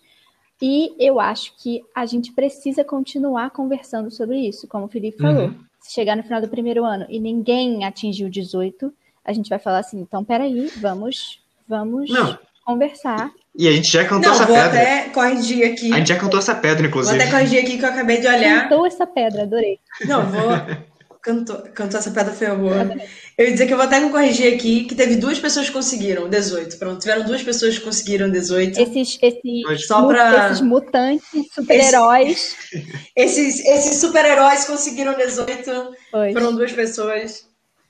E 0.62 0.96
eu 1.00 1.20
acho 1.20 1.54
que 1.58 1.84
a 1.94 2.06
gente 2.06 2.32
precisa 2.32 2.84
continuar 2.84 3.52
conversando 3.52 4.10
sobre 4.10 4.40
isso, 4.40 4.68
como 4.68 4.86
o 4.86 4.90
Felipe 4.90 5.20
falou. 5.20 5.46
Uhum. 5.46 5.56
Se 5.80 5.94
chegar 5.94 6.18
no 6.18 6.24
final 6.24 6.42
do 6.42 6.48
primeiro 6.48 6.84
ano 6.84 7.06
e 7.10 7.20
ninguém 7.20 7.86
atingiu 7.86 8.30
18, 8.30 8.92
a 9.24 9.34
gente 9.34 9.50
vai 9.50 9.60
falar 9.60 9.80
assim, 9.80 10.00
então 10.00 10.24
peraí, 10.24 10.68
vamos, 10.82 11.40
vamos 11.68 12.10
Não. 12.10 12.38
conversar. 12.66 13.32
E 13.56 13.68
a 13.68 13.72
gente 13.72 13.92
já 13.92 14.04
cantou 14.04 14.32
Não, 14.32 14.36
essa 14.36 14.46
vou 14.46 14.56
pedra. 14.56 14.70
até 14.70 15.10
corrigir 15.10 15.72
aqui. 15.72 15.94
A 15.94 15.98
gente 15.98 16.08
já 16.08 16.18
cantou 16.18 16.40
essa 16.40 16.56
pedra, 16.56 16.88
inclusive. 16.88 17.18
Vou 17.18 17.26
até 17.28 17.32
corrigir 17.32 17.60
aqui 17.60 17.78
que 17.78 17.86
eu 17.86 17.90
acabei 17.90 18.20
de 18.20 18.28
olhar. 18.28 18.64
Cantou 18.64 18.86
essa 18.86 19.06
pedra, 19.08 19.44
adorei. 19.44 19.80
Não, 20.06 20.26
vou. 20.26 20.50
Cantou, 21.28 21.58
cantou 21.74 22.00
essa 22.00 22.10
pedra 22.10 22.32
foi 22.32 22.48
boa. 22.56 22.90
Eu 23.38 23.48
ia 23.48 23.52
dizer 23.52 23.68
que 23.68 23.74
eu 23.74 23.78
vou 23.78 23.86
até 23.86 24.00
me 24.00 24.10
corrigir 24.10 24.54
aqui, 24.54 24.86
que 24.86 24.96
teve 24.96 25.18
duas 25.18 25.38
pessoas 25.38 25.68
que 25.68 25.74
conseguiram 25.74 26.30
18. 26.30 26.78
Pronto, 26.80 27.02
tiveram 27.02 27.26
duas 27.26 27.44
pessoas 27.44 27.78
que 27.78 27.84
conseguiram 27.84 28.32
18. 28.32 28.80
Esses, 28.80 29.20
esses, 29.22 29.86
Só 29.86 30.08
pra... 30.08 30.46
esses 30.46 30.62
mutantes, 30.62 31.28
super-heróis. 31.54 32.56
Esses, 33.14 33.60
esses 33.66 33.98
super-heróis 33.98 34.64
conseguiram 34.64 35.18
18. 35.18 35.96
Pois. 36.12 36.32
Foram 36.32 36.56
duas 36.56 36.72
pessoas. 36.72 37.46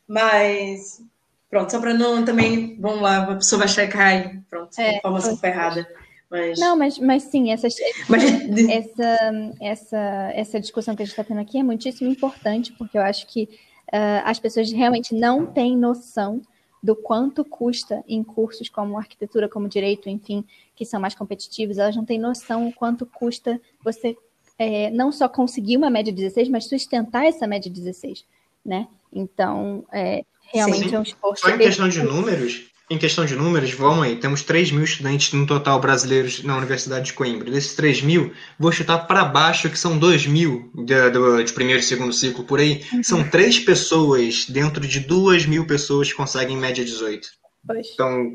Mas, 0.07 0.99
pronto, 1.47 1.71
só 1.71 1.79
para 1.79 1.93
não 1.93 2.25
também, 2.25 2.75
vamos 2.79 3.03
lá, 3.03 3.17
a 3.17 3.35
pessoa 3.35 3.59
vai 3.59 3.67
checar 3.67 4.07
aí. 4.07 4.39
Pronto, 4.49 4.71
é, 4.79 4.97
informação 4.97 5.37
foi 5.37 5.49
errada. 5.49 5.87
Mas... 6.29 6.59
Não, 6.59 6.75
mas, 6.75 6.99
mas 6.99 7.23
sim, 7.23 7.51
essa, 7.51 7.67
mas... 8.09 8.23
essa, 8.69 9.53
essa, 9.61 10.31
essa 10.33 10.59
discussão 10.59 10.95
que 10.95 11.01
a 11.01 11.05
gente 11.05 11.13
está 11.13 11.23
tendo 11.23 11.39
aqui 11.39 11.57
é 11.57 11.63
muitíssimo 11.63 12.09
importante, 12.09 12.73
porque 12.73 12.97
eu 12.97 13.01
acho 13.01 13.27
que 13.27 13.43
uh, 13.87 14.23
as 14.25 14.39
pessoas 14.39 14.71
realmente 14.71 15.15
não 15.15 15.45
têm 15.45 15.77
noção 15.77 16.41
do 16.83 16.95
quanto 16.95 17.43
custa 17.43 18.03
em 18.07 18.23
cursos 18.23 18.69
como 18.69 18.97
arquitetura, 18.97 19.49
como 19.49 19.67
direito, 19.67 20.09
enfim, 20.09 20.43
que 20.75 20.85
são 20.85 20.99
mais 20.99 21.15
competitivos, 21.15 21.77
elas 21.77 21.95
não 21.95 22.05
têm 22.05 22.19
noção 22.19 22.67
o 22.67 22.73
quanto 22.73 23.05
custa 23.05 23.59
você 23.83 24.15
é, 24.59 24.89
não 24.89 25.11
só 25.11 25.29
conseguir 25.29 25.77
uma 25.77 25.89
média 25.89 26.11
de 26.11 26.21
16, 26.21 26.49
mas 26.49 26.65
sustentar 26.65 27.25
essa 27.25 27.45
média 27.45 27.69
de 27.71 27.79
16, 27.79 28.25
né? 28.65 28.87
Então, 29.13 29.85
é, 29.91 30.23
realmente 30.53 30.89
Sim. 30.89 30.95
é 30.95 30.99
um 30.99 31.03
esforço. 31.03 31.41
Só 31.41 31.49
em 31.49 31.57
questão 31.57 31.87
de 31.87 32.01
números, 32.01 32.71
em 32.89 32.97
questão 32.97 33.25
de 33.25 33.35
números, 33.35 33.71
vamos 33.71 34.05
aí, 34.05 34.15
temos 34.15 34.41
3 34.43 34.71
mil 34.71 34.83
estudantes 34.83 35.33
no 35.33 35.45
total 35.45 35.79
brasileiros 35.79 36.41
na 36.43 36.55
Universidade 36.57 37.07
de 37.07 37.13
Coimbra. 37.13 37.51
Desses 37.51 37.75
3 37.75 38.01
mil, 38.01 38.31
vou 38.57 38.71
chutar 38.71 38.99
para 38.99 39.25
baixo, 39.25 39.69
que 39.69 39.77
são 39.77 39.97
2 39.97 40.27
mil 40.27 40.71
de, 40.73 41.11
de, 41.11 41.43
de, 41.43 41.53
primeiro 41.53 41.81
e 41.81 41.83
segundo 41.83 42.13
ciclo 42.13 42.45
por 42.45 42.59
aí. 42.59 42.81
Uhum. 42.93 43.03
São 43.03 43.29
três 43.29 43.59
pessoas 43.59 44.45
dentro 44.47 44.87
de 44.87 45.01
2 45.01 45.45
mil 45.45 45.67
pessoas 45.67 46.09
que 46.09 46.15
conseguem 46.17 46.55
média 46.55 46.83
18. 46.83 47.27
Pois. 47.65 47.87
Então, 47.93 48.31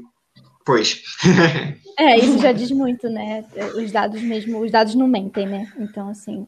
pois. 0.67 1.03
é, 1.99 2.19
isso 2.19 2.39
já 2.39 2.53
diz 2.53 2.71
muito, 2.71 3.09
né? 3.09 3.47
Os 3.75 3.91
dados 3.91 4.21
mesmo, 4.21 4.61
os 4.61 4.71
dados 4.71 4.95
não 4.95 5.09
mentem, 5.09 5.47
né? 5.47 5.73
Então, 5.79 6.11
assim. 6.11 6.47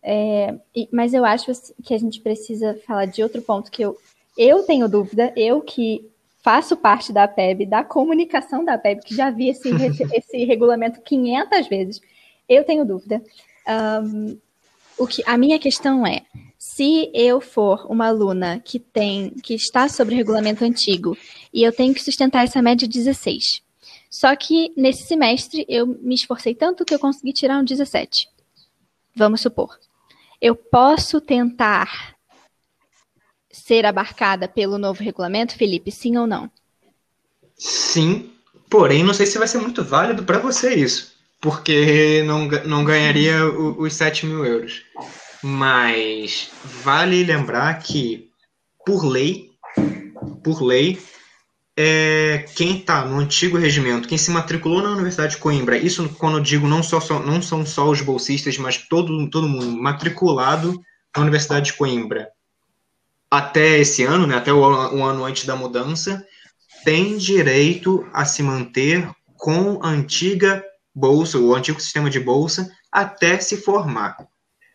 É, 0.00 0.54
mas 0.92 1.12
eu 1.12 1.24
acho 1.24 1.46
que 1.82 1.92
a 1.92 1.98
gente 1.98 2.20
precisa 2.20 2.78
falar 2.86 3.06
de 3.06 3.20
outro 3.20 3.42
ponto 3.42 3.70
que 3.70 3.82
eu, 3.82 3.96
eu 4.36 4.62
tenho 4.62 4.88
dúvida, 4.88 5.32
eu 5.36 5.60
que 5.60 6.11
faço 6.42 6.76
parte 6.76 7.12
da 7.12 7.26
PEB, 7.28 7.66
da 7.66 7.84
comunicação 7.84 8.64
da 8.64 8.76
PEB, 8.76 9.02
que 9.02 9.14
já 9.14 9.30
vi 9.30 9.48
esse, 9.48 9.68
esse 10.12 10.44
regulamento 10.44 11.00
500 11.00 11.68
vezes. 11.68 12.00
Eu 12.48 12.64
tenho 12.64 12.84
dúvida. 12.84 13.22
Um, 14.04 14.38
o 14.98 15.06
que 15.06 15.22
a 15.24 15.38
minha 15.38 15.58
questão 15.58 16.06
é, 16.06 16.22
se 16.58 17.10
eu 17.14 17.40
for 17.40 17.86
uma 17.90 18.08
aluna 18.08 18.60
que 18.60 18.78
tem 18.78 19.30
que 19.42 19.54
está 19.54 19.88
sobre 19.88 20.14
regulamento 20.14 20.64
antigo 20.64 21.16
e 21.52 21.62
eu 21.62 21.72
tenho 21.72 21.94
que 21.94 22.02
sustentar 22.02 22.44
essa 22.44 22.60
média 22.60 22.86
16. 22.86 23.62
Só 24.10 24.36
que 24.36 24.72
nesse 24.76 25.04
semestre 25.04 25.64
eu 25.68 25.86
me 25.86 26.14
esforcei 26.14 26.54
tanto 26.54 26.84
que 26.84 26.94
eu 26.94 26.98
consegui 26.98 27.32
tirar 27.32 27.58
um 27.58 27.64
17. 27.64 28.28
Vamos 29.16 29.40
supor. 29.40 29.78
Eu 30.40 30.54
posso 30.54 31.20
tentar 31.20 32.14
ser 33.52 33.84
abarcada 33.84 34.48
pelo 34.48 34.78
novo 34.78 35.02
regulamento, 35.02 35.56
Felipe? 35.56 35.92
Sim 35.92 36.16
ou 36.16 36.26
não? 36.26 36.50
Sim, 37.54 38.32
porém 38.70 39.04
não 39.04 39.14
sei 39.14 39.26
se 39.26 39.38
vai 39.38 39.46
ser 39.46 39.58
muito 39.58 39.84
válido 39.84 40.24
para 40.24 40.38
você 40.38 40.74
isso, 40.74 41.12
porque 41.40 42.22
não, 42.26 42.48
não 42.64 42.84
ganharia 42.84 43.44
os 43.46 43.94
7 43.94 44.26
mil 44.26 44.44
euros. 44.44 44.82
Mas 45.42 46.50
vale 46.64 47.22
lembrar 47.24 47.78
que, 47.80 48.30
por 48.86 49.04
lei, 49.04 49.50
por 50.42 50.62
lei, 50.62 50.98
é, 51.76 52.44
quem 52.54 52.78
está 52.78 53.04
no 53.04 53.18
antigo 53.18 53.58
regimento, 53.58 54.08
quem 54.08 54.18
se 54.18 54.30
matriculou 54.30 54.82
na 54.82 54.90
Universidade 54.90 55.34
de 55.34 55.40
Coimbra, 55.40 55.76
isso 55.76 56.08
quando 56.18 56.38
eu 56.38 56.42
digo 56.42 56.68
não, 56.68 56.82
só, 56.82 57.00
só, 57.00 57.18
não 57.18 57.40
são 57.40 57.64
só 57.64 57.88
os 57.88 58.00
bolsistas, 58.00 58.58
mas 58.58 58.76
todo, 58.76 59.28
todo 59.30 59.48
mundo 59.48 59.80
matriculado 59.80 60.80
na 61.16 61.22
Universidade 61.22 61.66
de 61.66 61.72
Coimbra, 61.74 62.28
até 63.32 63.78
esse 63.78 64.04
ano, 64.04 64.26
né, 64.26 64.36
até 64.36 64.52
o, 64.52 64.58
o 64.60 65.02
ano 65.02 65.24
antes 65.24 65.46
da 65.46 65.56
mudança, 65.56 66.22
tem 66.84 67.16
direito 67.16 68.06
a 68.12 68.26
se 68.26 68.42
manter 68.42 69.08
com 69.38 69.82
a 69.82 69.88
antiga 69.88 70.62
bolsa, 70.94 71.38
o 71.38 71.54
antigo 71.54 71.80
sistema 71.80 72.10
de 72.10 72.20
bolsa, 72.20 72.70
até 72.92 73.40
se 73.40 73.56
formar. 73.56 74.18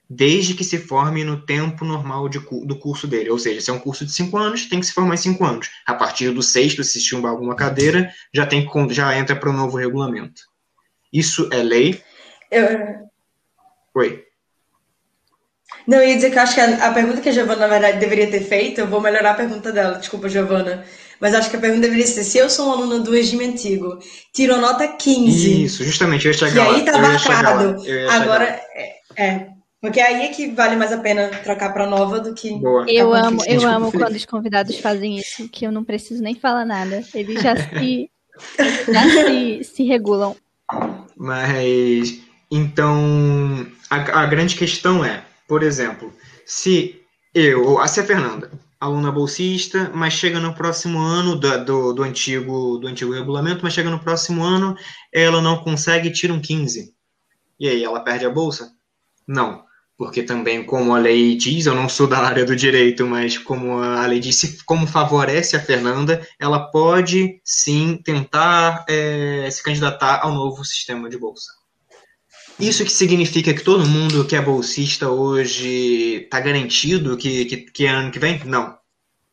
Desde 0.10 0.56
que 0.56 0.64
se 0.64 0.80
forme 0.80 1.24
no 1.24 1.46
tempo 1.46 1.86
normal 1.86 2.28
de, 2.28 2.40
do 2.40 2.80
curso 2.80 3.06
dele. 3.06 3.30
Ou 3.30 3.38
seja, 3.38 3.62
se 3.62 3.70
é 3.70 3.74
um 3.74 3.80
curso 3.80 4.04
de 4.04 4.12
cinco 4.12 4.38
anos, 4.38 4.66
tem 4.66 4.80
que 4.80 4.88
se 4.88 4.94
formar 4.94 5.14
em 5.14 5.18
cinco 5.18 5.46
anos. 5.46 5.70
A 5.86 5.94
partir 5.94 6.32
do 6.32 6.42
sexto, 6.42 6.84
se 6.84 7.00
chumbar 7.00 7.34
alguma 7.34 7.56
cadeira, 7.56 8.12
já, 8.34 8.48
tem, 8.48 8.68
já 8.90 9.16
entra 9.16 9.36
para 9.36 9.52
o 9.52 9.54
novo 9.54 9.78
regulamento. 9.78 10.42
Isso 11.14 11.48
é 11.52 11.62
lei. 11.62 12.02
Eu... 12.50 13.08
Oi. 13.94 14.27
Não, 15.88 15.98
eu 16.00 16.10
ia 16.10 16.16
dizer 16.16 16.32
que 16.32 16.38
eu 16.38 16.42
acho 16.42 16.54
que 16.54 16.62
a, 16.62 16.88
a, 16.88 16.94
pergunta 16.94 17.22
que 17.22 17.30
a 17.30 17.32
Giovana, 17.32 17.62
na 17.62 17.68
verdade, 17.68 18.00
deveria 18.00 18.30
ter 18.30 18.42
feito, 18.42 18.80
eu 18.80 18.88
vou 18.88 19.02
melhorar 19.02 19.32
a 19.32 19.36
pergunta 19.36 19.72
dela, 19.72 19.98
desculpa, 19.98 20.30
Giovana. 20.30 20.84
Mas 21.20 21.34
acho 21.34 21.50
que 21.50 21.56
a 21.58 21.60
pergunta 21.60 21.82
deveria 21.82 22.06
ser: 22.06 22.24
se 22.24 22.38
eu 22.38 22.50
sou 22.50 22.68
uma 22.68 22.76
aluna 22.76 23.00
do 23.00 23.12
regime 23.12 23.46
antigo, 23.46 24.00
tiro 24.34 24.58
nota 24.58 24.88
15. 24.88 25.64
Isso, 25.64 25.84
justamente, 25.84 26.26
eu 26.26 26.32
ia 26.32 26.38
chegar 26.38 26.72
E 26.72 26.76
aí 26.76 26.86
tá 26.86 26.98
marcado. 26.98 27.84
Agora, 28.10 28.62
é, 28.76 28.96
é, 29.18 29.48
Porque 29.82 30.00
aí 30.00 30.26
é 30.26 30.30
que 30.30 30.52
vale 30.52 30.76
mais 30.76 30.92
a 30.92 30.98
pena 30.98 31.30
trocar 31.44 31.74
para 31.74 31.88
nova 31.88 32.20
do 32.20 32.34
que. 32.34 32.52
Boa. 32.52 32.86
Eu 32.88 33.12
Tá 33.12 33.28
amo, 33.28 33.44
eu 33.48 33.68
amo 33.68 33.86
Felipe. 33.92 34.06
quando 34.06 34.16
os 34.16 34.26
convidados 34.26 34.78
fazem 34.80 35.18
isso, 35.18 35.50
que 35.50 35.66
eu 35.66 35.72
não 35.72 35.84
preciso 35.84 36.22
nem 36.22 36.36
falar 36.36 36.66
nada. 36.66 37.04
Eles 37.14 37.42
já 37.42 37.56
se, 37.56 38.10
já 38.94 39.04
se, 39.04 39.64
se 39.64 39.84
regulam. 39.84 40.36
Mas 41.16 42.20
então 42.52 43.66
a, 43.90 44.22
a 44.22 44.26
grande 44.28 44.56
questão 44.56 45.04
é, 45.04 45.24
por 45.48 45.64
exemplo, 45.64 46.14
se 46.46 47.02
eu, 47.34 47.80
a 47.80 47.88
Fernanda, 47.88 48.52
aluna 48.80 49.12
bolsista, 49.12 49.92
mas 49.94 50.14
chega 50.14 50.40
no 50.40 50.54
próximo 50.54 51.00
ano 51.00 51.36
do, 51.36 51.66
do, 51.66 51.94
do 51.94 52.04
antigo 52.04 52.78
do 52.78 52.88
antigo 52.88 53.14
regulamento, 53.14 53.62
mas 53.64 53.74
chega 53.74 53.90
no 53.90 54.00
próximo 54.00 54.44
ano, 54.44 54.76
ela 55.14 55.42
não 55.42 55.58
consegue 55.64 56.12
tira 56.12 56.34
um 56.34 56.42
15. 56.42 56.94
E 57.60 57.68
aí 57.68 57.84
ela 57.84 58.00
perde 58.02 58.26
a 58.26 58.30
bolsa? 58.30 58.72
Não. 59.28 59.66
Porque 59.98 60.22
também, 60.22 60.64
como 60.64 60.94
a 60.96 61.00
lei 61.00 61.36
diz, 61.36 61.66
eu 61.66 61.74
não 61.74 61.90
sou 61.90 62.08
da 62.08 62.20
área 62.20 62.46
do 62.46 62.56
direito, 62.56 63.06
mas 63.08 63.38
como 63.38 63.80
a 63.80 64.06
lei 64.06 64.20
diz, 64.20 64.36
se- 64.40 64.64
como 64.64 64.86
favorece 64.86 65.56
a 65.56 65.60
Fernanda, 65.60 66.26
ela 66.40 66.70
pode 66.72 67.42
sim 67.44 67.98
tentar 68.04 68.86
eh, 68.88 69.50
se 69.52 69.64
candidatar 69.64 70.22
ao 70.24 70.32
novo 70.34 70.64
sistema 70.64 71.10
de 71.10 71.18
bolsa. 71.18 71.52
Isso 72.60 72.84
que 72.84 72.92
significa 72.92 73.54
que 73.54 73.64
todo 73.64 73.86
mundo 73.86 74.26
que 74.26 74.36
é 74.36 74.42
bolsista 74.42 75.10
hoje 75.10 76.24
está 76.24 76.40
garantido 76.40 77.16
que, 77.16 77.46
que, 77.46 77.58
que 77.58 77.86
é 77.86 77.90
ano 77.90 78.12
que 78.12 78.20
vem? 78.20 78.40
Não. 78.46 78.76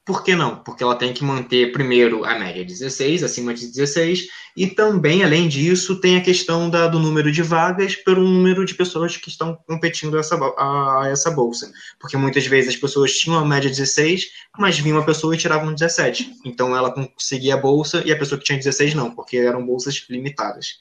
Por 0.07 0.23
que 0.23 0.37
não? 0.37 0.57
Porque 0.63 0.83
ela 0.83 0.95
tem 0.97 1.15
que 1.15 1.25
manter 1.25 1.73
primeiro 1.73 2.27
a 2.27 2.39
média 2.39 2.63
16, 2.63 3.23
acima 3.23 3.55
de 3.55 3.67
16, 3.69 4.27
e 4.55 4.67
também, 4.67 5.25
além 5.25 5.49
disso, 5.49 5.99
tem 5.99 6.19
a 6.19 6.21
questão 6.21 6.69
da- 6.69 6.87
do 6.87 6.99
número 6.99 7.33
de 7.33 7.41
vagas 7.41 7.97
pelo 7.97 8.23
número 8.23 8.67
de 8.67 8.75
pessoas 8.75 9.17
que 9.17 9.31
estão 9.31 9.57
competindo 9.67 10.19
a 10.19 10.21
essa, 10.21 10.37
bo- 10.37 10.55
a 10.59 11.09
essa 11.11 11.31
bolsa. 11.31 11.73
Porque 11.99 12.19
muitas 12.19 12.47
vezes 12.47 12.75
as 12.75 12.77
pessoas 12.77 13.13
tinham 13.15 13.39
a 13.39 13.47
média 13.47 13.71
16, 13.71 14.27
mas 14.59 14.79
vinha 14.79 14.95
uma 14.95 15.07
pessoa 15.07 15.35
e 15.35 15.39
tirava 15.39 15.65
um 15.65 15.73
17. 15.73 16.35
Então 16.45 16.77
ela 16.77 16.93
conseguia 16.93 17.55
a 17.55 17.57
bolsa 17.57 18.03
e 18.05 18.13
a 18.13 18.19
pessoa 18.19 18.39
que 18.39 18.45
tinha 18.45 18.59
16 18.59 18.93
não, 18.93 19.11
porque 19.15 19.39
eram 19.39 19.65
bolsas 19.65 20.05
limitadas. 20.11 20.75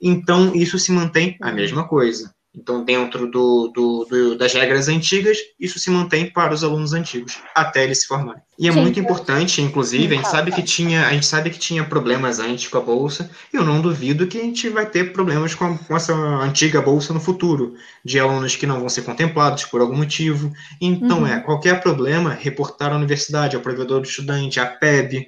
Então 0.00 0.54
isso 0.54 0.78
se 0.78 0.90
mantém 0.92 1.36
a 1.40 1.52
mesma 1.52 1.86
coisa. 1.86 2.32
Então, 2.52 2.82
dentro 2.84 3.30
do, 3.30 3.68
do- 3.72 4.04
do- 4.10 4.36
das 4.36 4.52
regras 4.52 4.88
antigas, 4.88 5.38
isso 5.58 5.78
se 5.78 5.88
mantém 5.88 6.28
para 6.28 6.52
os 6.52 6.64
alunos 6.64 6.92
antigos, 6.92 7.38
até 7.54 7.84
eles 7.84 8.00
se 8.02 8.08
formarem. 8.08 8.42
E 8.58 8.66
é 8.66 8.72
Sim. 8.72 8.80
muito 8.80 8.98
importante, 8.98 9.62
inclusive, 9.62 10.12
a 10.12 10.16
gente 10.16 10.28
sabe 10.28 10.50
que 10.50 10.60
tinha, 10.60 11.06
a 11.06 11.12
gente 11.12 11.26
sabe 11.26 11.50
que 11.50 11.60
tinha 11.60 11.84
problemas 11.84 12.40
antes 12.40 12.66
com 12.66 12.76
a 12.78 12.80
bolsa, 12.80 13.30
e 13.52 13.56
eu 13.56 13.64
não 13.64 13.80
duvido 13.80 14.26
que 14.26 14.36
a 14.36 14.42
gente 14.42 14.68
vai 14.68 14.84
ter 14.84 15.12
problemas 15.12 15.54
com, 15.54 15.64
a- 15.64 15.78
com 15.78 15.94
essa 15.94 16.12
antiga 16.12 16.82
bolsa 16.82 17.14
no 17.14 17.20
futuro, 17.20 17.76
de 18.04 18.18
alunos 18.18 18.56
que 18.56 18.66
não 18.66 18.80
vão 18.80 18.88
ser 18.88 19.02
contemplados 19.02 19.64
por 19.66 19.80
algum 19.80 19.96
motivo. 19.98 20.52
Então, 20.80 21.20
Uhum. 21.20 21.26
é, 21.28 21.38
qualquer 21.38 21.80
problema, 21.80 22.34
reportar 22.34 22.92
à 22.92 22.96
universidade, 22.96 23.54
ao 23.54 23.62
provedor 23.62 24.00
do 24.00 24.08
estudante, 24.08 24.58
à 24.58 24.66
PEB. 24.66 25.24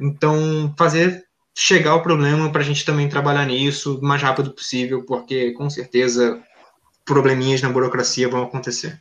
Então, 0.00 0.72
fazer 0.78 1.24
chegar 1.62 1.94
o 1.94 2.02
problema 2.02 2.50
para 2.50 2.62
a 2.62 2.64
gente 2.64 2.86
também 2.86 3.06
trabalhar 3.06 3.44
nisso 3.44 3.98
o 3.98 4.02
mais 4.02 4.22
rápido 4.22 4.50
possível, 4.50 5.04
porque 5.04 5.52
com 5.52 5.68
certeza 5.68 6.42
probleminhas 7.04 7.60
na 7.60 7.68
burocracia 7.68 8.30
vão 8.30 8.44
acontecer. 8.44 8.98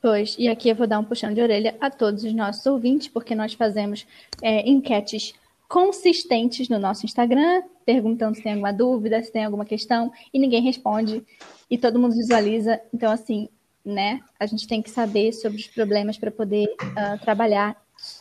Pois, 0.00 0.36
e 0.38 0.48
aqui 0.48 0.68
eu 0.68 0.76
vou 0.76 0.86
dar 0.86 1.00
um 1.00 1.04
puxão 1.04 1.34
de 1.34 1.42
orelha 1.42 1.76
a 1.80 1.90
todos 1.90 2.22
os 2.22 2.32
nossos 2.32 2.64
ouvintes, 2.64 3.08
porque 3.08 3.34
nós 3.34 3.54
fazemos 3.54 4.06
é, 4.40 4.70
enquetes 4.70 5.34
consistentes 5.68 6.68
no 6.68 6.78
nosso 6.78 7.04
Instagram, 7.04 7.62
perguntando 7.84 8.36
se 8.36 8.42
tem 8.42 8.52
alguma 8.52 8.72
dúvida, 8.72 9.20
se 9.20 9.32
tem 9.32 9.44
alguma 9.44 9.64
questão, 9.64 10.12
e 10.32 10.38
ninguém 10.38 10.62
responde, 10.62 11.24
e 11.68 11.76
todo 11.76 11.98
mundo 11.98 12.14
visualiza. 12.14 12.80
Então, 12.94 13.10
assim, 13.10 13.48
né, 13.84 14.20
a 14.38 14.46
gente 14.46 14.68
tem 14.68 14.80
que 14.80 14.90
saber 14.90 15.32
sobre 15.32 15.58
os 15.58 15.66
problemas 15.66 16.16
para 16.16 16.30
poder 16.30 16.72
ah, 16.96 17.18
trabalhar 17.18 17.76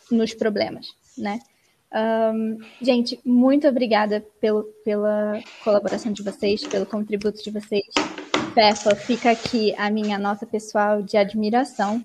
nos 0.09 0.33
problemas, 0.33 0.87
né? 1.15 1.39
Ahn, 1.91 2.57
gente, 2.81 3.19
muito 3.25 3.67
obrigada 3.67 4.23
pelo, 4.39 4.63
pela 4.85 5.39
colaboração 5.63 6.11
de 6.11 6.21
vocês, 6.23 6.65
pelo 6.67 6.85
contributo 6.85 7.41
de 7.43 7.49
vocês. 7.51 7.85
Fefa, 8.53 8.95
fica 8.95 9.31
aqui 9.31 9.73
a 9.77 9.89
minha 9.89 10.17
nota 10.17 10.45
pessoal 10.45 11.01
de 11.01 11.17
admiração 11.17 12.03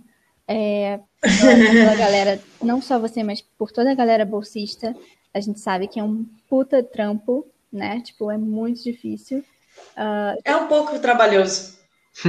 é, 0.49 1.01
pela, 1.21 1.57
pela 1.57 1.95
galera, 1.97 2.41
não 2.63 2.81
só 2.81 2.99
você, 2.99 3.23
mas 3.23 3.41
por 3.59 3.71
toda 3.73 3.91
a 3.91 3.95
galera 3.95 4.25
bolsista. 4.25 4.95
A 5.33 5.41
gente 5.41 5.59
sabe 5.61 5.89
que 5.89 5.99
é 5.99 6.03
um 6.05 6.25
puta 6.49 6.83
trampo, 6.83 7.47
né? 7.73 8.01
Tipo, 8.03 8.31
é 8.31 8.39
muito 8.39 8.83
difícil. 8.85 9.45
Ah, 9.97 10.35
É 10.45 10.55
um 10.55 10.67
pouco 10.69 10.99
trabalhoso. 10.99 11.77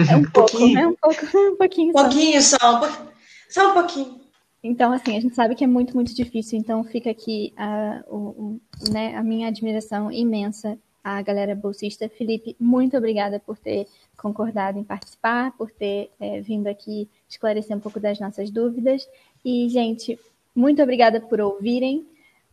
é 0.09 0.15
um 0.15 0.23
pouco, 0.31 0.49
pouquinho. 0.51 0.79
é 0.79 0.87
um 0.87 0.95
pouco, 0.95 1.25
um 1.37 1.55
pouquinho 1.55 1.89
Um 1.89 1.93
só. 1.93 2.01
pouquinho 2.03 2.41
só, 2.41 2.75
um 2.75 2.79
pouquinho. 2.79 3.07
Só 3.49 3.69
um 3.69 3.73
pouquinho. 3.73 4.24
Então, 4.67 4.91
assim, 4.91 5.15
a 5.15 5.19
gente 5.19 5.35
sabe 5.35 5.53
que 5.55 5.63
é 5.63 5.67
muito, 5.67 5.93
muito 5.95 6.13
difícil. 6.15 6.57
Então, 6.57 6.83
fica 6.83 7.09
aqui 7.11 7.53
a, 7.55 8.03
o, 8.07 8.15
o- 8.17 8.61
né, 8.91 9.15
a 9.15 9.21
minha 9.23 9.47
admiração 9.47 10.11
imensa 10.11 10.77
à 11.03 11.21
galera 11.21 11.53
bolsista. 11.55 12.09
Felipe, 12.09 12.55
muito 12.59 12.97
obrigada 12.97 13.39
por 13.39 13.57
ter 13.59 13.87
concordado 14.17 14.79
em 14.79 14.83
participar, 14.83 15.51
por 15.55 15.69
ter 15.69 16.09
eh, 16.19 16.41
vindo 16.41 16.65
aqui 16.67 17.07
esclarecer 17.29 17.77
um 17.77 17.79
pouco 17.79 17.99
das 17.99 18.19
nossas 18.19 18.49
dúvidas. 18.49 19.07
E, 19.43 19.69
gente, 19.69 20.17
muito 20.55 20.81
obrigada 20.81 21.21
por 21.21 21.39
ouvirem. 21.39 22.05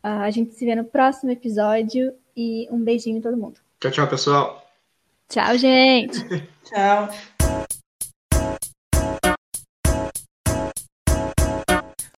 Ah, 0.03 0.25
a 0.25 0.31
gente 0.31 0.53
se 0.55 0.65
vê 0.67 0.75
no 0.75 0.85
próximo 0.85 1.31
episódio 1.31 2.13
e 2.37 2.69
um 2.71 2.79
beijinho 2.79 3.19
em 3.19 3.21
todo 3.23 3.37
mundo. 3.39 3.59
Tchau, 3.81 3.91
tchau, 3.91 4.07
pessoal. 4.09 4.63
Tchau, 5.29 5.57
gente! 5.57 6.19
Tchau. 6.65 7.09